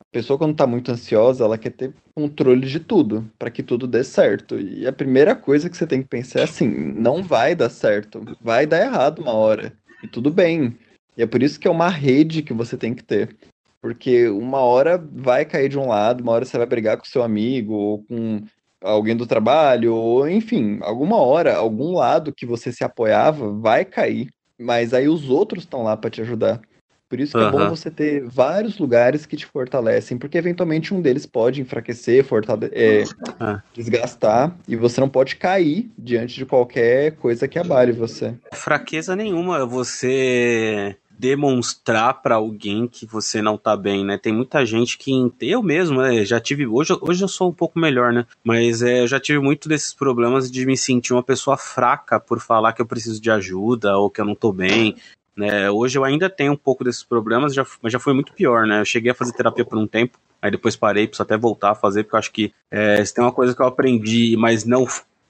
a 0.00 0.04
pessoa 0.10 0.38
quando 0.38 0.56
tá 0.56 0.66
muito 0.66 0.90
ansiosa, 0.90 1.44
ela 1.44 1.58
quer 1.58 1.70
ter 1.70 1.94
controle 2.14 2.66
de 2.66 2.80
tudo, 2.80 3.30
para 3.38 3.50
que 3.50 3.62
tudo 3.62 3.86
dê 3.86 4.02
certo. 4.02 4.58
E 4.58 4.86
a 4.86 4.92
primeira 4.92 5.36
coisa 5.36 5.68
que 5.68 5.76
você 5.76 5.86
tem 5.86 6.02
que 6.02 6.08
pensar 6.08 6.40
é 6.40 6.44
assim, 6.44 6.68
não 6.68 7.22
vai 7.22 7.54
dar 7.54 7.70
certo, 7.70 8.24
vai 8.40 8.66
dar 8.66 8.80
errado 8.80 9.20
uma 9.20 9.32
hora. 9.32 9.72
E 10.02 10.08
tudo 10.08 10.30
bem. 10.30 10.76
E 11.16 11.22
é 11.22 11.26
por 11.26 11.42
isso 11.42 11.60
que 11.60 11.68
é 11.68 11.70
uma 11.70 11.88
rede 11.88 12.42
que 12.42 12.52
você 12.52 12.76
tem 12.76 12.94
que 12.94 13.04
ter. 13.04 13.36
Porque 13.82 14.28
uma 14.28 14.58
hora 14.58 14.98
vai 14.98 15.44
cair 15.44 15.68
de 15.68 15.78
um 15.78 15.88
lado, 15.88 16.22
uma 16.22 16.32
hora 16.32 16.44
você 16.44 16.58
vai 16.58 16.66
brigar 16.66 16.96
com 16.96 17.04
seu 17.04 17.22
amigo, 17.22 17.72
ou 17.72 18.02
com 18.04 18.42
alguém 18.82 19.16
do 19.16 19.26
trabalho, 19.26 19.94
ou 19.94 20.28
enfim, 20.28 20.78
alguma 20.82 21.16
hora, 21.16 21.56
algum 21.56 21.92
lado 21.94 22.32
que 22.32 22.46
você 22.46 22.72
se 22.72 22.82
apoiava 22.82 23.52
vai 23.52 23.84
cair, 23.84 24.28
mas 24.58 24.94
aí 24.94 25.08
os 25.08 25.28
outros 25.28 25.64
estão 25.64 25.82
lá 25.82 25.96
para 25.96 26.10
te 26.10 26.20
ajudar. 26.20 26.60
Por 27.08 27.18
isso 27.18 27.36
que 27.36 27.42
uhum. 27.42 27.48
é 27.48 27.50
bom 27.50 27.68
você 27.68 27.90
ter 27.90 28.22
vários 28.22 28.78
lugares 28.78 29.26
que 29.26 29.36
te 29.36 29.44
fortalecem, 29.44 30.16
porque 30.16 30.38
eventualmente 30.38 30.94
um 30.94 31.02
deles 31.02 31.26
pode 31.26 31.60
enfraquecer, 31.60 32.24
fortale 32.24 32.70
é, 32.72 33.02
uhum. 33.40 33.58
desgastar, 33.74 34.56
e 34.68 34.76
você 34.76 35.00
não 35.00 35.08
pode 35.08 35.34
cair 35.34 35.90
diante 35.98 36.36
de 36.36 36.46
qualquer 36.46 37.16
coisa 37.16 37.48
que 37.48 37.58
abale 37.58 37.90
você. 37.90 38.32
Fraqueza 38.52 39.16
nenhuma 39.16 39.66
você 39.66 40.96
demonstrar 41.20 42.22
para 42.22 42.36
alguém 42.36 42.88
que 42.88 43.04
você 43.04 43.42
não 43.42 43.58
tá 43.58 43.76
bem, 43.76 44.02
né? 44.02 44.16
Tem 44.16 44.32
muita 44.32 44.64
gente 44.64 44.96
que 44.96 45.12
eu 45.42 45.62
mesmo, 45.62 46.00
né, 46.00 46.24
já 46.24 46.40
tive 46.40 46.66
hoje, 46.66 46.96
hoje 46.98 47.22
eu 47.22 47.28
sou 47.28 47.50
um 47.50 47.52
pouco 47.52 47.78
melhor, 47.78 48.10
né? 48.10 48.24
Mas 48.42 48.80
é, 48.80 49.02
eu 49.02 49.06
já 49.06 49.20
tive 49.20 49.38
muito 49.38 49.68
desses 49.68 49.92
problemas 49.92 50.50
de 50.50 50.64
me 50.64 50.78
sentir 50.78 51.12
uma 51.12 51.22
pessoa 51.22 51.58
fraca 51.58 52.18
por 52.18 52.40
falar 52.40 52.72
que 52.72 52.80
eu 52.80 52.86
preciso 52.86 53.20
de 53.20 53.30
ajuda 53.30 53.98
ou 53.98 54.08
que 54.08 54.22
eu 54.22 54.24
não 54.24 54.34
tô 54.34 54.50
bem. 54.50 54.96
Né? 55.36 55.70
Hoje 55.70 55.98
eu 55.98 56.04
ainda 56.04 56.30
tenho 56.30 56.52
um 56.52 56.56
pouco 56.56 56.82
desses 56.82 57.04
problemas, 57.04 57.52
já, 57.52 57.66
mas 57.82 57.92
já 57.92 57.98
foi 57.98 58.14
muito 58.14 58.32
pior, 58.32 58.66
né? 58.66 58.80
Eu 58.80 58.86
cheguei 58.86 59.12
a 59.12 59.14
fazer 59.14 59.32
terapia 59.34 59.64
por 59.64 59.76
um 59.76 59.86
tempo, 59.86 60.18
aí 60.40 60.50
depois 60.50 60.74
parei, 60.74 61.06
preciso 61.06 61.22
até 61.22 61.36
voltar 61.36 61.72
a 61.72 61.74
fazer, 61.74 62.04
porque 62.04 62.16
eu 62.16 62.18
acho 62.18 62.32
que 62.32 62.52
é, 62.70 63.04
se 63.04 63.12
tem 63.12 63.22
uma 63.22 63.32
coisa 63.32 63.54
que 63.54 63.60
eu 63.60 63.66
aprendi, 63.66 64.36
mas 64.38 64.64
não 64.64 64.86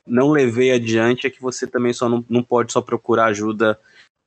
não 0.07 0.31
levei 0.31 0.73
adiante 0.73 1.27
é 1.27 1.31
que 1.31 1.41
você 1.41 1.67
também 1.67 1.93
só 1.93 2.09
não, 2.09 2.25
não 2.29 2.43
pode 2.43 2.73
só 2.73 2.81
procurar 2.81 3.27
ajuda 3.27 3.79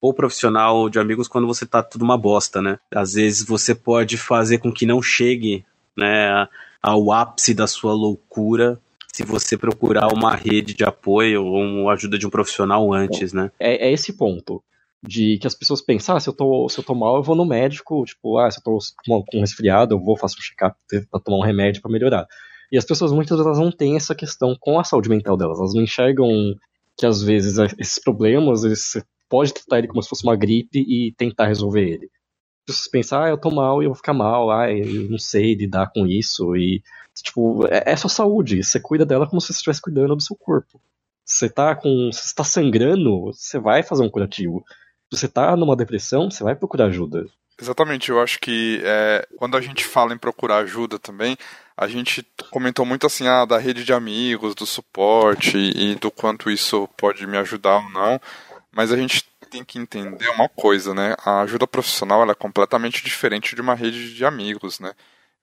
ou 0.04 0.14
profissional 0.14 0.90
de 0.90 1.00
amigos 1.00 1.30
quando 1.30 1.48
você 1.48 1.66
tá 1.66 1.82
tudo 1.82 2.04
uma 2.04 2.18
bosta, 2.18 2.62
né? 2.62 2.78
Às 2.94 3.14
vezes 3.14 3.46
você 3.48 3.74
pode 3.74 4.18
fazer 4.18 4.58
com 4.58 4.70
que 4.70 4.86
não 4.86 5.02
chegue, 5.02 5.66
né, 5.96 6.46
ao 6.82 7.10
ápice 7.14 7.54
da 7.54 7.66
sua 7.66 7.94
loucura 7.94 8.78
se 9.14 9.24
você 9.24 9.58
procurar 9.58 10.12
uma 10.14 10.36
rede 10.36 10.74
de 10.74 10.84
apoio 10.84 11.46
ou 11.46 11.62
uma 11.62 11.94
ajuda 11.94 12.18
de 12.18 12.28
um 12.28 12.30
profissional 12.30 12.92
antes, 12.92 13.32
né? 13.32 13.50
É, 13.58 13.88
é 13.88 13.94
esse 13.94 14.12
ponto. 14.12 14.62
De 15.02 15.38
que 15.38 15.48
as 15.48 15.56
pessoas 15.56 15.82
pensam, 15.82 16.18
ah, 16.18 16.20
se 16.20 16.28
eu, 16.28 16.34
tô, 16.34 16.68
se 16.68 16.80
eu 16.80 16.84
tô 16.84 16.94
mal, 16.94 17.16
eu 17.16 17.24
vou 17.24 17.36
no 17.36 17.46
médico, 17.46 18.04
tipo, 18.04 18.38
ah, 18.38 18.52
se 18.52 18.60
eu 18.60 18.64
tô 18.64 18.80
com 19.06 19.40
resfriado, 19.40 19.96
eu 19.96 20.00
vou, 20.00 20.18
faço 20.18 20.36
um 20.38 20.42
check-up 20.42 20.76
pra 21.10 21.20
tomar 21.22 21.38
um 21.38 21.44
remédio 21.44 21.82
para 21.82 21.92
melhorar. 21.92 22.28
E 22.70 22.78
as 22.78 22.84
pessoas 22.84 23.14
muitas 23.14 23.38
vezes 23.38 23.58
não 23.58 23.72
têm 23.72 23.96
essa 23.96 24.14
questão 24.14 24.54
com 24.60 24.78
a 24.78 24.84
saúde 24.84 25.08
mental 25.08 25.38
delas, 25.38 25.60
elas 25.60 25.74
não 25.74 25.82
enxergam 25.82 26.28
que 26.98 27.06
às 27.06 27.22
vezes 27.22 27.58
esses 27.80 28.00
problemas, 28.00 28.64
você 28.64 29.02
pode 29.34 29.52
tratar 29.52 29.80
ele 29.80 29.88
como 29.88 30.04
se 30.04 30.10
fosse 30.10 30.24
uma 30.24 30.36
gripe 30.36 30.78
e 30.78 31.12
tentar 31.18 31.48
resolver 31.48 31.82
ele. 31.82 32.12
As 32.70 32.88
pessoas 32.88 33.24
ah, 33.24 33.30
eu 33.30 33.38
tô 33.38 33.50
mal 33.50 33.82
e 33.82 33.86
eu 33.86 33.90
vou 33.90 33.96
ficar 33.96 34.14
mal, 34.14 34.52
ah, 34.52 34.72
eu 34.72 35.10
não 35.10 35.18
sei 35.18 35.56
lidar 35.56 35.92
com 35.92 36.06
isso, 36.06 36.56
e 36.56 36.84
Tipo, 37.22 37.68
é, 37.68 37.92
é 37.92 37.96
sua 37.96 38.10
saúde. 38.10 38.64
Você 38.64 38.80
cuida 38.80 39.06
dela 39.06 39.28
como 39.28 39.40
se 39.40 39.48
você 39.48 39.54
estivesse 39.54 39.82
cuidando 39.82 40.16
do 40.16 40.24
seu 40.24 40.36
corpo. 40.36 40.82
Você 41.26 41.50
tá 41.50 41.76
com. 41.76 42.10
Você 42.12 42.34
tá 42.34 42.44
sangrando, 42.44 43.26
você 43.26 43.60
vai 43.60 43.84
fazer 43.84 44.04
um 44.04 44.10
curativo. 44.10 44.64
Se 45.12 45.20
você 45.20 45.28
tá 45.28 45.56
numa 45.56 45.76
depressão, 45.76 46.32
você 46.32 46.44
vai 46.44 46.56
procurar 46.56 46.86
ajuda. 46.86 47.26
Exatamente, 47.62 48.10
eu 48.10 48.20
acho 48.20 48.40
que 48.40 48.82
é, 48.84 49.28
quando 49.38 49.56
a 49.56 49.62
gente 49.62 49.86
fala 49.86 50.12
em 50.12 50.18
procurar 50.18 50.58
ajuda 50.58 50.98
também, 50.98 51.38
a 51.78 51.88
gente 51.88 52.26
comentou 52.50 52.84
muito 52.84 53.06
assim 53.06 53.28
ah, 53.28 53.46
da 53.46 53.60
rede 53.60 53.86
de 53.86 53.94
amigos, 53.94 54.56
do 54.56 54.66
suporte 54.66 55.56
e 55.56 55.94
do 55.96 56.10
quanto 56.10 56.50
isso 56.50 56.90
pode 56.98 57.28
me 57.28 57.38
ajudar 57.38 57.76
ou 57.76 57.90
não, 57.92 58.20
mas 58.74 58.92
a 58.92 58.98
gente 58.98 59.24
tem 59.50 59.64
que 59.64 59.78
entender 59.78 60.28
uma 60.30 60.50
coisa, 60.50 60.94
né? 60.94 61.16
A 61.24 61.42
ajuda 61.42 61.68
profissional 61.68 62.30
é 62.30 62.36
completamente 62.36 63.04
diferente 63.04 63.56
de 63.56 63.62
uma 63.62 63.76
rede 63.76 64.14
de 64.14 64.26
amigos, 64.26 64.80
né? 64.80 64.94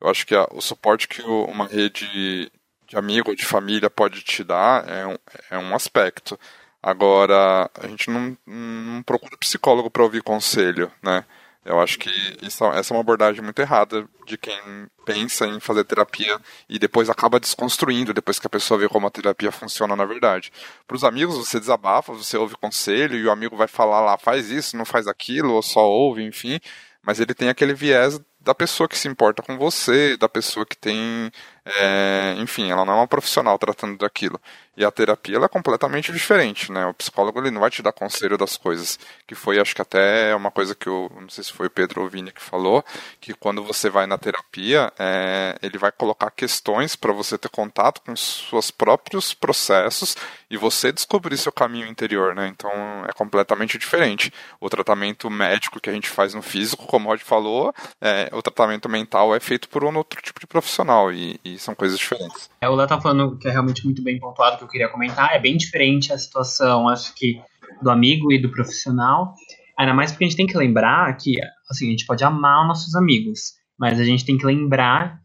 Eu 0.01 0.09
acho 0.11 0.26
que 0.26 0.35
a, 0.35 0.47
o 0.51 0.61
suporte 0.61 1.07
que 1.07 1.22
o, 1.22 1.45
uma 1.45 1.66
rede 1.66 2.51
de 2.87 2.97
amigo 2.97 3.31
ou 3.31 3.37
de 3.37 3.45
família 3.45 3.89
pode 3.89 4.22
te 4.22 4.43
dar 4.43 4.89
é 4.89 5.07
um, 5.07 5.16
é 5.51 5.59
um 5.59 5.74
aspecto. 5.74 6.39
Agora, 6.83 7.70
a 7.74 7.87
gente 7.87 8.11
não, 8.11 8.37
não 8.47 9.03
procura 9.03 9.37
psicólogo 9.37 9.91
para 9.91 10.03
ouvir 10.03 10.22
conselho, 10.22 10.91
né? 11.03 11.24
Eu 11.65 11.79
acho 11.79 11.99
que 11.99 12.11
isso, 12.41 12.65
essa 12.73 12.93
é 12.93 12.97
uma 12.97 13.03
abordagem 13.03 13.43
muito 13.43 13.61
errada 13.61 14.09
de 14.27 14.39
quem 14.39 14.59
pensa 15.05 15.47
em 15.47 15.61
fazer 15.61 15.85
terapia 15.85 16.41
e 16.69 16.79
depois 16.79 17.11
acaba 17.11 17.39
desconstruindo 17.39 18.15
depois 18.15 18.39
que 18.39 18.47
a 18.47 18.51
pessoa 18.51 18.81
vê 18.81 18.89
como 18.89 19.07
a 19.07 19.11
terapia 19.11 19.53
funciona 19.53 19.95
na 19.95 20.07
verdade. 20.07 20.51
Para 20.87 20.97
os 20.97 21.05
amigos, 21.05 21.37
você 21.37 21.61
desabafa, 21.61 22.15
você 22.15 22.37
ouve 22.39 22.57
conselho 22.57 23.17
e 23.17 23.27
o 23.27 23.31
amigo 23.31 23.57
vai 23.57 23.69
falar 23.69 24.01
lá, 24.01 24.17
faz 24.17 24.51
isso, 24.51 24.77
não 24.77 24.87
faz 24.87 25.07
aquilo, 25.07 25.53
ou 25.53 25.63
só 25.63 25.87
ouve, 25.87 26.23
enfim. 26.23 26.59
Mas 27.03 27.21
ele 27.21 27.35
tem 27.35 27.51
aquele 27.51 27.75
viés 27.75 28.19
da 28.41 28.55
pessoa 28.55 28.89
que 28.89 28.97
se 28.97 29.09
importa 29.09 29.43
com 29.43 29.59
você, 29.59 30.17
da 30.17 30.29
pessoa 30.29 30.65
que 30.65 30.77
tem, 30.77 31.31
é, 31.79 32.35
enfim, 32.39 32.71
ela 32.71 32.85
não 32.85 32.95
é 32.95 32.97
uma 32.97 33.07
profissional 33.07 33.59
tratando 33.59 33.97
daquilo. 33.99 34.41
E 34.77 34.85
a 34.85 34.91
terapia 34.91 35.37
é 35.39 35.49
completamente 35.49 36.12
diferente, 36.12 36.73
né? 36.73 36.87
O 36.87 36.95
psicólogo 36.95 37.39
ele 37.39 37.51
não 37.51 37.61
vai 37.61 37.71
te 37.71 37.83
dar 37.83 37.93
conselho 37.93 38.39
das 38.39 38.57
coisas, 38.57 38.99
que 39.27 39.35
foi, 39.35 39.61
acho 39.61 39.75
que 39.75 39.83
até 39.83 40.35
uma 40.35 40.51
coisa 40.51 40.75
que 40.75 40.89
eu 40.89 41.11
não 41.21 41.29
sei 41.29 41.45
se 41.45 41.53
foi 41.53 41.66
o 41.66 41.71
Pedro 41.71 42.03
ou 42.03 42.11
que 42.11 42.41
falou, 42.41 42.85
que 43.21 43.35
quando 43.35 43.62
você 43.62 43.91
vai 43.91 44.07
na 44.07 44.16
terapia, 44.16 44.93
é, 44.99 45.57
ele 45.62 45.77
vai 45.77 45.93
colocar 45.93 46.31
questões 46.31 46.97
para 46.97 47.12
você 47.12 47.37
ter 47.37 47.51
contato 47.51 48.01
com 48.03 48.16
seus 48.16 48.71
próprios 48.71 49.35
processos 49.35 50.16
e 50.51 50.57
você 50.57 50.91
descobrir 50.91 51.37
seu 51.37 51.53
caminho 51.53 51.87
interior, 51.87 52.35
né? 52.35 52.49
Então 52.49 52.71
é 53.09 53.13
completamente 53.13 53.79
diferente. 53.79 54.33
O 54.61 54.69
tratamento 54.69 55.31
médico 55.31 55.81
que 55.81 55.89
a 55.89 55.93
gente 55.93 56.09
faz 56.09 56.35
no 56.35 56.43
físico, 56.43 56.87
como 56.87 57.07
o 57.07 57.11
Rod 57.11 57.21
falou, 57.21 57.73
é, 58.01 58.29
o 58.33 58.43
tratamento 58.43 58.89
mental 58.89 59.35
é 59.35 59.39
feito 59.39 59.69
por 59.69 59.85
um 59.85 59.97
outro 59.97 60.21
tipo 60.21 60.41
de 60.41 60.47
profissional 60.47 61.13
e, 61.13 61.39
e 61.45 61.59
são 61.59 61.75
coisas 61.75 61.99
diferentes. 61.99 62.51
É, 62.61 62.69
o 62.69 62.75
Léo 62.75 62.89
tá 62.89 63.01
falando 63.01 63.39
que 63.39 63.47
é 63.47 63.53
realmente 63.53 63.85
muito 63.85 64.03
bem 64.03 64.19
pontuado 64.19 64.59
que 64.59 64.65
eu 64.65 64.69
queria 64.69 64.89
comentar. 64.89 65.35
É 65.35 65.39
bem 65.39 65.57
diferente 65.57 66.13
a 66.13 66.19
situação, 66.19 66.89
acho 66.89 67.15
que, 67.15 67.41
do 67.81 67.91
amigo 67.91 68.33
e 68.33 68.41
do 68.41 68.51
profissional. 68.51 69.35
Ainda 69.79 69.95
mais 69.95 70.11
porque 70.11 70.25
a 70.25 70.29
gente 70.29 70.37
tem 70.37 70.47
que 70.47 70.59
lembrar 70.59 71.17
que, 71.17 71.37
assim, 71.71 71.87
a 71.87 71.91
gente 71.91 72.05
pode 72.05 72.25
amar 72.25 72.63
os 72.63 72.69
nossos 72.69 72.95
amigos, 72.97 73.55
mas 73.79 73.99
a 74.01 74.05
gente 74.05 74.25
tem 74.25 74.37
que 74.37 74.45
lembrar 74.45 75.21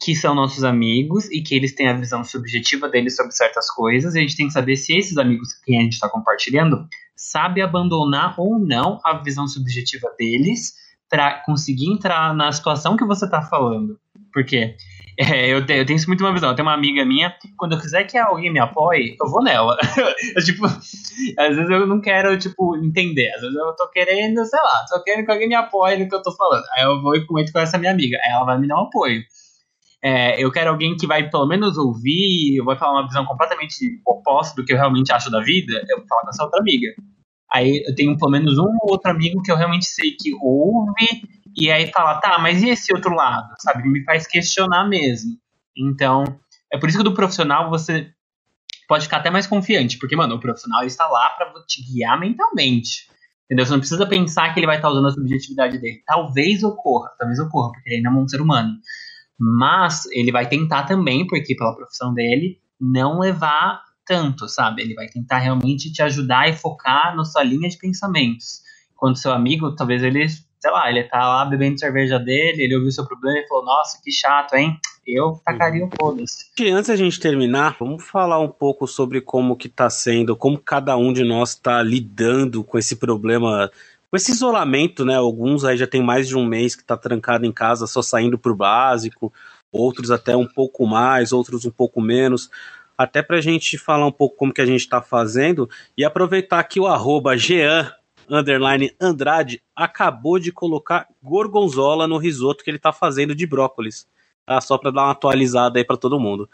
que 0.00 0.14
são 0.14 0.34
nossos 0.34 0.64
amigos 0.64 1.30
e 1.30 1.42
que 1.42 1.54
eles 1.54 1.74
têm 1.74 1.88
a 1.88 1.96
visão 1.96 2.24
subjetiva 2.24 2.88
deles 2.88 3.16
sobre 3.16 3.32
certas 3.32 3.70
coisas, 3.70 4.14
e 4.14 4.18
a 4.18 4.20
gente 4.22 4.36
tem 4.36 4.46
que 4.46 4.52
saber 4.52 4.76
se 4.76 4.96
esses 4.96 5.16
amigos 5.18 5.54
com 5.54 5.64
quem 5.64 5.78
a 5.78 5.82
gente 5.82 5.94
está 5.94 6.08
compartilhando 6.08 6.86
sabe 7.16 7.62
abandonar 7.62 8.34
ou 8.38 8.58
não 8.58 9.00
a 9.04 9.14
visão 9.14 9.48
subjetiva 9.48 10.08
deles 10.18 10.74
para 11.08 11.42
conseguir 11.44 11.90
entrar 11.90 12.34
na 12.34 12.52
situação 12.52 12.96
que 12.96 13.04
você 13.04 13.24
está 13.24 13.40
falando. 13.42 13.98
Porque 14.32 14.76
é, 15.18 15.48
eu, 15.48 15.64
tenho, 15.64 15.80
eu 15.80 15.86
tenho 15.86 15.96
isso 15.96 16.08
muito 16.08 16.22
uma 16.22 16.32
visão. 16.32 16.50
Eu 16.50 16.54
tenho 16.54 16.68
uma 16.68 16.74
amiga 16.74 17.04
minha, 17.04 17.34
quando 17.56 17.72
eu 17.72 17.80
quiser 17.80 18.04
que 18.04 18.18
alguém 18.18 18.52
me 18.52 18.58
apoie, 18.58 19.16
eu 19.20 19.30
vou 19.30 19.42
nela. 19.42 19.76
eu, 20.36 20.44
tipo, 20.44 20.66
às 20.66 21.56
vezes 21.56 21.70
eu 21.70 21.86
não 21.86 22.00
quero, 22.00 22.38
tipo, 22.38 22.76
entender. 22.76 23.32
Às 23.34 23.40
vezes 23.40 23.56
eu 23.56 23.74
tô 23.74 23.88
querendo, 23.88 24.44
sei 24.44 24.60
lá, 24.60 24.84
tô 24.88 25.02
querendo 25.02 25.24
que 25.24 25.32
alguém 25.32 25.48
me 25.48 25.54
apoie 25.54 25.96
no 25.96 26.08
que 26.08 26.14
eu 26.14 26.22
tô 26.22 26.32
falando. 26.36 26.64
Aí 26.76 26.84
eu 26.84 27.00
vou 27.00 27.16
e 27.16 27.24
comento 27.24 27.52
com 27.52 27.58
essa 27.58 27.78
minha 27.78 27.92
amiga. 27.92 28.18
Aí 28.24 28.32
ela 28.32 28.44
vai 28.44 28.58
me 28.58 28.68
dar 28.68 28.76
um 28.76 28.86
apoio. 28.86 29.22
É, 30.06 30.40
eu 30.40 30.52
quero 30.52 30.70
alguém 30.70 30.96
que 30.96 31.04
vai 31.04 31.28
pelo 31.28 31.48
menos 31.48 31.76
ouvir, 31.76 32.62
vai 32.64 32.78
falar 32.78 33.00
uma 33.00 33.08
visão 33.08 33.26
completamente 33.26 34.00
oposta 34.06 34.54
do 34.54 34.64
que 34.64 34.72
eu 34.72 34.76
realmente 34.76 35.12
acho 35.12 35.28
da 35.32 35.40
vida, 35.40 35.84
eu 35.88 35.98
vou 35.98 36.06
falar 36.06 36.22
com 36.22 36.28
essa 36.28 36.44
outra 36.44 36.60
amiga. 36.60 36.94
Aí 37.52 37.82
eu 37.84 37.92
tenho 37.92 38.16
pelo 38.16 38.30
menos 38.30 38.56
um 38.56 38.68
ou 38.82 38.92
outro 38.92 39.10
amigo 39.10 39.42
que 39.42 39.50
eu 39.50 39.56
realmente 39.56 39.86
sei 39.86 40.12
que 40.12 40.32
ouve 40.40 41.26
e 41.56 41.72
aí 41.72 41.90
fala, 41.90 42.20
tá, 42.20 42.38
mas 42.38 42.62
e 42.62 42.68
esse 42.68 42.94
outro 42.94 43.16
lado? 43.16 43.52
Sabe? 43.58 43.82
Me 43.88 44.04
faz 44.04 44.28
questionar 44.28 44.88
mesmo. 44.88 45.32
Então, 45.76 46.22
é 46.72 46.78
por 46.78 46.88
isso 46.88 46.98
que 46.98 47.04
do 47.04 47.14
profissional 47.14 47.68
você 47.68 48.08
pode 48.86 49.06
ficar 49.06 49.16
até 49.16 49.30
mais 49.30 49.48
confiante, 49.48 49.98
porque, 49.98 50.14
mano, 50.14 50.36
o 50.36 50.40
profissional 50.40 50.84
está 50.84 51.08
lá 51.08 51.30
para 51.30 51.52
te 51.66 51.82
guiar 51.82 52.20
mentalmente. 52.20 53.08
Entendeu? 53.46 53.66
Você 53.66 53.72
não 53.72 53.80
precisa 53.80 54.06
pensar 54.06 54.54
que 54.54 54.60
ele 54.60 54.66
vai 54.68 54.76
estar 54.76 54.88
usando 54.88 55.08
a 55.08 55.12
subjetividade 55.12 55.78
dele. 55.78 56.00
Talvez 56.06 56.62
ocorra, 56.62 57.10
talvez 57.18 57.40
ocorra, 57.40 57.72
porque 57.72 57.88
ele 57.88 57.96
ainda 57.96 58.08
é 58.08 58.12
um 58.12 58.28
ser 58.28 58.40
humano. 58.40 58.72
Mas 59.38 60.06
ele 60.12 60.32
vai 60.32 60.48
tentar 60.48 60.84
também, 60.84 61.26
porque 61.26 61.54
pela 61.54 61.74
profissão 61.74 62.12
dele, 62.14 62.58
não 62.80 63.18
levar 63.18 63.82
tanto, 64.06 64.48
sabe? 64.48 64.82
Ele 64.82 64.94
vai 64.94 65.08
tentar 65.08 65.38
realmente 65.38 65.92
te 65.92 66.02
ajudar 66.02 66.48
e 66.48 66.56
focar 66.56 67.14
na 67.16 67.24
sua 67.24 67.42
linha 67.42 67.68
de 67.68 67.76
pensamentos. 67.76 68.60
Quando 68.94 69.18
seu 69.18 69.32
amigo, 69.32 69.74
talvez 69.74 70.02
ele 70.02 70.26
sei 70.66 70.70
lá, 70.70 70.90
ele 70.90 71.04
tá 71.04 71.18
lá 71.18 71.44
bebendo 71.44 71.78
cerveja 71.78 72.18
dele, 72.18 72.62
ele 72.62 72.74
ouviu 72.74 72.90
seu 72.90 73.06
problema 73.06 73.38
e 73.38 73.46
falou, 73.46 73.64
nossa, 73.64 74.00
que 74.02 74.10
chato, 74.10 74.54
hein? 74.54 74.76
Eu 75.06 75.40
tacaria 75.44 75.84
o 75.84 75.90
foda-se. 75.96 76.46
Antes 76.72 76.88
da 76.88 76.96
gente 76.96 77.20
terminar, 77.20 77.76
vamos 77.78 78.04
falar 78.04 78.40
um 78.40 78.48
pouco 78.48 78.88
sobre 78.88 79.20
como 79.20 79.56
que 79.56 79.68
tá 79.68 79.88
sendo, 79.88 80.34
como 80.34 80.58
cada 80.58 80.96
um 80.96 81.12
de 81.12 81.22
nós 81.22 81.54
tá 81.54 81.80
lidando 81.82 82.64
com 82.64 82.76
esse 82.76 82.96
problema, 82.96 83.70
com 84.10 84.16
esse 84.16 84.32
isolamento, 84.32 85.04
né? 85.04 85.16
Alguns 85.16 85.64
aí 85.64 85.76
já 85.76 85.86
tem 85.86 86.02
mais 86.02 86.28
de 86.28 86.36
um 86.36 86.44
mês 86.44 86.74
que 86.74 86.84
tá 86.84 86.96
trancado 86.96 87.44
em 87.44 87.52
casa, 87.52 87.86
só 87.86 88.02
saindo 88.02 88.38
pro 88.38 88.54
básico, 88.54 89.32
outros 89.72 90.10
até 90.10 90.36
um 90.36 90.46
pouco 90.46 90.86
mais, 90.86 91.32
outros 91.32 91.64
um 91.64 91.70
pouco 91.70 92.00
menos 92.00 92.50
até 92.96 93.22
para 93.22 93.36
a 93.36 93.40
gente 93.40 93.76
falar 93.76 94.06
um 94.06 94.12
pouco 94.12 94.36
como 94.36 94.52
que 94.52 94.60
a 94.60 94.66
gente 94.66 94.80
está 94.80 95.02
fazendo 95.02 95.68
e 95.96 96.04
aproveitar 96.04 96.62
que 96.64 96.80
o 96.80 96.86
arroba 96.86 97.36
Jean 97.36 97.92
underline 98.28 98.94
Andrade 99.00 99.62
acabou 99.74 100.38
de 100.38 100.50
colocar 100.50 101.06
gorgonzola 101.22 102.06
no 102.06 102.18
risoto 102.18 102.64
que 102.64 102.70
ele 102.70 102.78
tá 102.78 102.92
fazendo 102.92 103.34
de 103.34 103.46
brócolis. 103.46 104.06
Tá? 104.44 104.60
Só 104.60 104.78
para 104.78 104.90
dar 104.90 105.02
uma 105.02 105.12
atualizada 105.12 105.78
aí 105.78 105.84
para 105.84 105.96
todo 105.96 106.18
mundo. 106.18 106.48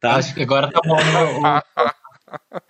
Tá? 0.00 0.16
Acho 0.16 0.34
que 0.34 0.42
agora 0.42 0.70
tá 0.70 0.80
bom. 0.84 0.96
Né? 0.96 1.62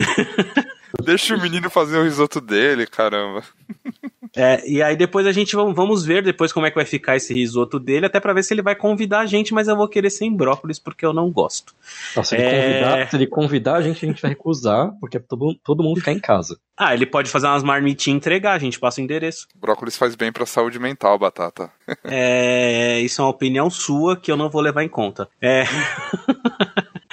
Deixa 1.04 1.36
o 1.36 1.40
menino 1.40 1.70
fazer 1.70 1.98
o 1.98 2.04
risoto 2.04 2.40
dele, 2.40 2.86
caramba. 2.86 3.42
É, 4.36 4.62
e 4.68 4.82
aí 4.82 4.96
depois 4.96 5.26
a 5.26 5.32
gente 5.32 5.56
vamos 5.56 6.04
ver 6.04 6.22
depois 6.22 6.52
como 6.52 6.64
é 6.64 6.70
que 6.70 6.76
vai 6.76 6.84
ficar 6.84 7.16
esse 7.16 7.34
risoto 7.34 7.80
dele, 7.80 8.06
até 8.06 8.20
para 8.20 8.32
ver 8.32 8.44
se 8.44 8.54
ele 8.54 8.62
vai 8.62 8.76
convidar 8.76 9.20
a 9.20 9.26
gente, 9.26 9.52
mas 9.52 9.66
eu 9.66 9.76
vou 9.76 9.88
querer 9.88 10.10
sem 10.10 10.34
brócolis 10.34 10.78
porque 10.78 11.04
eu 11.04 11.12
não 11.12 11.30
gosto. 11.30 11.74
Então, 12.12 12.22
se, 12.22 12.36
ele 12.36 12.44
é... 12.44 12.50
convidar, 12.50 13.10
se, 13.10 13.16
ele 13.16 13.26
convidar, 13.26 13.74
a 13.76 13.82
gente, 13.82 14.04
a 14.04 14.08
gente 14.08 14.22
vai 14.22 14.30
recusar, 14.30 14.92
porque 15.00 15.16
é 15.16 15.20
todo, 15.20 15.54
todo 15.64 15.82
mundo 15.82 15.98
ficar 15.98 16.12
em 16.12 16.20
casa. 16.20 16.58
Ah, 16.76 16.94
ele 16.94 17.06
pode 17.06 17.28
fazer 17.28 17.46
umas 17.46 17.62
marmitinhas 17.62 18.14
e 18.14 18.16
entregar, 18.16 18.52
a 18.52 18.58
gente 18.58 18.78
passa 18.78 19.00
o 19.00 19.04
endereço. 19.04 19.46
Brócolis 19.56 19.96
faz 19.96 20.14
bem 20.14 20.32
pra 20.32 20.46
saúde 20.46 20.78
mental, 20.78 21.18
Batata. 21.18 21.70
é, 22.04 23.00
isso 23.00 23.20
é 23.20 23.24
uma 23.24 23.30
opinião 23.30 23.68
sua 23.68 24.16
que 24.16 24.30
eu 24.30 24.36
não 24.36 24.48
vou 24.48 24.62
levar 24.62 24.84
em 24.84 24.88
conta. 24.88 25.28
É. 25.42 25.64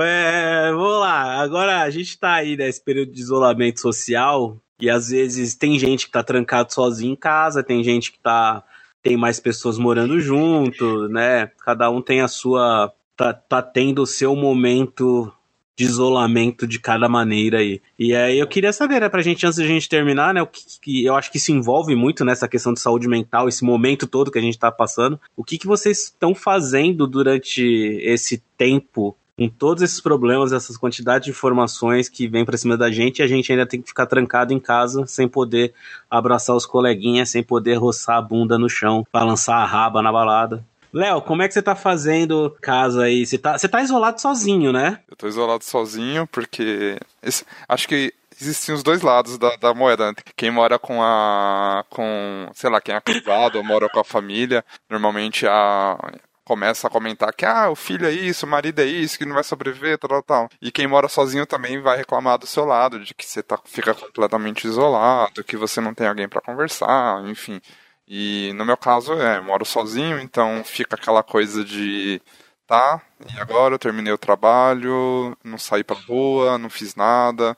é, 0.00 0.70
vamos 0.70 1.00
lá, 1.00 1.40
agora 1.40 1.82
a 1.82 1.90
gente 1.90 2.18
tá 2.18 2.34
aí 2.34 2.56
nesse 2.56 2.84
período 2.84 3.12
de 3.12 3.20
isolamento 3.20 3.80
social, 3.80 4.60
e 4.80 4.90
às 4.90 5.08
vezes 5.08 5.54
tem 5.54 5.78
gente 5.78 6.06
que 6.06 6.12
tá 6.12 6.22
trancado 6.22 6.72
sozinho 6.72 7.12
em 7.12 7.16
casa, 7.16 7.62
tem 7.62 7.82
gente 7.82 8.12
que 8.12 8.18
tá 8.18 8.62
tem 9.02 9.16
mais 9.18 9.38
pessoas 9.38 9.76
morando 9.76 10.18
junto, 10.18 11.08
né? 11.08 11.50
Cada 11.62 11.90
um 11.90 12.00
tem 12.00 12.22
a 12.22 12.28
sua 12.28 12.92
tá, 13.16 13.32
tá 13.34 13.60
tendo 13.60 14.02
o 14.02 14.06
seu 14.06 14.34
momento 14.34 15.32
de 15.76 15.84
isolamento 15.84 16.66
de 16.66 16.78
cada 16.78 17.08
maneira 17.08 17.58
aí. 17.58 17.82
E 17.98 18.14
aí 18.14 18.38
eu 18.38 18.46
queria 18.46 18.72
saber, 18.72 19.00
né, 19.00 19.08
pra 19.08 19.22
gente, 19.22 19.44
antes 19.44 19.58
da 19.58 19.66
gente 19.66 19.88
terminar, 19.88 20.32
né, 20.32 20.40
o 20.40 20.46
que, 20.46 20.62
que 20.80 21.04
eu 21.04 21.16
acho 21.16 21.32
que 21.32 21.38
se 21.38 21.52
envolve 21.52 21.96
muito 21.96 22.24
nessa 22.24 22.46
questão 22.46 22.72
de 22.72 22.80
saúde 22.80 23.08
mental, 23.08 23.48
esse 23.48 23.64
momento 23.64 24.06
todo 24.06 24.30
que 24.30 24.38
a 24.38 24.42
gente 24.42 24.58
tá 24.58 24.70
passando, 24.70 25.20
o 25.36 25.42
que, 25.42 25.58
que 25.58 25.66
vocês 25.66 26.04
estão 26.04 26.34
fazendo 26.34 27.06
durante 27.06 27.62
esse 28.02 28.42
tempo 28.56 29.16
com 29.36 29.48
todos 29.48 29.82
esses 29.82 30.00
problemas, 30.00 30.52
essas 30.52 30.76
quantidades 30.76 31.26
de 31.26 31.30
informações 31.30 32.08
que 32.08 32.28
vem 32.28 32.44
para 32.44 32.56
cima 32.56 32.76
da 32.76 32.90
gente, 32.90 33.22
a 33.22 33.26
gente 33.26 33.50
ainda 33.50 33.66
tem 33.66 33.82
que 33.82 33.88
ficar 33.88 34.06
trancado 34.06 34.52
em 34.52 34.60
casa 34.60 35.06
sem 35.06 35.28
poder 35.28 35.74
abraçar 36.08 36.54
os 36.54 36.66
coleguinhas, 36.66 37.30
sem 37.30 37.42
poder 37.42 37.74
roçar 37.74 38.16
a 38.18 38.22
bunda 38.22 38.58
no 38.58 38.68
chão, 38.68 39.04
balançar 39.12 39.56
a 39.56 39.66
raba 39.66 40.00
na 40.00 40.12
balada. 40.12 40.64
Léo, 40.92 41.20
como 41.22 41.42
é 41.42 41.48
que 41.48 41.54
você 41.54 41.62
tá 41.62 41.74
fazendo 41.74 42.56
casa 42.62 43.02
aí? 43.02 43.26
Você 43.26 43.36
tá, 43.36 43.58
você 43.58 43.68
tá 43.68 43.82
isolado 43.82 44.20
sozinho, 44.20 44.72
né? 44.72 45.00
Eu 45.10 45.16
tô 45.16 45.26
isolado 45.26 45.64
sozinho 45.64 46.24
porque 46.28 46.96
esse, 47.20 47.44
acho 47.68 47.88
que 47.88 48.14
existem 48.40 48.72
os 48.72 48.84
dois 48.84 49.02
lados 49.02 49.36
da, 49.36 49.56
da 49.56 49.74
moeda. 49.74 50.08
Né? 50.08 50.14
Quem 50.36 50.52
mora 50.52 50.78
com 50.78 51.02
a. 51.02 51.84
com. 51.90 52.48
sei 52.54 52.70
lá, 52.70 52.80
quem 52.80 52.94
é 52.94 53.00
casado 53.00 53.56
ou 53.56 53.64
mora 53.64 53.88
com 53.88 53.98
a 53.98 54.04
família, 54.04 54.64
normalmente 54.88 55.48
a 55.48 55.98
começa 56.44 56.86
a 56.86 56.90
comentar 56.90 57.32
que 57.34 57.44
ah, 57.44 57.70
o 57.70 57.74
filho 57.74 58.06
é 58.06 58.12
isso, 58.12 58.46
o 58.46 58.48
marido 58.48 58.80
é 58.80 58.84
isso, 58.84 59.18
que 59.18 59.24
não 59.24 59.34
vai 59.34 59.44
sobreviver, 59.44 59.98
tal, 59.98 60.22
tal. 60.22 60.48
E 60.60 60.70
quem 60.70 60.86
mora 60.86 61.08
sozinho 61.08 61.46
também 61.46 61.80
vai 61.80 61.96
reclamar 61.96 62.38
do 62.38 62.46
seu 62.46 62.64
lado, 62.64 63.00
de 63.00 63.14
que 63.14 63.26
você 63.26 63.42
tá, 63.42 63.58
fica 63.64 63.94
completamente 63.94 64.66
isolado, 64.66 65.44
que 65.44 65.56
você 65.56 65.80
não 65.80 65.94
tem 65.94 66.06
alguém 66.06 66.28
para 66.28 66.40
conversar, 66.40 67.24
enfim. 67.28 67.60
E 68.06 68.52
no 68.54 68.64
meu 68.64 68.76
caso, 68.76 69.14
é, 69.14 69.40
moro 69.40 69.64
sozinho, 69.64 70.20
então 70.20 70.62
fica 70.64 70.96
aquela 70.96 71.22
coisa 71.22 71.64
de 71.64 72.20
tá, 72.66 73.00
e 73.34 73.40
agora 73.40 73.74
eu 73.74 73.78
terminei 73.78 74.12
o 74.12 74.18
trabalho, 74.18 75.36
não 75.44 75.58
saí 75.58 75.84
pra 75.84 75.96
rua, 75.96 76.58
não 76.58 76.70
fiz 76.70 76.94
nada. 76.94 77.56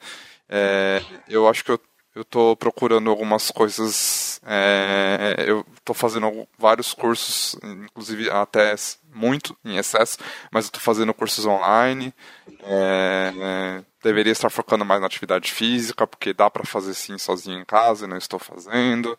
É, 0.49 1.03
eu 1.29 1.49
acho 1.49 1.65
que 1.65 1.73
eu 1.73 1.81
eu 2.17 2.23
estou 2.23 2.57
procurando 2.57 3.11
algumas 3.11 3.51
coisas. 3.51 4.26
É, 4.49 5.45
eu 5.45 5.67
estou 5.77 5.93
fazendo 5.93 6.47
vários 6.57 6.95
cursos, 6.95 7.59
inclusive 7.65 8.31
até 8.31 8.77
muito 9.13 9.57
em 9.65 9.77
excesso, 9.77 10.19
mas 10.53 10.67
estou 10.67 10.81
fazendo 10.81 11.13
cursos 11.13 11.45
online. 11.45 12.15
É, 12.63 13.33
é, 13.37 13.85
deveria 14.03 14.33
estar 14.33 14.49
focando 14.49 14.85
mais 14.85 15.01
na 15.01 15.09
atividade 15.09 15.51
física, 15.51 16.07
porque 16.07 16.33
dá 16.33 16.49
para 16.49 16.65
fazer 16.65 16.95
sim 16.95 17.19
sozinho 17.19 17.61
em 17.61 17.65
casa 17.65 18.07
e 18.07 18.09
não 18.09 18.17
estou 18.17 18.39
fazendo. 18.39 19.19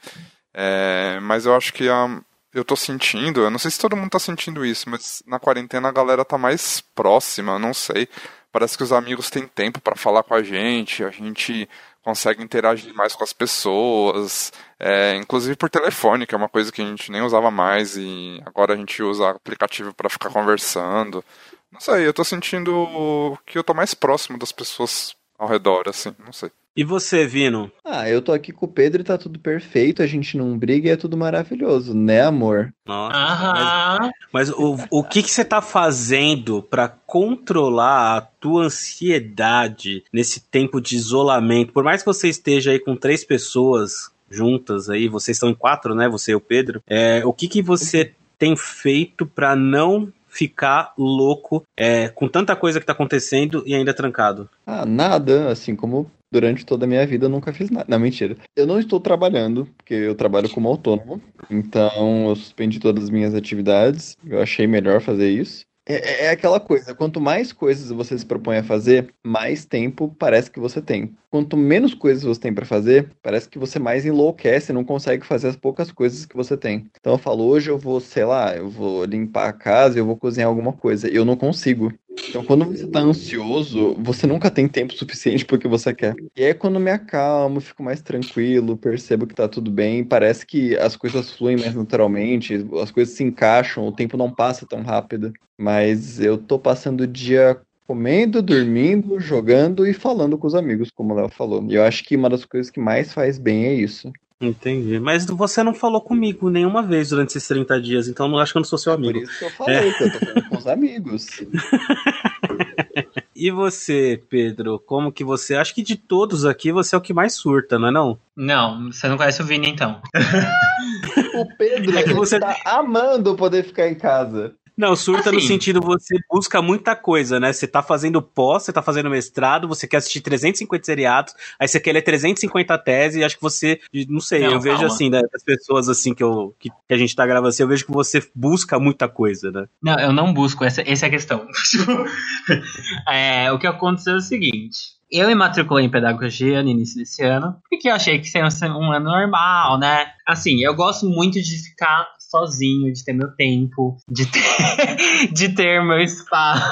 É, 0.53 1.19
mas 1.21 1.45
eu 1.45 1.53
acho 1.55 1.73
que 1.73 1.89
a, 1.89 2.21
eu 2.53 2.61
estou 2.61 2.77
sentindo, 2.77 3.41
eu 3.41 3.51
não 3.51 3.59
sei 3.59 3.69
se 3.69 3.79
todo 3.79 3.95
mundo 3.97 4.07
está 4.07 4.19
sentindo 4.19 4.65
isso, 4.65 4.89
mas 4.89 5.21
na 5.27 5.39
quarentena 5.39 5.89
a 5.89 5.91
galera 5.91 6.21
está 6.21 6.37
mais 6.37 6.79
próxima, 6.95 7.59
não 7.59 7.73
sei. 7.73 8.07
Parece 8.51 8.77
que 8.77 8.83
os 8.83 8.93
amigos 8.93 9.29
têm 9.29 9.45
tempo 9.45 9.81
para 9.81 9.95
falar 9.95 10.23
com 10.23 10.33
a 10.33 10.41
gente, 10.41 11.03
a 11.03 11.11
gente 11.11 11.67
consegue 12.01 12.41
interagir 12.41 12.93
mais 12.95 13.13
com 13.13 13.23
as 13.23 13.33
pessoas, 13.33 14.53
é, 14.79 15.15
inclusive 15.15 15.55
por 15.55 15.69
telefone, 15.69 16.25
que 16.25 16.35
é 16.35 16.37
uma 16.37 16.49
coisa 16.49 16.71
que 16.71 16.81
a 16.81 16.85
gente 16.85 17.11
nem 17.11 17.21
usava 17.21 17.49
mais 17.49 17.97
e 17.97 18.41
agora 18.45 18.73
a 18.73 18.77
gente 18.77 19.01
usa 19.01 19.29
aplicativo 19.29 19.93
para 19.93 20.09
ficar 20.09 20.29
conversando. 20.29 21.23
Não 21.71 21.79
sei, 21.79 22.07
eu 22.07 22.13
tô 22.13 22.23
sentindo 22.23 23.37
que 23.45 23.57
eu 23.57 23.63
tô 23.63 23.73
mais 23.73 23.93
próximo 23.93 24.37
das 24.37 24.51
pessoas 24.51 25.15
ao 25.37 25.47
redor, 25.47 25.83
assim, 25.87 26.15
não 26.23 26.31
sei. 26.33 26.51
E 26.75 26.83
você, 26.83 27.25
Vino? 27.25 27.71
Ah, 27.83 28.07
eu 28.07 28.21
tô 28.21 28.31
aqui 28.31 28.53
com 28.53 28.67
o 28.67 28.71
Pedro 28.71 29.01
e 29.01 29.03
tá 29.03 29.17
tudo 29.17 29.39
perfeito, 29.39 30.03
a 30.03 30.05
gente 30.05 30.37
não 30.37 30.55
briga 30.55 30.89
e 30.89 30.91
é 30.91 30.95
tudo 30.95 31.17
maravilhoso, 31.17 31.95
né, 31.95 32.21
amor? 32.21 32.71
Nossa. 32.85 33.97
Mas, 33.99 34.11
mas, 34.31 34.49
o, 34.51 34.77
o 34.91 35.03
que, 35.03 35.23
que 35.23 35.31
você 35.31 35.43
tá 35.43 35.59
fazendo 35.59 36.61
para 36.61 36.87
controlar 36.87 38.17
a 38.17 38.21
tua 38.21 38.65
ansiedade 38.65 40.03
nesse 40.13 40.39
tempo 40.39 40.79
de 40.79 40.95
isolamento? 40.95 41.73
Por 41.73 41.83
mais 41.83 42.03
que 42.03 42.05
você 42.05 42.29
esteja 42.29 42.69
aí 42.69 42.79
com 42.79 42.95
três 42.95 43.23
pessoas 43.25 44.11
juntas 44.29 44.89
aí, 44.89 45.07
vocês 45.07 45.37
estão 45.37 45.49
em 45.49 45.55
quatro, 45.55 45.95
né? 45.95 46.07
Você 46.09 46.31
e 46.31 46.35
o 46.35 46.41
Pedro. 46.41 46.81
É, 46.87 47.25
o 47.25 47.33
que, 47.33 47.47
que 47.47 47.61
você 47.61 48.13
tem 48.37 48.55
feito 48.55 49.25
para 49.25 49.55
não 49.55 50.11
ficar 50.27 50.93
louco 50.97 51.63
é, 51.75 52.09
com 52.09 52.27
tanta 52.27 52.55
coisa 52.55 52.79
que 52.79 52.85
tá 52.85 52.93
acontecendo 52.93 53.63
e 53.65 53.73
ainda 53.73 53.93
trancado? 53.93 54.49
Ah, 54.65 54.85
nada. 54.85 55.49
Assim 55.49 55.75
como 55.75 56.11
durante 56.31 56.65
toda 56.65 56.85
a 56.85 56.87
minha 56.87 57.05
vida 57.05 57.25
eu 57.25 57.29
nunca 57.29 57.53
fiz 57.53 57.69
nada. 57.69 57.85
Não, 57.87 57.99
mentira. 57.99 58.37
Eu 58.55 58.67
não 58.67 58.79
estou 58.79 58.99
trabalhando, 58.99 59.67
porque 59.77 59.93
eu 59.93 60.15
trabalho 60.15 60.49
como 60.49 60.67
autônomo. 60.67 61.21
Então 61.49 62.29
eu 62.29 62.35
suspendi 62.35 62.79
todas 62.79 63.05
as 63.05 63.09
minhas 63.09 63.33
atividades. 63.33 64.15
Eu 64.25 64.41
achei 64.41 64.67
melhor 64.67 65.01
fazer 65.01 65.29
isso. 65.29 65.65
É, 65.89 66.25
é, 66.25 66.25
é, 66.25 66.29
aquela 66.31 66.59
coisa, 66.59 66.93
quanto 66.93 67.21
mais 67.21 67.53
coisas 67.53 67.89
você 67.89 68.17
se 68.17 68.25
propõe 68.25 68.57
a 68.57 68.63
fazer, 68.63 69.13
mais 69.23 69.63
tempo 69.63 70.13
parece 70.19 70.51
que 70.51 70.59
você 70.59 70.81
tem. 70.81 71.15
Quanto 71.29 71.55
menos 71.55 71.93
coisas 71.93 72.23
você 72.23 72.41
tem 72.41 72.53
para 72.53 72.65
fazer, 72.65 73.09
parece 73.21 73.47
que 73.47 73.57
você 73.57 73.79
mais 73.79 74.05
enlouquece 74.05 74.73
não 74.73 74.83
consegue 74.83 75.25
fazer 75.25 75.47
as 75.47 75.55
poucas 75.55 75.89
coisas 75.89 76.25
que 76.25 76.35
você 76.35 76.57
tem. 76.57 76.89
Então 76.99 77.13
eu 77.13 77.17
falo, 77.17 77.45
hoje 77.45 77.69
eu 77.69 77.77
vou, 77.77 78.01
sei 78.01 78.25
lá, 78.25 78.53
eu 78.55 78.69
vou 78.69 79.05
limpar 79.05 79.47
a 79.47 79.53
casa, 79.53 79.97
eu 79.97 80.05
vou 80.05 80.17
cozinhar 80.17 80.49
alguma 80.49 80.73
coisa. 80.73 81.07
Eu 81.07 81.23
não 81.23 81.37
consigo. 81.37 81.93
Então, 82.29 82.43
quando 82.43 82.65
você 82.65 82.87
tá 82.87 82.99
ansioso, 82.99 83.95
você 83.99 84.27
nunca 84.27 84.51
tem 84.51 84.67
tempo 84.67 84.93
suficiente 84.93 85.45
pro 85.45 85.57
que 85.57 85.67
você 85.67 85.93
quer. 85.93 86.15
E 86.35 86.43
aí, 86.43 86.53
quando 86.53 86.79
me 86.79 86.91
acalmo, 86.91 87.61
fico 87.61 87.81
mais 87.81 88.01
tranquilo, 88.01 88.77
percebo 88.77 89.25
que 89.25 89.35
tá 89.35 89.47
tudo 89.47 89.71
bem, 89.71 90.03
parece 90.03 90.45
que 90.45 90.75
as 90.77 90.95
coisas 90.95 91.31
fluem 91.31 91.57
mais 91.57 91.75
naturalmente, 91.75 92.65
as 92.81 92.91
coisas 92.91 93.15
se 93.15 93.23
encaixam, 93.23 93.87
o 93.87 93.91
tempo 93.91 94.17
não 94.17 94.33
passa 94.33 94.65
tão 94.65 94.81
rápido. 94.81 95.31
Mas 95.57 96.19
eu 96.19 96.37
tô 96.37 96.59
passando 96.59 97.01
o 97.01 97.07
dia 97.07 97.59
comendo, 97.87 98.41
dormindo, 98.41 99.19
jogando 99.19 99.87
e 99.87 99.93
falando 99.93 100.37
com 100.37 100.45
os 100.45 100.53
amigos, 100.53 100.91
como 100.91 101.13
o 101.13 101.17
Léo 101.17 101.29
falou. 101.29 101.65
E 101.69 101.75
eu 101.75 101.83
acho 101.83 102.03
que 102.03 102.17
uma 102.17 102.29
das 102.29 102.43
coisas 102.43 102.69
que 102.69 102.79
mais 102.79 103.13
faz 103.13 103.39
bem 103.39 103.65
é 103.65 103.73
isso. 103.73 104.11
Entendi. 104.39 104.99
Mas 104.99 105.25
você 105.25 105.63
não 105.63 105.73
falou 105.73 105.99
comigo 105.99 106.49
nenhuma 106.49 106.83
vez 106.83 107.09
durante 107.09 107.31
esses 107.31 107.47
30 107.47 107.81
dias, 107.81 108.07
então 108.07 108.27
não 108.27 108.37
acho 108.37 108.51
que 108.51 108.57
eu 108.57 108.61
não 108.61 108.67
sou 108.67 108.77
seu 108.77 108.93
amigo. 108.93 109.13
Por 109.13 109.23
isso 109.23 109.39
que 109.39 109.45
eu 109.45 109.49
falei, 109.49 109.75
é. 109.75 109.93
que 109.93 110.03
eu 110.03 110.11
tô 110.11 110.19
falando 110.19 110.49
com 110.49 110.57
os 110.57 110.67
amigos. 110.67 111.27
e 113.35 113.49
você, 113.49 114.21
Pedro, 114.29 114.79
como 114.79 115.11
que 115.11 115.23
você. 115.23 115.55
Acho 115.55 115.73
que 115.73 115.81
de 115.81 115.95
todos 115.95 116.45
aqui 116.45 116.71
você 116.71 116.93
é 116.93 116.97
o 116.99 117.01
que 117.01 117.15
mais 117.15 117.33
surta, 117.33 117.79
não 117.79 117.87
é 117.87 117.91
não? 117.91 118.19
Não, 118.35 118.91
você 118.91 119.07
não 119.07 119.17
conhece 119.17 119.41
o 119.41 119.45
Vini 119.45 119.69
então. 119.69 119.99
o 121.33 121.57
Pedro 121.57 121.97
é 121.97 122.03
que 122.03 122.13
você 122.13 122.39
tá 122.39 122.55
amando 122.63 123.35
poder 123.35 123.63
ficar 123.63 123.87
em 123.87 123.95
casa. 123.95 124.53
Não, 124.77 124.95
surta 124.95 125.29
assim. 125.29 125.37
no 125.37 125.41
sentido 125.41 125.81
você 125.81 126.15
busca 126.31 126.61
muita 126.61 126.95
coisa, 126.95 127.39
né? 127.39 127.51
Você 127.51 127.67
tá 127.67 127.81
fazendo 127.81 128.21
pós, 128.21 128.63
você 128.63 128.71
tá 128.71 128.81
fazendo 128.81 129.09
mestrado, 129.09 129.67
você 129.67 129.87
quer 129.87 129.97
assistir 129.97 130.21
350 130.21 130.85
seriados, 130.85 131.33
aí 131.59 131.67
você 131.67 131.79
quer 131.79 131.93
ler 131.93 132.03
350 132.03 132.77
teses, 132.77 133.19
e 133.19 133.23
acho 133.23 133.35
que 133.35 133.41
você, 133.41 133.79
não 134.07 134.19
sei, 134.19 134.41
não, 134.41 134.53
eu 134.53 134.61
vejo 134.61 134.85
assim, 134.85 135.09
né, 135.09 135.21
das 135.33 135.43
pessoas 135.43 135.89
assim 135.89 136.13
que, 136.13 136.23
eu, 136.23 136.55
que, 136.59 136.69
que, 136.69 136.93
a 136.93 136.97
gente 136.97 137.15
tá 137.15 137.25
gravando 137.25 137.49
assim, 137.49 137.63
eu 137.63 137.67
vejo 137.67 137.85
que 137.85 137.91
você 137.91 138.23
busca 138.35 138.79
muita 138.79 139.09
coisa, 139.09 139.51
né? 139.51 139.65
Não, 139.81 139.99
eu 139.99 140.13
não 140.13 140.31
busco, 140.31 140.63
essa, 140.63 140.83
essa 140.85 141.05
é 141.05 141.07
a 141.07 141.11
questão. 141.11 141.47
é, 143.09 143.51
o 143.51 143.57
que 143.57 143.65
aconteceu 143.65 144.13
é 144.13 144.17
o 144.17 144.21
seguinte, 144.21 144.97
eu 145.09 145.27
me 145.27 145.35
matriculei 145.35 145.85
em 145.85 145.89
pedagogia 145.89 146.61
no 146.61 146.69
início 146.69 146.97
desse 146.97 147.23
ano, 147.23 147.55
porque 147.69 147.89
eu 147.89 147.95
achei 147.95 148.19
que 148.19 148.27
seria 148.27 148.47
um 148.75 148.91
ano 148.91 149.05
normal, 149.05 149.79
né? 149.79 150.11
Assim, 150.25 150.61
eu 150.61 150.75
gosto 150.75 151.07
muito 151.07 151.41
de 151.41 151.63
ficar 151.63 152.07
sozinho, 152.29 152.91
de 152.91 153.03
ter 153.03 153.13
meu 153.13 153.29
tempo, 153.35 153.97
de 154.09 154.25
ter, 154.25 154.41
de 155.33 155.49
ter 155.49 155.83
meu 155.83 155.99
espaço. 155.99 156.67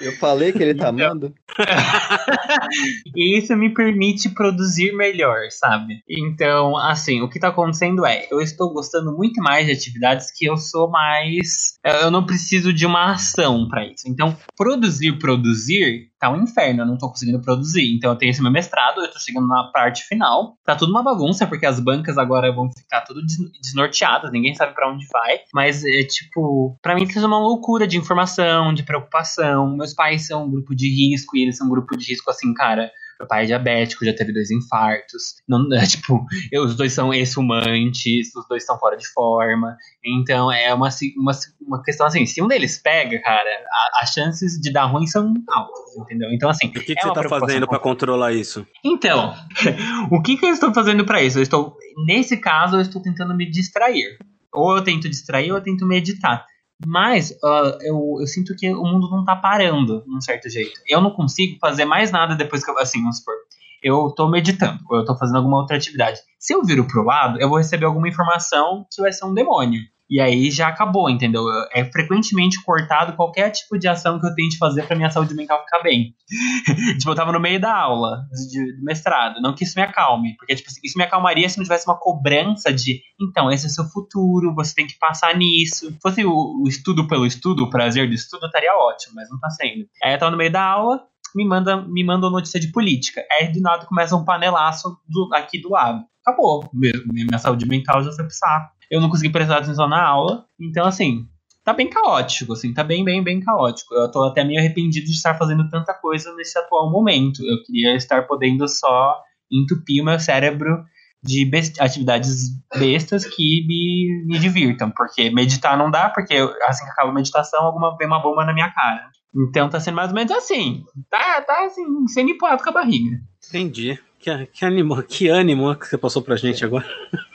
Eu 0.00 0.12
falei 0.12 0.52
que 0.52 0.62
ele 0.62 0.74
tá 0.74 0.88
amando. 0.88 1.32
e 3.14 3.38
isso 3.38 3.56
me 3.56 3.72
permite 3.72 4.28
produzir 4.30 4.92
melhor, 4.92 5.48
sabe? 5.50 6.02
Então, 6.08 6.76
assim, 6.76 7.20
o 7.20 7.28
que 7.28 7.38
tá 7.38 7.48
acontecendo 7.48 8.04
é, 8.04 8.26
eu 8.30 8.40
estou 8.40 8.72
gostando 8.72 9.12
muito 9.12 9.40
mais 9.40 9.66
de 9.66 9.72
atividades 9.72 10.32
que 10.36 10.46
eu 10.46 10.56
sou 10.56 10.90
mais. 10.90 11.78
Eu 11.84 12.10
não 12.10 12.26
preciso 12.26 12.72
de 12.72 12.84
uma 12.84 13.12
ação 13.12 13.68
para 13.68 13.86
isso. 13.86 14.08
Então, 14.08 14.36
produzir, 14.56 15.18
produzir, 15.18 16.10
tá 16.18 16.30
um 16.30 16.42
inferno, 16.42 16.82
eu 16.82 16.86
não 16.86 16.98
tô 16.98 17.08
conseguindo 17.08 17.40
produzir. 17.40 17.94
Então, 17.94 18.10
eu 18.10 18.16
tenho 18.16 18.30
esse 18.30 18.42
meu 18.42 18.50
mestrado, 18.50 19.00
eu 19.00 19.10
tô 19.10 19.18
chegando 19.18 19.46
na 19.46 19.70
parte 19.72 20.04
final. 20.04 20.56
Tá 20.64 20.74
tudo 20.74 20.90
uma 20.90 21.02
bagunça, 21.02 21.46
porque 21.46 21.66
as 21.66 21.78
bancas 21.80 22.18
agora 22.18 22.52
vão 22.52 22.70
ficar 22.70 23.02
tudo 23.02 23.20
desnorteadas, 23.62 24.32
ninguém 24.32 24.54
sabe 24.54 24.74
para 24.74 24.90
onde 24.90 25.06
vai. 25.08 25.40
Mas 25.54 25.84
é 25.84 26.02
tipo, 26.02 26.76
para 26.82 26.94
mim, 26.94 27.06
tá 27.06 27.26
uma 27.26 27.38
loucura 27.38 27.86
de 27.86 27.98
informação, 27.98 28.72
de 28.72 28.82
preocupação 28.82 29.76
meus 29.76 29.94
pais 29.94 30.26
são 30.26 30.46
um 30.46 30.50
grupo 30.50 30.74
de 30.74 30.88
risco 30.88 31.36
e 31.36 31.42
eles 31.42 31.56
são 31.56 31.66
um 31.66 31.70
grupo 31.70 31.96
de 31.96 32.06
risco 32.10 32.30
assim, 32.30 32.52
cara. 32.54 32.90
Meu 33.18 33.26
pai 33.26 33.44
é 33.44 33.46
diabético, 33.46 34.04
já 34.04 34.14
teve 34.14 34.32
dois 34.32 34.50
infartos. 34.50 35.36
Não, 35.48 35.66
é, 35.74 35.84
tipo, 35.86 36.24
eu, 36.52 36.64
os 36.64 36.76
dois 36.76 36.92
são 36.92 37.12
ex-fumantes, 37.12 38.34
os 38.34 38.46
dois 38.48 38.62
estão 38.62 38.78
fora 38.78 38.96
de 38.96 39.06
forma. 39.08 39.76
Então 40.04 40.52
é 40.52 40.72
uma, 40.72 40.88
uma, 41.16 41.32
uma 41.60 41.82
questão 41.82 42.06
assim: 42.06 42.26
se 42.26 42.42
um 42.42 42.48
deles 42.48 42.78
pega, 42.78 43.20
cara, 43.20 43.48
a, 43.48 44.02
as 44.02 44.10
chances 44.10 44.60
de 44.60 44.72
dar 44.72 44.86
ruim 44.86 45.06
são 45.06 45.32
altas, 45.48 45.96
entendeu? 45.98 46.30
Então, 46.32 46.48
assim. 46.48 46.68
O 46.68 46.72
que, 46.72 46.80
que 46.80 46.98
é 46.98 47.02
você 47.02 47.14
tá 47.14 47.28
fazendo 47.28 47.66
para 47.66 47.78
controlar 47.78 48.32
isso? 48.32 48.66
Então, 48.84 49.34
o 50.10 50.22
que, 50.22 50.36
que 50.36 50.46
eu 50.46 50.50
estou 50.50 50.72
fazendo 50.72 51.04
para 51.04 51.22
isso? 51.22 51.38
Eu 51.38 51.42
estou, 51.42 51.76
nesse 52.06 52.36
caso, 52.36 52.76
eu 52.76 52.80
estou 52.80 53.02
tentando 53.02 53.34
me 53.34 53.48
distrair. 53.50 54.18
Ou 54.52 54.76
eu 54.76 54.82
tento 54.82 55.08
distrair 55.08 55.50
ou 55.50 55.58
eu 55.58 55.62
tento 55.62 55.86
meditar. 55.86 56.46
Mas 56.84 57.30
uh, 57.42 57.78
eu, 57.80 58.16
eu 58.20 58.26
sinto 58.26 58.54
que 58.54 58.68
o 58.72 58.84
mundo 58.84 59.08
não 59.10 59.24
tá 59.24 59.34
parando, 59.36 60.02
de 60.02 60.14
um 60.14 60.20
certo 60.20 60.48
jeito. 60.48 60.78
Eu 60.86 61.00
não 61.00 61.10
consigo 61.10 61.58
fazer 61.58 61.84
mais 61.84 62.10
nada 62.10 62.34
depois 62.34 62.64
que 62.64 62.70
eu, 62.70 62.78
assim, 62.78 63.00
vamos 63.00 63.18
supor, 63.18 63.34
eu 63.82 64.10
tô 64.10 64.28
meditando, 64.28 64.80
ou 64.90 64.98
eu 64.98 65.04
tô 65.04 65.16
fazendo 65.16 65.36
alguma 65.36 65.58
outra 65.58 65.76
atividade. 65.76 66.20
Se 66.38 66.54
eu 66.54 66.62
viro 66.64 66.86
pro 66.86 67.04
lado, 67.04 67.40
eu 67.40 67.48
vou 67.48 67.58
receber 67.58 67.86
alguma 67.86 68.08
informação 68.08 68.86
que 68.92 69.00
vai 69.00 69.12
ser 69.12 69.24
um 69.24 69.34
demônio. 69.34 69.80
E 70.08 70.20
aí 70.20 70.50
já 70.50 70.68
acabou, 70.68 71.10
entendeu? 71.10 71.42
É 71.72 71.84
frequentemente 71.84 72.62
cortado 72.62 73.16
qualquer 73.16 73.50
tipo 73.50 73.76
de 73.76 73.88
ação 73.88 74.20
que 74.20 74.26
eu 74.26 74.34
tente 74.34 74.56
fazer 74.56 74.86
para 74.86 74.96
minha 74.96 75.10
saúde 75.10 75.34
mental 75.34 75.62
ficar 75.64 75.82
bem. 75.82 76.14
tipo, 76.98 77.10
eu 77.10 77.14
tava 77.14 77.32
no 77.32 77.40
meio 77.40 77.60
da 77.60 77.74
aula 77.74 78.24
de, 78.50 78.82
mestrado, 78.82 79.40
não 79.40 79.54
que 79.54 79.64
isso 79.64 79.74
me 79.76 79.82
acalme, 79.82 80.36
porque 80.36 80.54
tipo, 80.54 80.70
isso 80.82 80.96
me 80.96 81.04
acalmaria 81.04 81.48
se 81.48 81.56
não 81.56 81.64
tivesse 81.64 81.86
uma 81.88 81.98
cobrança 81.98 82.72
de, 82.72 83.00
então, 83.20 83.50
esse 83.50 83.66
é 83.66 83.68
seu 83.68 83.84
futuro, 83.84 84.54
você 84.54 84.74
tem 84.74 84.86
que 84.86 84.98
passar 84.98 85.36
nisso. 85.36 85.90
Se 85.90 85.98
fosse 86.00 86.24
o, 86.24 86.62
o 86.62 86.68
estudo 86.68 87.08
pelo 87.08 87.26
estudo, 87.26 87.64
o 87.64 87.70
prazer 87.70 88.08
do 88.08 88.14
estudo, 88.14 88.46
estaria 88.46 88.76
ótimo, 88.76 89.14
mas 89.16 89.28
não 89.28 89.40
tá 89.40 89.50
sendo. 89.50 89.86
Aí 90.02 90.14
eu 90.14 90.18
tava 90.18 90.30
no 90.30 90.36
meio 90.36 90.52
da 90.52 90.62
aula, 90.62 91.02
me 91.34 91.44
manda, 91.44 91.82
me 91.82 92.04
manda 92.04 92.26
uma 92.26 92.38
notícia 92.38 92.60
de 92.60 92.70
política. 92.70 93.24
Aí 93.32 93.52
do 93.52 93.60
nada 93.60 93.86
começa 93.86 94.16
um 94.16 94.24
panelaço 94.24 94.96
do, 95.08 95.28
aqui 95.34 95.60
do 95.60 95.70
lado. 95.70 96.04
Acabou. 96.24 96.68
Minha 96.72 97.38
saúde 97.38 97.66
mental 97.66 98.02
já 98.02 98.12
foi 98.12 98.24
pro 98.24 98.34
saco 98.34 98.75
eu 98.90 99.00
não 99.00 99.08
consegui 99.08 99.30
prestar 99.30 99.58
atenção 99.58 99.88
na 99.88 100.02
aula. 100.02 100.44
Então, 100.60 100.86
assim, 100.86 101.26
tá 101.64 101.72
bem 101.72 101.90
caótico, 101.90 102.52
assim, 102.52 102.72
tá 102.72 102.84
bem, 102.84 103.04
bem, 103.04 103.22
bem 103.22 103.40
caótico. 103.40 103.94
Eu 103.94 104.10
tô 104.10 104.24
até 104.24 104.44
meio 104.44 104.60
arrependido 104.60 105.06
de 105.06 105.12
estar 105.12 105.36
fazendo 105.36 105.68
tanta 105.68 105.92
coisa 105.94 106.34
nesse 106.34 106.58
atual 106.58 106.90
momento. 106.90 107.44
Eu 107.44 107.62
queria 107.64 107.94
estar 107.96 108.26
podendo 108.26 108.68
só 108.68 109.20
entupir 109.50 110.02
o 110.02 110.04
meu 110.04 110.18
cérebro 110.18 110.84
de 111.22 111.44
best 111.44 111.80
atividades 111.80 112.50
bestas 112.78 113.24
que 113.24 113.66
me, 113.66 114.24
me 114.26 114.38
divirtam, 114.38 114.90
porque 114.90 115.28
meditar 115.30 115.76
não 115.76 115.90
dá, 115.90 116.08
porque 116.08 116.34
assim 116.64 116.84
que 116.84 116.90
acaba 116.90 117.10
a 117.10 117.14
meditação, 117.14 117.64
alguma 117.64 117.96
vem 117.96 118.06
uma 118.06 118.22
bomba 118.22 118.44
na 118.44 118.54
minha 118.54 118.70
cara. 118.70 119.10
Então 119.34 119.68
tá 119.68 119.80
sendo 119.80 119.96
mais 119.96 120.10
ou 120.10 120.14
menos 120.14 120.30
assim. 120.32 120.84
Tá, 121.10 121.42
tá 121.42 121.66
assim, 121.66 122.06
sendo 122.06 122.30
empurrado 122.30 122.62
com 122.62 122.70
a 122.70 122.72
barriga. 122.72 123.20
Entendi. 123.48 123.98
Que, 124.26 124.46
que, 124.46 124.64
ânimo, 124.64 125.00
que 125.04 125.28
ânimo 125.28 125.72
que 125.76 125.86
você 125.86 125.96
passou 125.96 126.20
pra 126.20 126.34
gente 126.34 126.64
agora. 126.64 126.84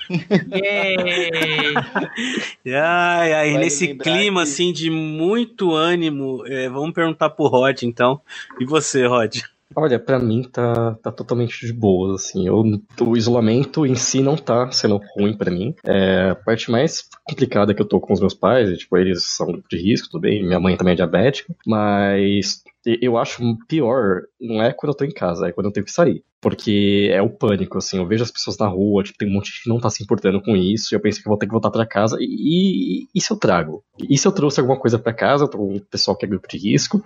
ai, 2.65 3.33
ai, 3.33 3.57
nesse 3.57 3.95
clima 3.95 4.43
que... 4.43 4.49
assim 4.49 4.73
de 4.73 4.89
muito 4.89 5.73
ânimo, 5.73 6.45
é, 6.45 6.67
vamos 6.67 6.91
perguntar 6.91 7.29
pro 7.29 7.47
Rod 7.47 7.83
então. 7.83 8.19
E 8.59 8.65
você, 8.65 9.07
Rod? 9.07 9.37
Olha, 9.73 9.97
para 9.97 10.19
mim 10.19 10.43
tá, 10.43 10.95
tá 10.95 11.13
totalmente 11.13 11.65
de 11.65 11.71
boa, 11.71 12.15
assim. 12.15 12.45
Eu, 12.45 12.61
o 12.99 13.15
isolamento 13.15 13.85
em 13.85 13.95
si 13.95 14.21
não 14.21 14.35
tá 14.35 14.69
sendo 14.69 14.99
ruim 15.15 15.33
para 15.33 15.49
mim. 15.49 15.73
É, 15.85 16.31
a 16.31 16.35
parte 16.35 16.69
mais 16.69 17.07
complicada 17.23 17.73
que 17.73 17.81
eu 17.81 17.87
tô 17.87 18.01
com 18.01 18.11
os 18.11 18.19
meus 18.19 18.33
pais, 18.33 18.77
tipo, 18.77 18.97
eles 18.97 19.23
são 19.23 19.63
de 19.69 19.77
risco, 19.77 20.09
tudo 20.09 20.23
bem, 20.23 20.43
minha 20.43 20.59
mãe 20.59 20.75
também 20.75 20.91
é 20.91 20.97
diabética, 20.97 21.55
mas 21.65 22.61
eu 22.85 23.17
acho 23.17 23.41
pior 23.69 24.23
não 24.41 24.61
é 24.61 24.73
quando 24.73 24.91
eu 24.91 24.97
tô 24.97 25.05
em 25.05 25.13
casa, 25.13 25.47
é 25.47 25.53
quando 25.53 25.67
eu 25.67 25.71
tenho 25.71 25.85
que 25.85 25.91
sair. 25.91 26.21
Porque 26.41 27.09
é 27.11 27.21
o 27.21 27.29
pânico, 27.29 27.77
assim, 27.77 27.97
eu 27.97 28.07
vejo 28.07 28.23
as 28.23 28.31
pessoas 28.31 28.57
na 28.57 28.67
rua, 28.67 29.03
tipo, 29.03 29.17
tem 29.17 29.29
um 29.29 29.33
monte 29.33 29.61
que 29.61 29.69
não 29.69 29.79
tá 29.79 29.89
se 29.89 30.03
importando 30.03 30.41
com 30.41 30.55
isso, 30.55 30.93
e 30.93 30.95
eu 30.95 30.99
penso 30.99 31.21
que 31.21 31.27
eu 31.27 31.29
vou 31.29 31.37
ter 31.37 31.45
que 31.45 31.51
voltar 31.51 31.69
para 31.69 31.85
casa, 31.85 32.17
e, 32.19 33.03
e, 33.03 33.07
e, 33.13 33.21
se 33.21 33.31
eu 33.31 33.37
trago? 33.37 33.83
E 34.09 34.17
se 34.17 34.27
eu 34.27 34.31
trouxe 34.31 34.59
alguma 34.59 34.79
coisa 34.79 34.97
para 34.97 35.13
casa, 35.13 35.45
o 35.45 35.79
pessoal 35.81 36.17
que 36.17 36.25
é 36.25 36.29
grupo 36.29 36.47
de 36.47 36.57
risco, 36.57 37.03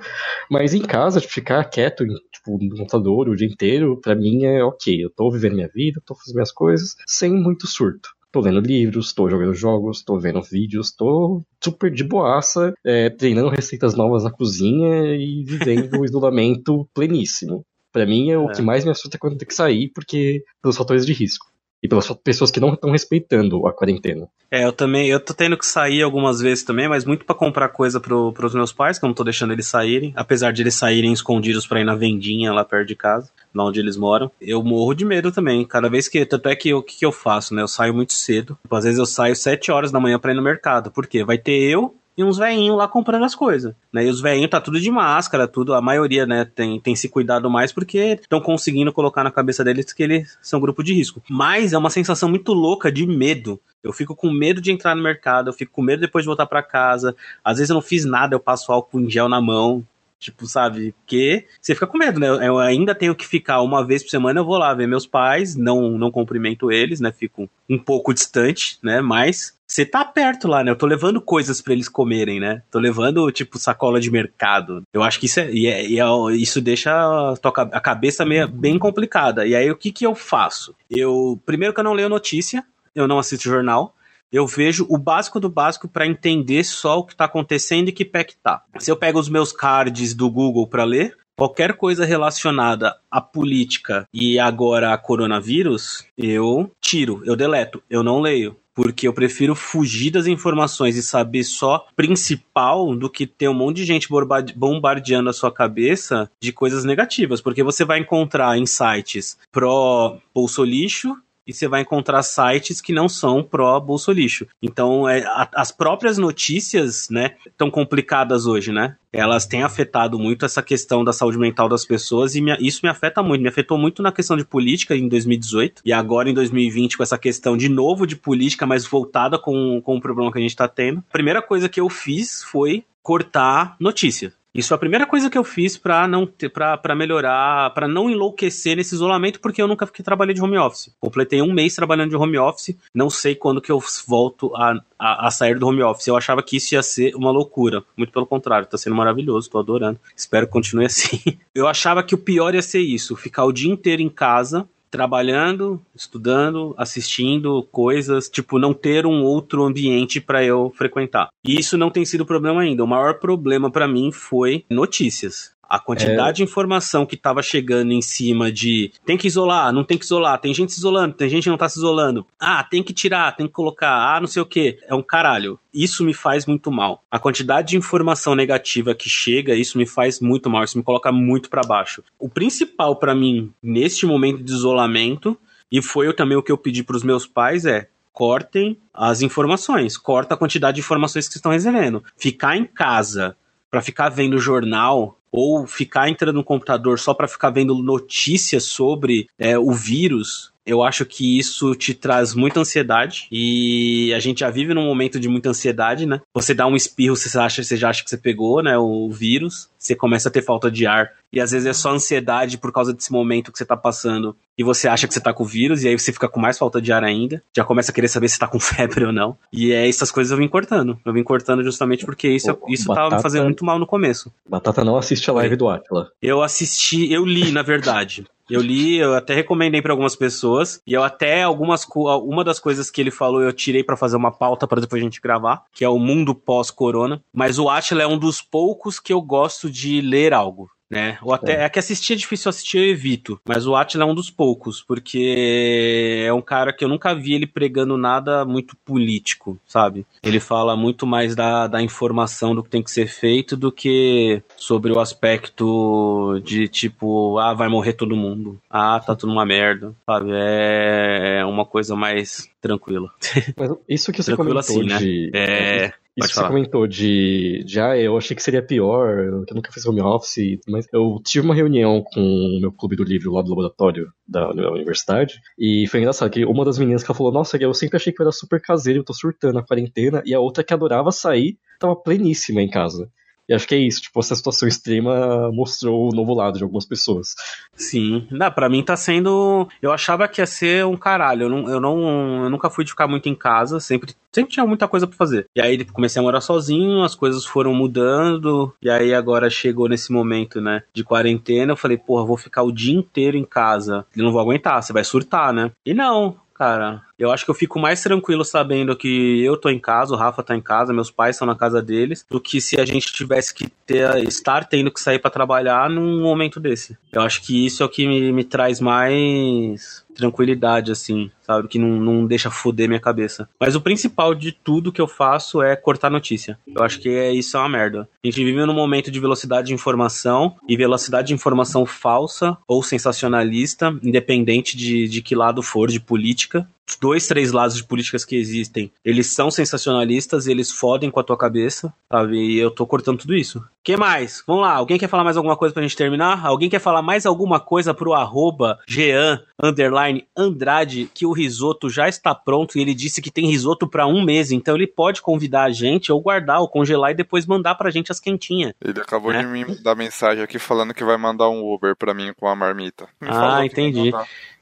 mas 0.49 0.73
em 0.73 0.81
casa, 0.81 1.19
tipo, 1.19 1.33
ficar 1.33 1.63
quieto, 1.65 2.05
tipo, 2.31 2.57
no 2.61 2.77
computador 2.77 3.27
o 3.27 3.35
dia 3.35 3.47
inteiro, 3.47 3.99
para 4.01 4.15
mim 4.15 4.45
é 4.45 4.63
ok, 4.63 5.03
eu 5.03 5.09
tô 5.09 5.29
vivendo 5.29 5.55
minha 5.55 5.69
vida, 5.73 6.01
tô 6.05 6.15
fazendo 6.15 6.35
minhas 6.35 6.51
coisas, 6.51 6.95
sem 7.05 7.31
muito 7.33 7.67
surto. 7.67 8.09
Tô 8.31 8.41
lendo 8.41 8.59
livros, 8.59 9.13
tô 9.13 9.29
jogando 9.29 9.53
jogos, 9.53 10.03
tô 10.03 10.19
vendo 10.19 10.41
vídeos, 10.41 10.91
tô 10.91 11.41
super 11.63 11.89
de 11.89 12.03
boaça, 12.03 12.73
é, 12.83 13.09
treinando 13.09 13.47
receitas 13.47 13.95
novas 13.95 14.25
na 14.25 14.31
cozinha 14.31 15.15
e 15.15 15.45
vivendo 15.45 15.97
o 15.97 16.03
isolamento 16.03 16.85
pleníssimo. 16.93 17.65
Para 17.95 18.05
mim 18.05 18.29
é 18.29 18.37
o 18.37 18.51
é. 18.51 18.53
que 18.53 18.61
mais 18.61 18.83
me 18.83 18.91
assusta 18.91 19.17
quando 19.17 19.37
tem 19.37 19.47
que 19.47 19.53
sair, 19.53 19.89
porque 19.95 20.43
pelos 20.61 20.75
fatores 20.75 21.05
de 21.05 21.13
risco 21.13 21.45
e 21.81 21.87
pelas 21.87 22.05
pessoas 22.21 22.51
que 22.51 22.59
não 22.59 22.73
estão 22.73 22.91
respeitando 22.91 23.65
a 23.65 23.71
quarentena. 23.71 24.27
É, 24.51 24.65
eu 24.65 24.73
também, 24.73 25.07
eu 25.07 25.17
tô 25.17 25.33
tendo 25.33 25.57
que 25.57 25.65
sair 25.65 26.01
algumas 26.01 26.41
vezes 26.41 26.65
também, 26.65 26.89
mas 26.89 27.05
muito 27.05 27.23
para 27.23 27.33
comprar 27.33 27.69
coisa 27.69 27.97
pro, 27.97 28.33
pros 28.33 28.53
meus 28.53 28.73
pais, 28.73 28.99
que 28.99 29.05
eu 29.05 29.07
não 29.07 29.13
tô 29.13 29.23
deixando 29.23 29.53
eles 29.53 29.67
saírem, 29.67 30.11
apesar 30.13 30.51
de 30.51 30.61
eles 30.61 30.75
saírem 30.75 31.13
escondidos 31.13 31.65
para 31.65 31.79
ir 31.79 31.85
na 31.85 31.95
vendinha 31.95 32.51
lá 32.51 32.65
perto 32.65 32.85
de 32.85 32.97
casa, 32.97 33.31
lá 33.53 33.63
onde 33.63 33.79
eles 33.79 33.95
moram. 33.95 34.29
Eu 34.41 34.61
morro 34.61 34.93
de 34.93 35.05
medo 35.05 35.31
também, 35.31 35.65
cada 35.65 35.87
vez 35.87 36.09
que, 36.09 36.25
tanto 36.25 36.49
é 36.49 36.55
que 36.55 36.73
o 36.73 36.83
que, 36.83 36.97
que 36.97 37.05
eu 37.05 37.13
faço, 37.13 37.55
né? 37.55 37.61
Eu 37.61 37.67
saio 37.69 37.93
muito 37.93 38.11
cedo, 38.11 38.57
tipo, 38.61 38.75
às 38.75 38.83
vezes 38.83 38.99
eu 38.99 39.05
saio 39.05 39.37
7 39.37 39.71
horas 39.71 39.89
da 39.89 40.01
manhã 40.01 40.19
para 40.19 40.33
ir 40.33 40.35
no 40.35 40.41
mercado, 40.41 40.91
porque 40.91 41.23
vai 41.23 41.37
ter 41.37 41.61
eu 41.61 41.95
e 42.17 42.23
uns 42.23 42.37
veinhos 42.37 42.77
lá 42.77 42.87
comprando 42.87 43.23
as 43.23 43.35
coisas. 43.35 43.73
Né? 43.91 44.05
E 44.05 44.09
os 44.09 44.21
veinhos 44.21 44.49
tá 44.49 44.61
tudo 44.61 44.79
de 44.79 44.89
máscara, 44.89 45.47
tudo, 45.47 45.73
a 45.73 45.81
maioria, 45.81 46.25
né, 46.25 46.45
tem, 46.45 46.79
tem 46.79 46.95
se 46.95 47.09
cuidado 47.09 47.49
mais 47.49 47.71
porque 47.71 48.19
estão 48.21 48.39
conseguindo 48.39 48.93
colocar 48.93 49.23
na 49.23 49.31
cabeça 49.31 49.63
deles 49.63 49.91
que 49.91 50.03
eles 50.03 50.37
são 50.41 50.59
grupo 50.59 50.83
de 50.83 50.93
risco. 50.93 51.21
Mas 51.29 51.73
é 51.73 51.77
uma 51.77 51.89
sensação 51.89 52.29
muito 52.29 52.53
louca 52.53 52.91
de 52.91 53.05
medo. 53.05 53.59
Eu 53.83 53.93
fico 53.93 54.15
com 54.15 54.31
medo 54.31 54.61
de 54.61 54.71
entrar 54.71 54.95
no 54.95 55.03
mercado, 55.03 55.49
eu 55.49 55.53
fico 55.53 55.71
com 55.71 55.81
medo 55.81 55.99
depois 56.01 56.23
de 56.23 56.27
voltar 56.27 56.47
para 56.47 56.63
casa. 56.63 57.15
Às 57.43 57.57
vezes 57.57 57.69
eu 57.69 57.75
não 57.75 57.81
fiz 57.81 58.03
nada, 58.03 58.35
eu 58.35 58.39
passo 58.39 58.71
álcool 58.71 58.99
em 58.99 59.09
gel 59.09 59.29
na 59.29 59.39
mão, 59.39 59.85
Tipo, 60.19 60.47
sabe? 60.47 60.93
Porque 60.93 61.45
você 61.61 61.73
fica 61.73 61.87
com 61.87 61.97
medo, 61.97 62.19
né? 62.19 62.27
Eu 62.27 62.57
ainda 62.57 62.95
tenho 62.95 63.13
que 63.13 63.27
ficar 63.27 63.61
uma 63.61 63.85
vez 63.85 64.01
por 64.01 64.09
semana, 64.09 64.39
eu 64.39 64.45
vou 64.45 64.57
lá 64.57 64.73
ver 64.73 64.87
meus 64.87 65.05
pais, 65.05 65.55
não, 65.55 65.97
não 65.97 66.11
cumprimento 66.11 66.71
eles, 66.71 66.99
né? 66.99 67.11
Fico 67.11 67.49
um 67.69 67.77
pouco 67.77 68.13
distante, 68.13 68.77
né? 68.81 69.01
Mas 69.01 69.55
você 69.67 69.85
tá 69.85 70.05
perto 70.05 70.47
lá, 70.47 70.63
né? 70.63 70.71
Eu 70.71 70.75
tô 70.75 70.85
levando 70.85 71.19
coisas 71.19 71.61
para 71.61 71.73
eles 71.73 71.89
comerem, 71.89 72.39
né? 72.39 72.61
Tô 72.71 72.79
levando, 72.79 73.29
tipo, 73.31 73.57
sacola 73.57 73.99
de 73.99 74.11
mercado. 74.11 74.83
Eu 74.93 75.03
acho 75.03 75.19
que 75.19 75.25
isso 75.25 75.39
é, 75.39 75.51
e 75.51 75.67
é, 75.67 75.87
e 75.87 75.99
é 75.99 76.05
isso 76.35 76.61
deixa 76.61 76.91
a, 76.91 77.79
cabeça 77.81 78.25
meio, 78.25 78.47
bem 78.47 78.77
complicada. 78.77 79.45
E 79.45 79.55
aí, 79.55 79.69
o 79.69 79.75
que 79.75 79.91
que 79.91 80.05
eu 80.05 80.15
faço? 80.15 80.75
Eu, 80.89 81.39
primeiro 81.45 81.73
que 81.73 81.79
eu 81.79 81.83
não 81.83 81.93
leio 81.93 82.09
notícia, 82.09 82.63
eu 82.93 83.07
não 83.07 83.19
assisto 83.19 83.49
jornal, 83.49 83.95
eu 84.31 84.47
vejo 84.47 84.85
o 84.89 84.97
básico 84.97 85.39
do 85.39 85.49
básico 85.49 85.87
para 85.87 86.07
entender 86.07 86.63
só 86.63 86.99
o 86.99 87.03
que 87.03 87.13
está 87.13 87.25
acontecendo 87.25 87.89
e 87.89 87.91
que 87.91 88.05
que 88.05 88.37
tá. 88.37 88.63
Se 88.79 88.89
eu 88.91 88.95
pego 88.95 89.19
os 89.19 89.29
meus 89.29 89.51
cards 89.51 90.13
do 90.13 90.29
Google 90.29 90.67
para 90.67 90.83
ler, 90.83 91.17
qualquer 91.35 91.73
coisa 91.73 92.05
relacionada 92.05 92.95
à 93.11 93.19
política 93.19 94.07
e 94.13 94.39
agora 94.39 94.93
a 94.93 94.97
coronavírus, 94.97 96.05
eu 96.17 96.71
tiro, 96.81 97.21
eu 97.25 97.35
deleto, 97.35 97.83
eu 97.89 98.01
não 98.01 98.21
leio. 98.21 98.55
Porque 98.73 99.07
eu 99.07 99.13
prefiro 99.13 99.55
fugir 99.55 100.11
das 100.11 100.27
informações 100.27 100.97
e 100.97 101.03
saber 101.03 101.45
só 101.45 101.87
principal 101.95 102.93
do 102.93 103.09
que 103.09 103.25
ter 103.25 103.47
um 103.47 103.53
monte 103.53 103.77
de 103.77 103.85
gente 103.85 104.09
bombardeando 104.53 105.29
a 105.29 105.33
sua 105.33 105.49
cabeça 105.49 106.29
de 106.41 106.51
coisas 106.51 106.83
negativas. 106.83 107.39
Porque 107.39 107.63
você 107.63 107.85
vai 107.85 107.99
encontrar 107.99 108.57
em 108.57 108.65
sites 108.65 109.37
pró-bolso 109.49 110.65
lixo 110.65 111.15
e 111.47 111.53
você 111.53 111.67
vai 111.67 111.81
encontrar 111.81 112.23
sites 112.23 112.81
que 112.81 112.93
não 112.93 113.07
são 113.07 113.43
pró 113.43 113.79
bolso 113.79 114.11
lixo. 114.11 114.47
Então, 114.61 115.07
é, 115.07 115.23
a, 115.25 115.49
as 115.55 115.71
próprias 115.71 116.17
notícias, 116.17 117.09
né, 117.09 117.35
estão 117.45 117.69
complicadas 117.69 118.45
hoje, 118.45 118.71
né? 118.71 118.95
Elas 119.11 119.45
têm 119.45 119.63
afetado 119.63 120.19
muito 120.19 120.45
essa 120.45 120.61
questão 120.61 121.03
da 121.03 121.13
saúde 121.13 121.37
mental 121.37 121.69
das 121.69 121.85
pessoas 121.85 122.35
e 122.35 122.41
me, 122.41 122.55
isso 122.59 122.81
me 122.83 122.89
afeta 122.89 123.23
muito. 123.23 123.41
Me 123.41 123.47
afetou 123.47 123.77
muito 123.77 124.01
na 124.01 124.11
questão 124.11 124.35
de 124.35 124.43
política 124.43 124.95
em 124.95 125.07
2018 125.07 125.81
e 125.85 125.93
agora 125.93 126.29
em 126.29 126.33
2020 126.33 126.97
com 126.97 127.03
essa 127.03 127.17
questão 127.17 127.55
de 127.55 127.69
novo 127.69 128.05
de 128.05 128.15
política, 128.17 128.65
mas 128.65 128.85
voltada 128.85 129.39
com, 129.39 129.81
com 129.81 129.95
o 129.95 130.01
problema 130.01 130.31
que 130.31 130.37
a 130.37 130.41
gente 130.41 130.51
está 130.51 130.67
tendo. 130.67 130.99
A 130.99 131.13
primeira 131.13 131.41
coisa 131.41 131.69
que 131.69 131.79
eu 131.79 131.89
fiz 131.89 132.43
foi 132.43 132.83
cortar 133.01 133.77
notícia. 133.79 134.33
Isso 134.55 134.73
é 134.73 134.75
a 134.75 134.79
primeira 134.79 135.05
coisa 135.05 135.29
que 135.29 135.37
eu 135.37 135.43
fiz 135.43 135.75
para 135.75 136.07
não 136.07 136.25
para 136.53 136.95
melhorar, 136.95 137.71
para 137.71 137.89
não 137.89 138.09
enlouquecer 138.09 138.77
nesse 138.77 138.95
isolamento, 138.95 139.41
porque 139.41 139.61
eu 139.61 139.67
nunca 139.67 139.85
fiquei 139.85 140.03
trabalhando 140.03 140.35
de 140.35 140.41
home 140.41 140.57
office. 140.57 140.95
Completei 140.97 141.41
um 141.41 141.51
mês 141.51 141.75
trabalhando 141.75 142.11
de 142.11 142.15
home 142.15 142.37
office, 142.37 142.77
não 142.93 143.09
sei 143.09 143.35
quando 143.35 143.61
que 143.61 143.69
eu 143.69 143.83
volto 144.07 144.55
a, 144.55 144.79
a, 144.97 145.27
a, 145.27 145.31
sair 145.31 145.59
do 145.59 145.67
home 145.67 145.83
office. 145.83 146.07
Eu 146.07 146.15
achava 146.15 146.41
que 146.41 146.55
isso 146.55 146.73
ia 146.73 146.81
ser 146.81 147.13
uma 147.15 147.31
loucura. 147.31 147.83
Muito 147.97 148.13
pelo 148.13 148.25
contrário, 148.25 148.65
tá 148.65 148.77
sendo 148.77 148.95
maravilhoso, 148.95 149.49
tô 149.49 149.59
adorando. 149.59 149.99
Espero 150.15 150.47
que 150.47 150.53
continue 150.53 150.85
assim. 150.87 151.19
Eu 151.53 151.67
achava 151.67 152.01
que 152.01 152.15
o 152.15 152.17
pior 152.17 152.55
ia 152.55 152.61
ser 152.61 152.79
isso, 152.79 153.17
ficar 153.17 153.43
o 153.43 153.51
dia 153.51 153.69
inteiro 153.69 154.01
em 154.01 154.09
casa, 154.09 154.65
trabalhando, 154.95 155.81
estudando, 155.95 156.73
assistindo 156.77 157.63
coisas, 157.71 158.29
tipo, 158.29 158.59
não 158.59 158.73
ter 158.73 159.05
um 159.05 159.23
outro 159.23 159.63
ambiente 159.63 160.21
para 160.21 160.43
eu 160.43 160.71
frequentar. 160.75 161.29
E 161.45 161.59
isso 161.59 161.77
não 161.77 161.89
tem 161.89 162.05
sido 162.05 162.25
problema 162.25 162.61
ainda. 162.61 162.83
O 162.83 162.87
maior 162.87 163.15
problema 163.19 163.69
para 163.69 163.87
mim 163.87 164.11
foi 164.11 164.63
notícias. 164.69 165.54
A 165.75 165.79
quantidade 165.79 166.29
é... 166.29 166.33
de 166.33 166.43
informação 166.43 167.05
que 167.05 167.15
estava 167.15 167.43
chegando 167.43 167.91
em 167.91 168.01
cima 168.01 168.49
de 168.49 168.93
tem 169.05 169.17
que 169.17 169.27
isolar, 169.27 169.73
não 169.73 169.83
tem 169.83 169.97
que 169.97 170.05
isolar, 170.05 170.39
tem 170.39 170.53
gente 170.53 170.71
se 170.71 170.79
isolando, 170.79 171.15
tem 171.15 171.27
gente 171.27 171.43
que 171.43 171.49
não 171.49 171.57
tá 171.57 171.67
se 171.67 171.77
isolando. 171.77 172.25
Ah, 172.39 172.63
tem 172.63 172.81
que 172.81 172.93
tirar, 172.93 173.35
tem 173.35 173.45
que 173.45 173.51
colocar, 173.51 173.91
ah, 173.91 174.21
não 174.21 174.27
sei 174.27 174.41
o 174.41 174.45
que. 174.45 174.79
É 174.87 174.95
um 174.95 175.03
caralho. 175.03 175.59
Isso 175.73 176.05
me 176.05 176.13
faz 176.13 176.45
muito 176.45 176.71
mal. 176.71 177.03
A 177.11 177.19
quantidade 177.19 177.71
de 177.71 177.77
informação 177.77 178.35
negativa 178.35 178.95
que 178.95 179.09
chega, 179.09 179.53
isso 179.53 179.77
me 179.77 179.85
faz 179.85 180.21
muito 180.21 180.49
mal, 180.49 180.63
isso 180.63 180.77
me 180.77 180.83
coloca 180.83 181.11
muito 181.11 181.49
para 181.49 181.61
baixo. 181.61 182.01
O 182.17 182.29
principal 182.29 182.95
para 182.95 183.13
mim 183.13 183.51
neste 183.61 184.05
momento 184.05 184.41
de 184.41 184.53
isolamento 184.53 185.37
e 185.69 185.81
foi 185.81 186.13
também 186.13 186.37
o 186.37 186.43
que 186.43 186.53
eu 186.53 186.57
pedi 186.57 186.83
para 186.83 186.95
os 186.95 187.03
meus 187.03 187.27
pais 187.27 187.65
é 187.65 187.89
cortem 188.13 188.79
as 188.93 189.21
informações, 189.21 189.97
corta 189.97 190.35
a 190.35 190.37
quantidade 190.37 190.75
de 190.75 190.79
informações 190.81 191.27
que 191.27 191.35
estão 191.35 191.51
recebendo. 191.51 192.01
Ficar 192.15 192.55
em 192.55 192.63
casa 192.63 193.35
para 193.69 193.81
ficar 193.81 194.07
vendo 194.07 194.37
jornal 194.37 195.19
ou 195.35 195.67
ficar 195.67 196.09
entrando 196.09 196.35
no 196.35 196.43
computador 196.43 196.97
só 196.97 197.13
para 197.13 197.27
ficar 197.27 197.49
vendo 197.49 197.75
notícias 197.75 198.63
sobre 198.63 199.27
é, 199.37 199.57
o 199.59 199.71
vírus, 199.71 200.53
eu 200.65 200.81
acho 200.83 201.05
que 201.05 201.37
isso 201.37 201.75
te 201.75 201.93
traz 201.93 202.33
muita 202.33 202.59
ansiedade 202.59 203.27
e 203.31 204.13
a 204.13 204.19
gente 204.19 204.39
já 204.39 204.49
vive 204.49 204.73
num 204.73 204.85
momento 204.85 205.19
de 205.19 205.27
muita 205.29 205.49
ansiedade, 205.49 206.05
né? 206.05 206.21
Você 206.33 206.53
dá 206.53 206.65
um 206.67 206.75
espirro, 206.75 207.15
você 207.15 207.37
acha, 207.37 207.63
você 207.63 207.77
já 207.77 207.89
acha 207.89 208.03
que 208.03 208.09
você 208.09 208.17
pegou, 208.17 208.63
né, 208.63 208.77
o 208.77 209.09
vírus, 209.11 209.69
você 209.77 209.95
começa 209.95 210.29
a 210.29 210.31
ter 210.31 210.41
falta 210.41 210.71
de 210.71 210.85
ar 210.87 211.11
e 211.31 211.39
às 211.39 211.51
vezes 211.51 211.67
é 211.67 211.73
só 211.73 211.91
ansiedade 211.91 212.57
por 212.57 212.71
causa 212.71 212.93
desse 212.93 213.11
momento 213.11 213.51
que 213.51 213.57
você 213.57 213.65
tá 213.65 213.77
passando 213.77 214.35
e 214.57 214.63
você 214.63 214.87
acha 214.87 215.07
que 215.07 215.13
você 215.13 215.19
tá 215.19 215.33
com 215.33 215.43
o 215.43 215.45
vírus 215.45 215.83
e 215.83 215.87
aí 215.89 215.99
você 215.99 216.11
fica 216.11 216.27
com 216.29 216.39
mais 216.39 216.57
falta 216.57 216.81
de 216.81 216.91
ar 216.91 217.03
ainda, 217.03 217.43
já 217.55 217.63
começa 217.63 217.91
a 217.91 217.93
querer 217.93 218.07
saber 218.07 218.27
se 218.29 218.39
tá 218.39 218.47
com 218.47 218.59
febre 218.59 219.05
ou 219.05 219.11
não. 219.11 219.37
E 219.51 219.71
é 219.71 219.87
essas 219.87 220.09
coisas 220.11 220.31
eu 220.31 220.37
vim 220.37 220.47
cortando. 220.47 220.97
Eu 221.05 221.13
vim 221.13 221.23
cortando 221.23 221.63
justamente 221.63 222.05
porque 222.05 222.27
isso, 222.29 222.53
Pô, 222.55 222.65
isso 222.69 222.85
batata- 222.87 223.03
tava 223.09 223.15
me 223.17 223.21
fazendo 223.21 223.43
muito 223.43 223.63
mal 223.65 223.77
no 223.77 223.85
começo. 223.85 224.33
Batata 224.49 224.83
não 224.83 224.97
assiste 224.97 225.29
a 225.29 225.33
live 225.33 225.55
do 225.55 225.67
Atila. 225.69 226.09
Eu 226.21 226.41
assisti, 226.41 227.11
eu 227.11 227.25
li, 227.25 227.51
na 227.51 227.61
verdade. 227.61 228.25
Eu 228.49 228.61
li, 228.61 228.97
eu 228.97 229.15
até 229.15 229.33
recomendei 229.33 229.81
pra 229.81 229.91
algumas 229.91 230.15
pessoas, 230.15 230.79
e 230.85 230.93
eu 230.93 231.03
até 231.03 231.43
algumas 231.43 231.85
uma 231.95 232.43
das 232.43 232.59
coisas 232.59 232.91
que 232.91 233.01
ele 233.01 233.11
falou 233.11 233.41
eu 233.41 233.51
tirei 233.51 233.83
pra 233.83 233.97
fazer 233.97 234.17
uma 234.17 234.31
pauta 234.31 234.67
pra 234.67 234.81
depois 234.81 235.01
a 235.01 235.03
gente 235.03 235.21
gravar, 235.21 235.63
que 235.73 235.83
é 235.83 235.89
o 235.89 235.97
mundo 235.97 236.35
pós-corona, 236.35 237.21
mas 237.33 237.57
o 237.57 237.69
Atila 237.69 238.03
é 238.03 238.07
um 238.07 238.17
dos 238.17 238.41
poucos 238.41 238.99
que 238.99 239.11
eu 239.11 239.21
gosto 239.21 239.69
de 239.69 239.99
ler 240.01 240.33
algo. 240.33 240.69
Né? 240.95 241.17
Ou 241.21 241.33
até, 241.33 241.65
é. 241.65 241.69
que 241.69 241.77
assistir 241.77 242.13
é 242.13 242.15
difícil 242.15 242.47
assistir, 242.47 242.77
eu 242.77 242.85
evito. 242.85 243.37
Mas 243.45 243.67
o 243.67 243.75
Atila 243.75 244.05
é 244.05 244.07
um 244.07 244.15
dos 244.15 244.29
poucos, 244.29 244.81
porque 244.81 246.23
é 246.25 246.31
um 246.31 246.41
cara 246.41 246.71
que 246.71 246.85
eu 246.85 246.87
nunca 246.87 247.13
vi 247.13 247.33
ele 247.33 247.45
pregando 247.45 247.97
nada 247.97 248.45
muito 248.45 248.77
político, 248.77 249.59
sabe? 249.67 250.05
Ele 250.23 250.39
fala 250.39 250.73
muito 250.73 251.05
mais 251.05 251.35
da, 251.35 251.67
da 251.67 251.81
informação 251.81 252.55
do 252.55 252.63
que 252.63 252.69
tem 252.69 252.81
que 252.81 252.89
ser 252.89 253.07
feito 253.07 253.57
do 253.57 253.73
que 253.73 254.41
sobre 254.55 254.93
o 254.93 254.99
aspecto 255.01 256.39
de 256.41 256.69
tipo, 256.69 257.37
ah, 257.39 257.53
vai 257.53 257.67
morrer 257.67 257.91
todo 257.91 258.15
mundo. 258.15 258.57
Ah, 258.69 258.97
tá 259.05 259.13
tudo 259.17 259.33
uma 259.33 259.45
merda, 259.45 259.93
sabe? 260.05 260.29
É, 260.31 261.39
é 261.41 261.45
uma 261.45 261.65
coisa 261.65 261.93
mais 261.93 262.49
tranquila. 262.61 263.09
Mas 263.57 263.71
isso 263.89 264.13
que 264.13 264.23
você 264.23 264.33
Tranquilo 264.33 264.61
comentou 264.61 264.81
assim, 264.81 264.87
né? 264.87 264.97
de. 264.97 265.31
É. 265.33 265.93
Isso 266.17 266.29
que 266.29 266.35
você 266.35 266.47
comentou 266.47 266.87
de, 266.87 267.63
de, 267.65 267.79
ah, 267.79 267.97
eu 267.97 268.17
achei 268.17 268.35
que 268.35 268.41
seria 268.41 268.65
pior, 268.65 269.45
que 269.45 269.51
eu 269.51 269.55
nunca 269.55 269.71
fiz 269.71 269.85
home 269.85 270.01
office, 270.01 270.59
mas 270.67 270.87
eu 270.93 271.19
tive 271.25 271.45
uma 271.45 271.53
reunião 271.53 272.01
com 272.01 272.21
o 272.21 272.61
meu 272.61 272.71
clube 272.71 272.95
do 272.95 273.03
livro 273.03 273.33
lá 273.33 273.41
do 273.41 273.49
laboratório 273.49 274.07
da, 274.25 274.51
da 274.53 274.71
universidade, 274.71 275.41
e 275.59 275.85
foi 275.89 275.99
engraçado 275.99 276.29
que 276.29 276.45
uma 276.45 276.63
das 276.63 276.79
meninas 276.79 277.03
que 277.03 277.11
ela 277.11 277.17
falou, 277.17 277.33
nossa, 277.33 277.57
eu 277.57 277.73
sempre 277.73 277.97
achei 277.97 278.13
que 278.13 278.21
eu 278.21 278.25
era 278.25 278.31
super 278.31 278.61
caseiro, 278.61 278.99
eu 278.99 279.03
tô 279.03 279.13
surtando 279.13 279.55
na 279.55 279.63
quarentena, 279.63 280.23
e 280.25 280.33
a 280.33 280.39
outra 280.39 280.63
que 280.63 280.73
adorava 280.73 281.11
sair, 281.11 281.57
tava 281.79 281.95
pleníssima 281.97 282.61
em 282.61 282.69
casa. 282.69 283.11
E 283.47 283.53
acho 283.53 283.67
que 283.67 283.75
é 283.75 283.77
isso, 283.77 284.01
tipo, 284.01 284.19
essa 284.19 284.35
situação 284.35 284.67
extrema 284.67 285.51
mostrou 285.51 286.09
o 286.09 286.15
novo 286.15 286.33
lado 286.33 286.57
de 286.57 286.63
algumas 286.63 286.85
pessoas. 286.85 287.35
Sim, 287.75 288.27
não, 288.31 288.51
pra 288.51 288.69
mim 288.69 288.83
tá 288.83 288.95
sendo. 288.95 289.67
Eu 289.81 289.91
achava 289.91 290.27
que 290.27 290.41
ia 290.41 290.47
ser 290.47 290.85
um 290.85 290.97
caralho. 290.97 291.43
Eu, 291.43 291.49
não, 291.49 291.69
eu, 291.69 291.79
não, 291.79 292.43
eu 292.43 292.49
nunca 292.49 292.69
fui 292.69 292.83
de 292.83 292.91
ficar 292.91 293.07
muito 293.07 293.29
em 293.29 293.35
casa, 293.35 293.79
sempre, 293.79 294.15
sempre 294.31 294.51
tinha 294.51 294.65
muita 294.65 294.87
coisa 294.87 295.05
pra 295.05 295.15
fazer. 295.15 295.47
E 295.55 295.61
aí 295.61 295.83
comecei 295.85 296.19
a 296.19 296.23
morar 296.23 296.41
sozinho, 296.41 297.03
as 297.03 297.13
coisas 297.13 297.45
foram 297.45 297.73
mudando, 297.73 298.73
e 298.81 298.89
aí 298.89 299.13
agora 299.13 299.49
chegou 299.49 299.87
nesse 299.87 300.11
momento, 300.11 300.59
né, 300.59 300.83
de 300.93 301.03
quarentena. 301.03 301.73
Eu 301.73 301.77
falei, 301.77 301.97
porra, 301.97 302.25
vou 302.25 302.37
ficar 302.37 302.63
o 302.63 302.71
dia 302.71 302.95
inteiro 302.95 303.37
em 303.37 303.45
casa. 303.45 304.05
Eu 304.15 304.23
não 304.23 304.31
vou 304.31 304.41
aguentar, 304.41 304.81
você 304.81 304.91
vai 304.91 305.03
surtar, 305.03 305.53
né? 305.53 305.71
E 305.85 305.93
não, 305.93 306.37
cara. 306.55 307.01
Eu 307.17 307.31
acho 307.31 307.45
que 307.45 307.51
eu 307.51 307.55
fico 307.55 307.79
mais 307.79 308.01
tranquilo 308.01 308.43
sabendo 308.43 308.95
que 308.95 309.41
eu 309.43 309.55
tô 309.57 309.69
em 309.69 309.79
casa, 309.79 310.13
o 310.13 310.17
Rafa 310.17 310.43
tá 310.43 310.55
em 310.55 310.61
casa, 310.61 310.93
meus 310.93 311.09
pais 311.09 311.35
estão 311.35 311.47
na 311.47 311.55
casa 311.55 311.81
deles, 311.81 312.25
do 312.29 312.41
que 312.41 312.59
se 312.59 312.79
a 312.79 312.85
gente 312.85 313.13
tivesse 313.13 313.53
que 313.53 313.67
ter, 313.85 314.23
estar 314.27 314.65
tendo 314.65 314.91
que 314.91 314.99
sair 314.99 315.19
para 315.19 315.31
trabalhar 315.31 315.89
num 315.89 316.21
momento 316.21 316.59
desse. 316.59 316.97
Eu 317.11 317.21
acho 317.21 317.41
que 317.41 317.65
isso 317.65 317.81
é 317.81 317.85
o 317.85 317.89
que 317.89 318.07
me, 318.07 318.31
me 318.31 318.43
traz 318.43 318.81
mais 318.81 320.05
tranquilidade, 320.15 320.91
assim, 320.91 321.29
sabe? 321.41 321.67
Que 321.67 321.77
não, 321.77 321.99
não 321.99 322.25
deixa 322.25 322.49
foder 322.49 322.87
minha 322.87 322.99
cabeça. 322.99 323.47
Mas 323.59 323.75
o 323.75 323.81
principal 323.81 324.33
de 324.33 324.51
tudo 324.51 324.91
que 324.91 325.01
eu 325.01 325.07
faço 325.07 325.61
é 325.61 325.75
cortar 325.75 326.09
notícia. 326.09 326.57
Eu 326.65 326.83
acho 326.83 326.99
que 326.99 327.09
é, 327.09 327.31
isso 327.33 327.55
é 327.57 327.59
uma 327.59 327.69
merda. 327.69 328.09
A 328.23 328.27
gente 328.27 328.43
vive 328.43 328.65
num 328.65 328.73
momento 328.73 329.11
de 329.11 329.19
velocidade 329.19 329.67
de 329.67 329.73
informação 329.73 330.55
e 330.67 330.77
velocidade 330.77 331.27
de 331.27 331.33
informação 331.33 331.85
falsa 331.85 332.57
ou 332.67 332.81
sensacionalista, 332.81 333.93
independente 334.01 334.75
de, 334.77 335.07
de 335.07 335.21
que 335.21 335.35
lado 335.35 335.61
for 335.61 335.89
de 335.89 335.99
política 335.99 336.67
dois, 337.01 337.27
três 337.27 337.51
lados 337.51 337.75
de 337.77 337.83
políticas 337.83 338.23
que 338.23 338.35
existem, 338.35 338.91
eles 339.03 339.27
são 339.33 339.49
sensacionalistas, 339.51 340.47
eles 340.47 340.71
fodem 340.71 341.09
com 341.09 341.19
a 341.19 341.23
tua 341.23 341.37
cabeça, 341.37 341.93
sabe? 342.11 342.37
E 342.37 342.57
eu 342.57 342.69
tô 342.71 342.85
cortando 342.85 343.17
tudo 343.19 343.33
isso. 343.35 343.63
que 343.83 343.95
mais? 343.97 344.43
Vamos 344.47 344.63
lá, 344.63 344.73
alguém 344.73 344.97
quer 344.97 345.07
falar 345.07 345.23
mais 345.23 345.37
alguma 345.37 345.55
coisa 345.55 345.73
pra 345.73 345.83
gente 345.83 345.95
terminar? 345.95 346.45
Alguém 346.45 346.69
quer 346.69 346.79
falar 346.79 347.01
mais 347.01 347.25
alguma 347.25 347.59
coisa 347.59 347.93
pro 347.93 348.13
arroba 348.13 348.79
Jean, 348.87 349.41
underline, 349.61 350.25
Andrade, 350.37 351.09
que 351.13 351.25
o 351.25 351.31
risoto 351.31 351.89
já 351.89 352.07
está 352.07 352.33
pronto 352.33 352.77
e 352.77 352.81
ele 352.81 352.93
disse 352.93 353.21
que 353.21 353.31
tem 353.31 353.47
risoto 353.47 353.87
para 353.87 354.07
um 354.07 354.23
mês, 354.23 354.51
então 354.51 354.75
ele 354.75 354.87
pode 354.87 355.21
convidar 355.21 355.63
a 355.65 355.71
gente 355.71 356.11
ou 356.11 356.21
guardar 356.21 356.61
ou 356.61 356.67
congelar 356.69 357.11
e 357.11 357.15
depois 357.15 357.45
mandar 357.45 357.75
pra 357.75 357.91
gente 357.91 358.11
as 358.11 358.19
quentinhas. 358.19 358.73
Ele 358.83 358.99
acabou 358.99 359.31
É. 359.31 359.41
de 359.41 359.47
me 359.47 359.75
dar 359.83 359.95
mensagem 359.95 360.43
aqui 360.43 360.57
falando 360.59 360.93
que 360.93 361.03
vai 361.03 361.17
mandar 361.17 361.49
um 361.49 361.61
Uber 361.73 361.95
pra 361.95 362.13
mim 362.13 362.31
com 362.35 362.47
a 362.47 362.55
marmita. 362.55 363.07
Me 363.21 363.27
Ah, 363.29 363.65
entendi. 363.65 364.11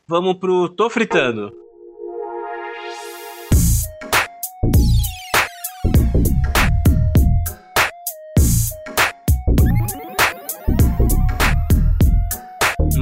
Vamos 0.08 0.36
pro 0.36 0.68
Tô 0.70 0.90
Fritando. 0.90 1.54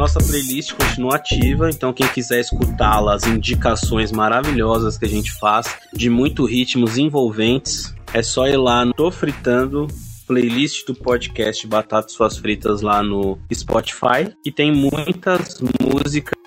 Nossa 0.01 0.17
playlist 0.17 0.73
continua 0.73 1.17
ativa, 1.17 1.69
então 1.69 1.93
quem 1.93 2.07
quiser 2.07 2.39
escutá-la, 2.39 3.13
as 3.13 3.27
indicações 3.27 4.11
maravilhosas 4.11 4.97
que 4.97 5.05
a 5.05 5.07
gente 5.07 5.31
faz, 5.31 5.75
de 5.93 6.09
muito 6.09 6.43
ritmos 6.43 6.97
envolventes, 6.97 7.93
é 8.11 8.23
só 8.23 8.47
ir 8.47 8.57
lá 8.57 8.83
no 8.83 8.95
Tô 8.95 9.11
Fritando, 9.11 9.85
playlist 10.25 10.87
do 10.87 10.95
podcast 10.95 11.67
Batatas 11.67 12.13
Suas 12.13 12.35
Fritas 12.35 12.81
lá 12.81 13.03
no 13.03 13.37
Spotify, 13.53 14.35
e 14.43 14.51
tem 14.51 14.71
muitas 14.71 15.61
músicas 15.79 16.40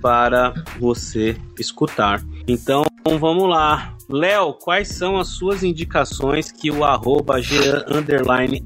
para 0.00 0.54
você 0.78 1.36
escutar. 1.58 2.22
Então 2.46 2.84
vamos 3.18 3.48
lá. 3.48 3.96
Léo, 4.08 4.54
quais 4.54 4.88
são 4.88 5.18
as 5.18 5.28
suas 5.28 5.62
indicações 5.62 6.50
que 6.50 6.68
o 6.68 6.84
arroba 6.84 7.36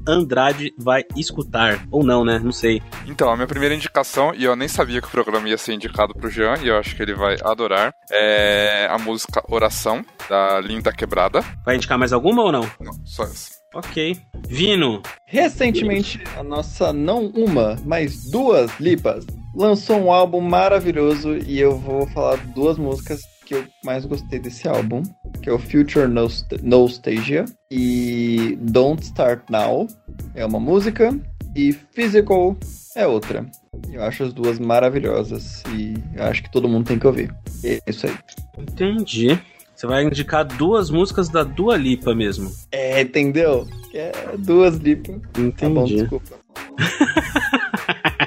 Andrade 0.07 0.73
vai 0.75 1.03
escutar? 1.15 1.85
Ou 1.91 2.03
não, 2.03 2.25
né? 2.25 2.39
Não 2.39 2.51
sei. 2.51 2.81
Então, 3.05 3.29
a 3.29 3.35
minha 3.35 3.45
primeira 3.45 3.75
indicação, 3.75 4.33
e 4.33 4.43
eu 4.43 4.55
nem 4.55 4.67
sabia 4.67 4.99
que 4.99 5.07
o 5.07 5.11
programa 5.11 5.47
ia 5.47 5.57
ser 5.57 5.73
indicado 5.73 6.15
pro 6.15 6.31
Jean, 6.31 6.55
e 6.63 6.67
eu 6.67 6.77
acho 6.77 6.95
que 6.95 7.01
ele 7.03 7.13
vai 7.13 7.37
adorar, 7.43 7.93
é 8.11 8.87
a 8.89 8.97
música 8.97 9.43
Oração, 9.47 10.03
da 10.27 10.59
Linda 10.61 10.91
Quebrada. 10.91 11.43
Vai 11.63 11.75
indicar 11.75 11.99
mais 11.99 12.11
alguma 12.11 12.41
ou 12.41 12.51
não? 12.51 12.67
Não, 12.79 12.93
só 13.05 13.23
essa. 13.23 13.54
Ok. 13.75 14.17
Vino, 14.47 15.01
Recentemente, 15.25 16.21
a 16.37 16.43
nossa 16.43 16.93
não 16.93 17.27
uma, 17.27 17.75
mas 17.85 18.29
duas 18.31 18.71
lipas 18.79 19.25
lançou 19.55 19.97
um 19.97 20.11
álbum 20.11 20.39
maravilhoso 20.41 21.35
e 21.37 21.59
eu 21.59 21.77
vou 21.77 22.07
falar 22.07 22.37
duas 22.47 22.77
músicas 22.77 23.21
que 23.45 23.53
eu 23.55 23.65
mais 23.83 24.05
gostei 24.05 24.39
desse 24.39 24.67
álbum, 24.67 25.03
que 25.41 25.49
é 25.49 25.53
o 25.53 25.59
Future 25.59 26.07
Nost- 26.07 26.57
Nostalgia 26.63 27.45
e 27.71 28.57
Don't 28.61 29.03
Start 29.03 29.41
Now 29.49 29.87
é 30.33 30.45
uma 30.45 30.59
música 30.59 31.17
e 31.55 31.71
Physical 31.93 32.55
é 32.95 33.05
outra. 33.05 33.45
Eu 33.91 34.03
acho 34.03 34.23
as 34.23 34.33
duas 34.33 34.57
maravilhosas 34.57 35.63
e 35.75 35.93
acho 36.19 36.43
que 36.43 36.51
todo 36.51 36.67
mundo 36.67 36.87
tem 36.87 36.97
que 36.99 37.07
ouvir. 37.07 37.33
É 37.63 37.79
isso 37.87 38.07
aí. 38.07 38.13
entendi. 38.57 39.39
Você 39.85 39.87
vai 39.87 40.03
indicar 40.03 40.43
duas 40.43 40.89
músicas 40.89 41.29
da 41.29 41.43
Dua 41.43 41.77
Lipa 41.77 42.15
mesmo. 42.15 42.51
É, 42.71 43.01
entendeu? 43.01 43.67
É 43.93 44.11
duas 44.35 44.77
lipas. 44.77 45.15
Tá 45.15 45.69
bom, 45.69 45.83
Entendi. 45.83 45.95
desculpa. 45.97 46.39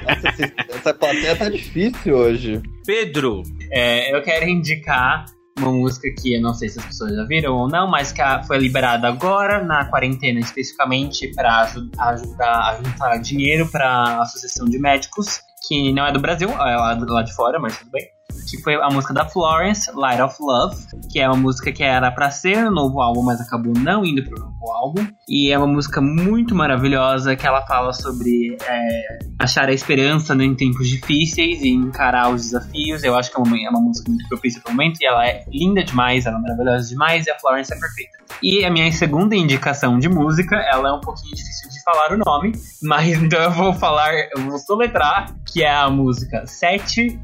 Nossa, 0.07 0.53
essa 0.69 0.93
plateia 0.93 1.35
tá 1.35 1.49
difícil 1.49 2.15
hoje. 2.15 2.61
Pedro, 2.85 3.43
É, 3.71 4.15
eu 4.15 4.21
quero 4.23 4.47
indicar 4.47 5.25
uma 5.57 5.73
música 5.73 6.07
que 6.21 6.35
eu 6.35 6.41
não 6.41 6.53
sei 6.53 6.69
se 6.69 6.79
as 6.79 6.85
pessoas 6.85 7.13
já 7.13 7.25
viram 7.25 7.53
ou 7.53 7.67
não, 7.67 7.85
mas 7.89 8.13
que 8.13 8.21
foi 8.47 8.57
liberada 8.57 9.09
agora 9.09 9.61
na 9.61 9.83
quarentena, 9.83 10.39
especificamente 10.39 11.29
para 11.35 11.63
ajudar 11.63 12.69
a 12.69 12.77
juntar 12.77 13.17
dinheiro 13.17 13.67
para 13.69 13.85
a 13.85 14.21
Associação 14.21 14.65
de 14.65 14.79
Médicos, 14.79 15.41
que 15.67 15.91
não 15.91 16.07
é 16.07 16.13
do 16.13 16.21
Brasil, 16.21 16.49
é 16.49 16.75
lá 16.77 17.21
de 17.21 17.35
fora, 17.35 17.59
mas 17.59 17.77
tudo 17.77 17.91
bem. 17.91 18.07
Que 18.49 18.61
foi 18.61 18.75
a 18.75 18.89
música 18.89 19.13
da 19.13 19.25
Florence, 19.25 19.91
Light 19.93 20.21
of 20.21 20.35
Love, 20.39 20.75
que 21.11 21.19
é 21.19 21.27
uma 21.27 21.37
música 21.37 21.71
que 21.71 21.83
era 21.83 22.11
para 22.11 22.31
ser 22.31 22.57
o 22.65 22.71
novo 22.71 23.01
álbum, 23.01 23.23
mas 23.23 23.39
acabou 23.39 23.73
não 23.73 24.05
indo 24.05 24.23
pro 24.23 24.39
novo 24.39 24.71
álbum. 24.71 25.07
E 25.27 25.51
é 25.51 25.57
uma 25.57 25.67
música 25.67 26.01
muito 26.01 26.55
maravilhosa 26.55 27.35
que 27.35 27.45
ela 27.45 27.65
fala 27.65 27.93
sobre 27.93 28.57
é, 28.67 29.19
achar 29.37 29.69
a 29.69 29.73
esperança 29.73 30.33
em 30.35 30.55
tempos 30.55 30.87
difíceis 30.87 31.61
e 31.61 31.69
encarar 31.69 32.29
os 32.31 32.43
desafios. 32.43 33.03
Eu 33.03 33.15
acho 33.15 33.31
que 33.31 33.37
é 33.37 33.43
uma, 33.43 33.57
é 33.57 33.69
uma 33.69 33.81
música 33.81 34.09
muito 34.09 34.27
propícia 34.27 34.61
pro 34.61 34.71
momento 34.71 34.99
e 35.01 35.05
ela 35.05 35.27
é 35.27 35.43
linda 35.51 35.83
demais, 35.83 36.25
ela 36.25 36.37
é 36.37 36.41
maravilhosa 36.41 36.87
demais 36.89 37.27
e 37.27 37.31
a 37.31 37.39
Florence 37.39 37.73
é 37.73 37.79
perfeita. 37.79 38.17
E 38.41 38.63
a 38.63 38.71
minha 38.71 38.91
segunda 38.91 39.35
indicação 39.35 39.99
de 39.99 40.07
música, 40.07 40.55
ela 40.55 40.89
é 40.89 40.93
um 40.93 41.01
pouquinho 41.01 41.35
difícil 41.35 41.69
de 41.69 41.78
falar 41.91 42.13
o 42.13 42.17
nome, 42.17 42.51
mas 42.83 43.07
então 43.21 43.41
eu 43.41 43.51
vou 43.51 43.73
falar, 43.73 44.13
eu 44.13 44.43
vou 44.43 44.57
soletrar, 44.59 45.35
que 45.51 45.63
é 45.63 45.73
a 45.73 45.89
música 45.89 46.43
7th.w 46.43 47.19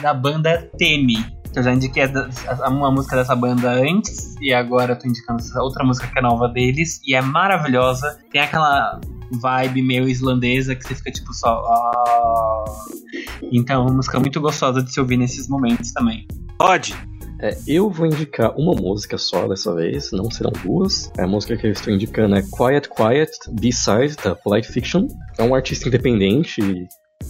da 0.00 0.14
banda 0.14 0.70
Temi. 0.78 1.42
Eu 1.54 1.62
já 1.62 1.70
indiquei 1.72 2.04
uma 2.66 2.90
música 2.90 3.14
dessa 3.16 3.36
banda 3.36 3.70
antes, 3.72 4.34
e 4.40 4.54
agora 4.54 4.92
eu 4.92 4.98
tô 4.98 5.06
indicando 5.06 5.40
essa 5.40 5.62
outra 5.62 5.84
música 5.84 6.06
que 6.06 6.18
é 6.18 6.22
nova 6.22 6.48
deles, 6.48 6.98
e 7.06 7.14
é 7.14 7.20
maravilhosa. 7.20 8.18
Tem 8.30 8.40
aquela 8.40 8.98
vibe 9.32 9.82
meio 9.82 10.08
islandesa 10.08 10.74
que 10.74 10.82
você 10.82 10.94
fica 10.94 11.10
tipo 11.10 11.34
só. 11.34 11.62
Oh. 11.62 12.64
Então, 13.52 13.82
é 13.82 13.84
uma 13.84 13.92
música 13.96 14.18
muito 14.18 14.40
gostosa 14.40 14.82
de 14.82 14.90
se 14.90 14.98
ouvir 14.98 15.18
nesses 15.18 15.46
momentos 15.46 15.92
também. 15.92 16.26
Pode! 16.58 16.94
É, 17.42 17.58
eu 17.66 17.90
vou 17.90 18.06
indicar 18.06 18.56
uma 18.56 18.72
música 18.72 19.18
só 19.18 19.48
dessa 19.48 19.74
vez, 19.74 20.12
não 20.12 20.30
serão 20.30 20.52
duas. 20.64 21.10
A 21.18 21.26
música 21.26 21.56
que 21.56 21.66
eu 21.66 21.72
estou 21.72 21.92
indicando 21.92 22.36
é 22.36 22.42
Quiet 22.42 22.88
Quiet 22.88 23.32
B-Side, 23.50 24.14
da 24.22 24.36
Polite 24.36 24.68
Fiction. 24.68 25.08
É 25.36 25.42
um 25.42 25.52
artista 25.52 25.88
independente 25.88 26.60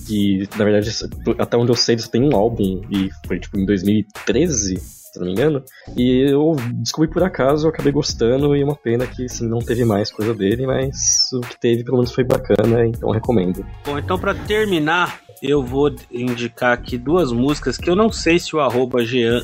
que, 0.06 0.46
na 0.58 0.64
verdade, 0.66 0.90
até 1.38 1.56
onde 1.56 1.72
eu 1.72 1.76
sei, 1.76 1.94
ele 1.94 2.02
só 2.02 2.10
tem 2.10 2.22
um 2.22 2.36
álbum 2.36 2.82
e 2.90 3.08
foi 3.26 3.40
tipo 3.40 3.58
em 3.58 3.64
2013 3.64 5.01
se 5.12 5.18
não 5.18 5.26
me 5.26 5.32
engano. 5.32 5.62
E 5.96 6.30
eu 6.30 6.56
descobri 6.74 7.08
por 7.08 7.22
acaso, 7.22 7.66
eu 7.66 7.70
acabei 7.70 7.92
gostando, 7.92 8.56
e 8.56 8.62
é 8.62 8.64
uma 8.64 8.76
pena 8.76 9.06
que 9.06 9.26
assim, 9.26 9.46
não 9.46 9.58
teve 9.58 9.84
mais 9.84 10.10
coisa 10.10 10.34
dele, 10.34 10.66
mas 10.66 11.30
o 11.32 11.40
que 11.40 11.58
teve 11.60 11.84
pelo 11.84 11.98
menos 11.98 12.12
foi 12.12 12.24
bacana, 12.24 12.86
então 12.86 13.10
recomendo. 13.10 13.64
Bom, 13.84 13.98
então 13.98 14.18
para 14.18 14.34
terminar, 14.34 15.20
eu 15.42 15.62
vou 15.62 15.92
indicar 16.10 16.72
aqui 16.72 16.96
duas 16.96 17.32
músicas 17.32 17.76
que 17.76 17.90
eu 17.90 17.96
não 17.96 18.12
sei 18.12 18.38
se 18.38 18.54
o 18.54 18.60
arroba 18.60 19.04
Jean 19.04 19.42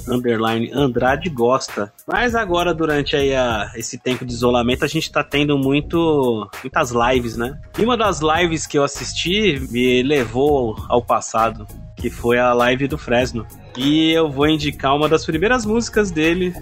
Andrade 0.72 1.28
gosta. 1.28 1.92
Mas 2.06 2.36
agora, 2.36 2.72
durante 2.72 3.16
aí 3.16 3.34
a, 3.34 3.72
esse 3.74 3.98
tempo 3.98 4.24
de 4.24 4.32
isolamento, 4.32 4.84
a 4.84 4.88
gente 4.88 5.10
tá 5.10 5.24
tendo 5.24 5.58
muito, 5.58 6.48
muitas 6.62 6.92
lives, 6.92 7.36
né? 7.36 7.60
E 7.76 7.84
uma 7.84 7.96
das 7.96 8.20
lives 8.20 8.66
que 8.66 8.78
eu 8.78 8.84
assisti 8.84 9.58
me 9.70 10.02
levou 10.04 10.76
ao 10.88 11.02
passado, 11.02 11.66
que 12.01 12.11
foi 12.11 12.38
a 12.38 12.53
live 12.53 12.86
do 12.86 12.96
Fresno. 12.96 13.46
E 13.76 14.11
eu 14.11 14.30
vou 14.30 14.49
indicar 14.49 14.96
uma 14.96 15.09
das 15.09 15.26
primeiras 15.26 15.66
músicas 15.66 16.11
dele, 16.11 16.55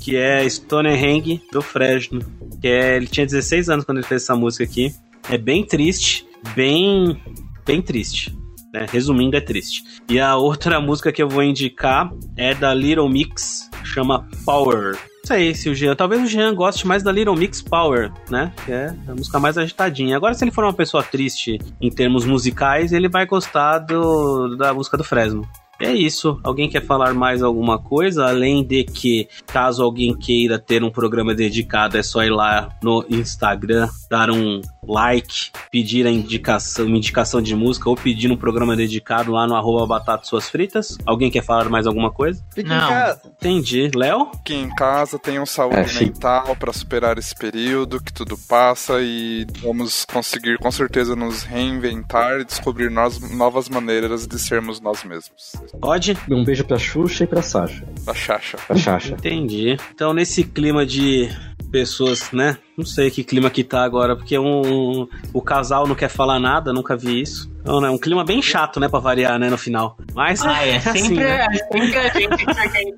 que 0.00 0.16
é 0.16 0.48
Stonehenge 0.48 1.42
do 1.52 1.62
Fresno. 1.62 2.20
Que 2.60 2.68
é, 2.68 2.96
ele 2.96 3.06
tinha 3.06 3.26
16 3.26 3.68
anos 3.68 3.84
quando 3.84 3.98
ele 3.98 4.06
fez 4.06 4.22
essa 4.22 4.36
música 4.36 4.64
aqui. 4.64 4.94
É 5.28 5.38
bem 5.38 5.64
triste, 5.64 6.26
bem, 6.54 7.20
bem 7.66 7.82
triste. 7.82 8.36
Né? 8.72 8.86
Resumindo, 8.90 9.36
é 9.36 9.40
triste. 9.40 9.82
E 10.08 10.20
a 10.20 10.36
outra 10.36 10.80
música 10.80 11.12
que 11.12 11.22
eu 11.22 11.28
vou 11.28 11.42
indicar 11.42 12.10
é 12.36 12.54
da 12.54 12.72
Little 12.72 13.08
Mix, 13.08 13.70
chama 13.84 14.28
Power. 14.44 14.96
Não 15.32 15.38
sei 15.38 15.54
se 15.54 15.70
o 15.70 15.74
Jean, 15.74 15.96
talvez 15.96 16.22
o 16.22 16.26
Jean 16.26 16.54
goste 16.54 16.86
mais 16.86 17.02
da 17.02 17.10
Little 17.10 17.34
Mix 17.34 17.62
Power, 17.62 18.12
né? 18.28 18.52
Que 18.66 18.70
é 18.70 18.94
a 19.08 19.14
música 19.14 19.40
mais 19.40 19.56
agitadinha. 19.56 20.14
Agora, 20.14 20.34
se 20.34 20.44
ele 20.44 20.50
for 20.50 20.62
uma 20.62 20.74
pessoa 20.74 21.02
triste 21.02 21.58
em 21.80 21.90
termos 21.90 22.26
musicais, 22.26 22.92
ele 22.92 23.08
vai 23.08 23.24
gostar 23.24 23.78
do, 23.78 24.56
da 24.56 24.74
música 24.74 24.98
do 24.98 25.02
Fresno. 25.02 25.48
É 25.80 25.90
isso. 25.90 26.38
Alguém 26.44 26.68
quer 26.68 26.84
falar 26.84 27.14
mais 27.14 27.42
alguma 27.42 27.78
coisa? 27.78 28.26
Além 28.26 28.62
de 28.62 28.84
que, 28.84 29.26
caso 29.46 29.82
alguém 29.82 30.14
queira 30.14 30.58
ter 30.58 30.84
um 30.84 30.90
programa 30.90 31.34
dedicado, 31.34 31.96
é 31.96 32.02
só 32.02 32.22
ir 32.22 32.30
lá 32.30 32.68
no 32.82 33.02
Instagram, 33.08 33.88
dar 34.10 34.30
um 34.30 34.60
like, 34.86 35.50
pedir 35.70 36.06
a 36.06 36.10
indicação, 36.10 36.86
uma 36.86 36.96
indicação 36.96 37.40
de 37.40 37.54
música 37.54 37.88
ou 37.88 37.96
pedir 37.96 38.30
um 38.30 38.36
programa 38.36 38.76
dedicado 38.76 39.30
lá 39.32 39.46
no 39.46 39.54
arroba 39.54 39.86
Batata 39.86 40.24
Suas 40.24 40.48
Fritas. 40.48 40.98
Alguém 41.06 41.30
quer 41.30 41.42
falar 41.44 41.68
mais 41.68 41.86
alguma 41.86 42.10
coisa? 42.10 42.44
Fique 42.54 42.68
Não. 42.68 42.76
em 42.76 42.88
casa. 42.88 43.22
Entendi. 43.26 43.90
Léo? 43.94 44.30
Aqui 44.34 44.54
em 44.54 44.68
casa, 44.74 45.18
tenham 45.18 45.46
saúde 45.46 45.96
é, 45.96 46.00
mental 46.00 46.56
para 46.56 46.72
superar 46.72 47.16
esse 47.18 47.34
período, 47.34 48.02
que 48.02 48.12
tudo 48.12 48.36
passa 48.48 49.00
e 49.00 49.46
vamos 49.60 50.04
conseguir 50.04 50.58
com 50.58 50.70
certeza 50.70 51.14
nos 51.14 51.42
reinventar 51.42 52.40
e 52.40 52.44
descobrir 52.44 52.90
novas 52.90 53.68
maneiras 53.68 54.26
de 54.26 54.38
sermos 54.38 54.80
nós 54.80 55.04
mesmos. 55.04 55.52
Pode? 55.80 56.16
Um 56.30 56.44
beijo 56.44 56.64
pra 56.64 56.78
Xuxa 56.78 57.24
e 57.24 57.26
pra 57.26 57.42
Sasha. 57.42 57.84
Pra 58.04 58.14
Xaxa. 58.14 58.58
Pra 58.66 58.76
Xaxa. 58.76 59.14
Entendi. 59.14 59.76
Então, 59.94 60.12
nesse 60.12 60.44
clima 60.44 60.84
de 60.84 61.28
pessoas, 61.70 62.30
né? 62.32 62.58
Não 62.76 62.86
sei 62.86 63.10
que 63.10 63.22
clima 63.22 63.50
que 63.50 63.62
tá 63.62 63.82
agora, 63.84 64.16
porque 64.16 64.38
um, 64.38 65.06
o 65.32 65.42
casal 65.42 65.86
não 65.86 65.94
quer 65.94 66.08
falar 66.08 66.40
nada, 66.40 66.72
nunca 66.72 66.96
vi 66.96 67.20
isso. 67.20 67.51
Não, 67.64 67.80
né? 67.80 67.90
Um 67.90 67.98
clima 67.98 68.24
bem 68.24 68.42
chato, 68.42 68.80
né, 68.80 68.88
pra 68.88 68.98
variar, 68.98 69.38
né, 69.38 69.48
no 69.48 69.58
final. 69.58 69.96
Mas. 70.14 70.44
Ah, 70.44 70.66
é, 70.66 70.76
assim, 70.84 70.98
sempre, 70.98 71.24
né? 71.24 71.46
é 71.46 71.58
sempre 71.68 71.98
a 71.98 72.08
gente 72.08 72.44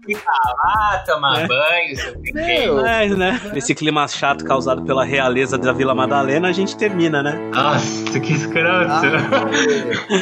quer 0.06 0.16
falar, 0.16 1.04
tomar 1.06 1.40
é. 1.40 1.46
banho, 1.46 1.96
sei 1.96 2.70
o 2.70 2.76
Mas, 2.76 3.16
né? 3.16 3.40
Esse 3.54 3.74
clima 3.74 4.06
chato 4.08 4.44
causado 4.44 4.82
pela 4.82 5.04
realeza 5.04 5.58
da 5.58 5.72
Vila 5.72 5.94
Madalena, 5.94 6.48
a 6.48 6.52
gente 6.52 6.76
termina, 6.76 7.22
né? 7.22 7.38
Nossa, 7.54 8.18
que 8.20 8.32
escroto. 8.32 8.90
Ah, 8.90 9.02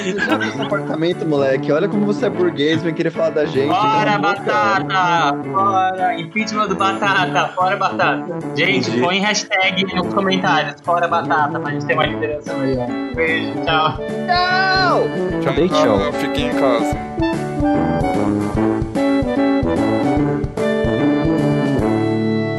esse 0.06 0.60
apartamento, 0.60 1.24
moleque. 1.26 1.70
Olha 1.70 1.88
como 1.88 2.06
você 2.06 2.26
é 2.26 2.30
burguês, 2.30 2.82
vem 2.82 2.94
querer 2.94 3.10
falar 3.10 3.30
da 3.30 3.44
gente. 3.44 3.68
Fora, 3.68 4.18
batata! 4.18 5.42
Fora! 5.50 6.20
Impeachment 6.20 6.68
do 6.68 6.74
batata! 6.74 7.48
Fora, 7.54 7.76
batata! 7.76 8.38
Gente, 8.56 8.90
põe 9.00 9.18
hashtag 9.20 9.84
nos 9.94 10.12
comentários. 10.12 10.80
Fora, 10.82 11.06
batata, 11.06 11.60
pra 11.60 11.70
gente 11.72 11.86
ter 11.86 11.94
mais 11.94 12.10
liderança 12.12 12.54
melhor. 12.54 12.88
Beijo, 13.14 13.52
tchau. 13.64 13.98
Tchau! 14.32 15.08
Tchau, 15.42 15.54
Dei 15.54 15.68
tchau. 15.68 16.12
Fiquem 16.12 16.46
em 16.46 16.54
casa. 16.54 16.96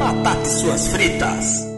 Ataque 0.00 0.48
suas 0.48 0.88
fritas. 0.88 1.73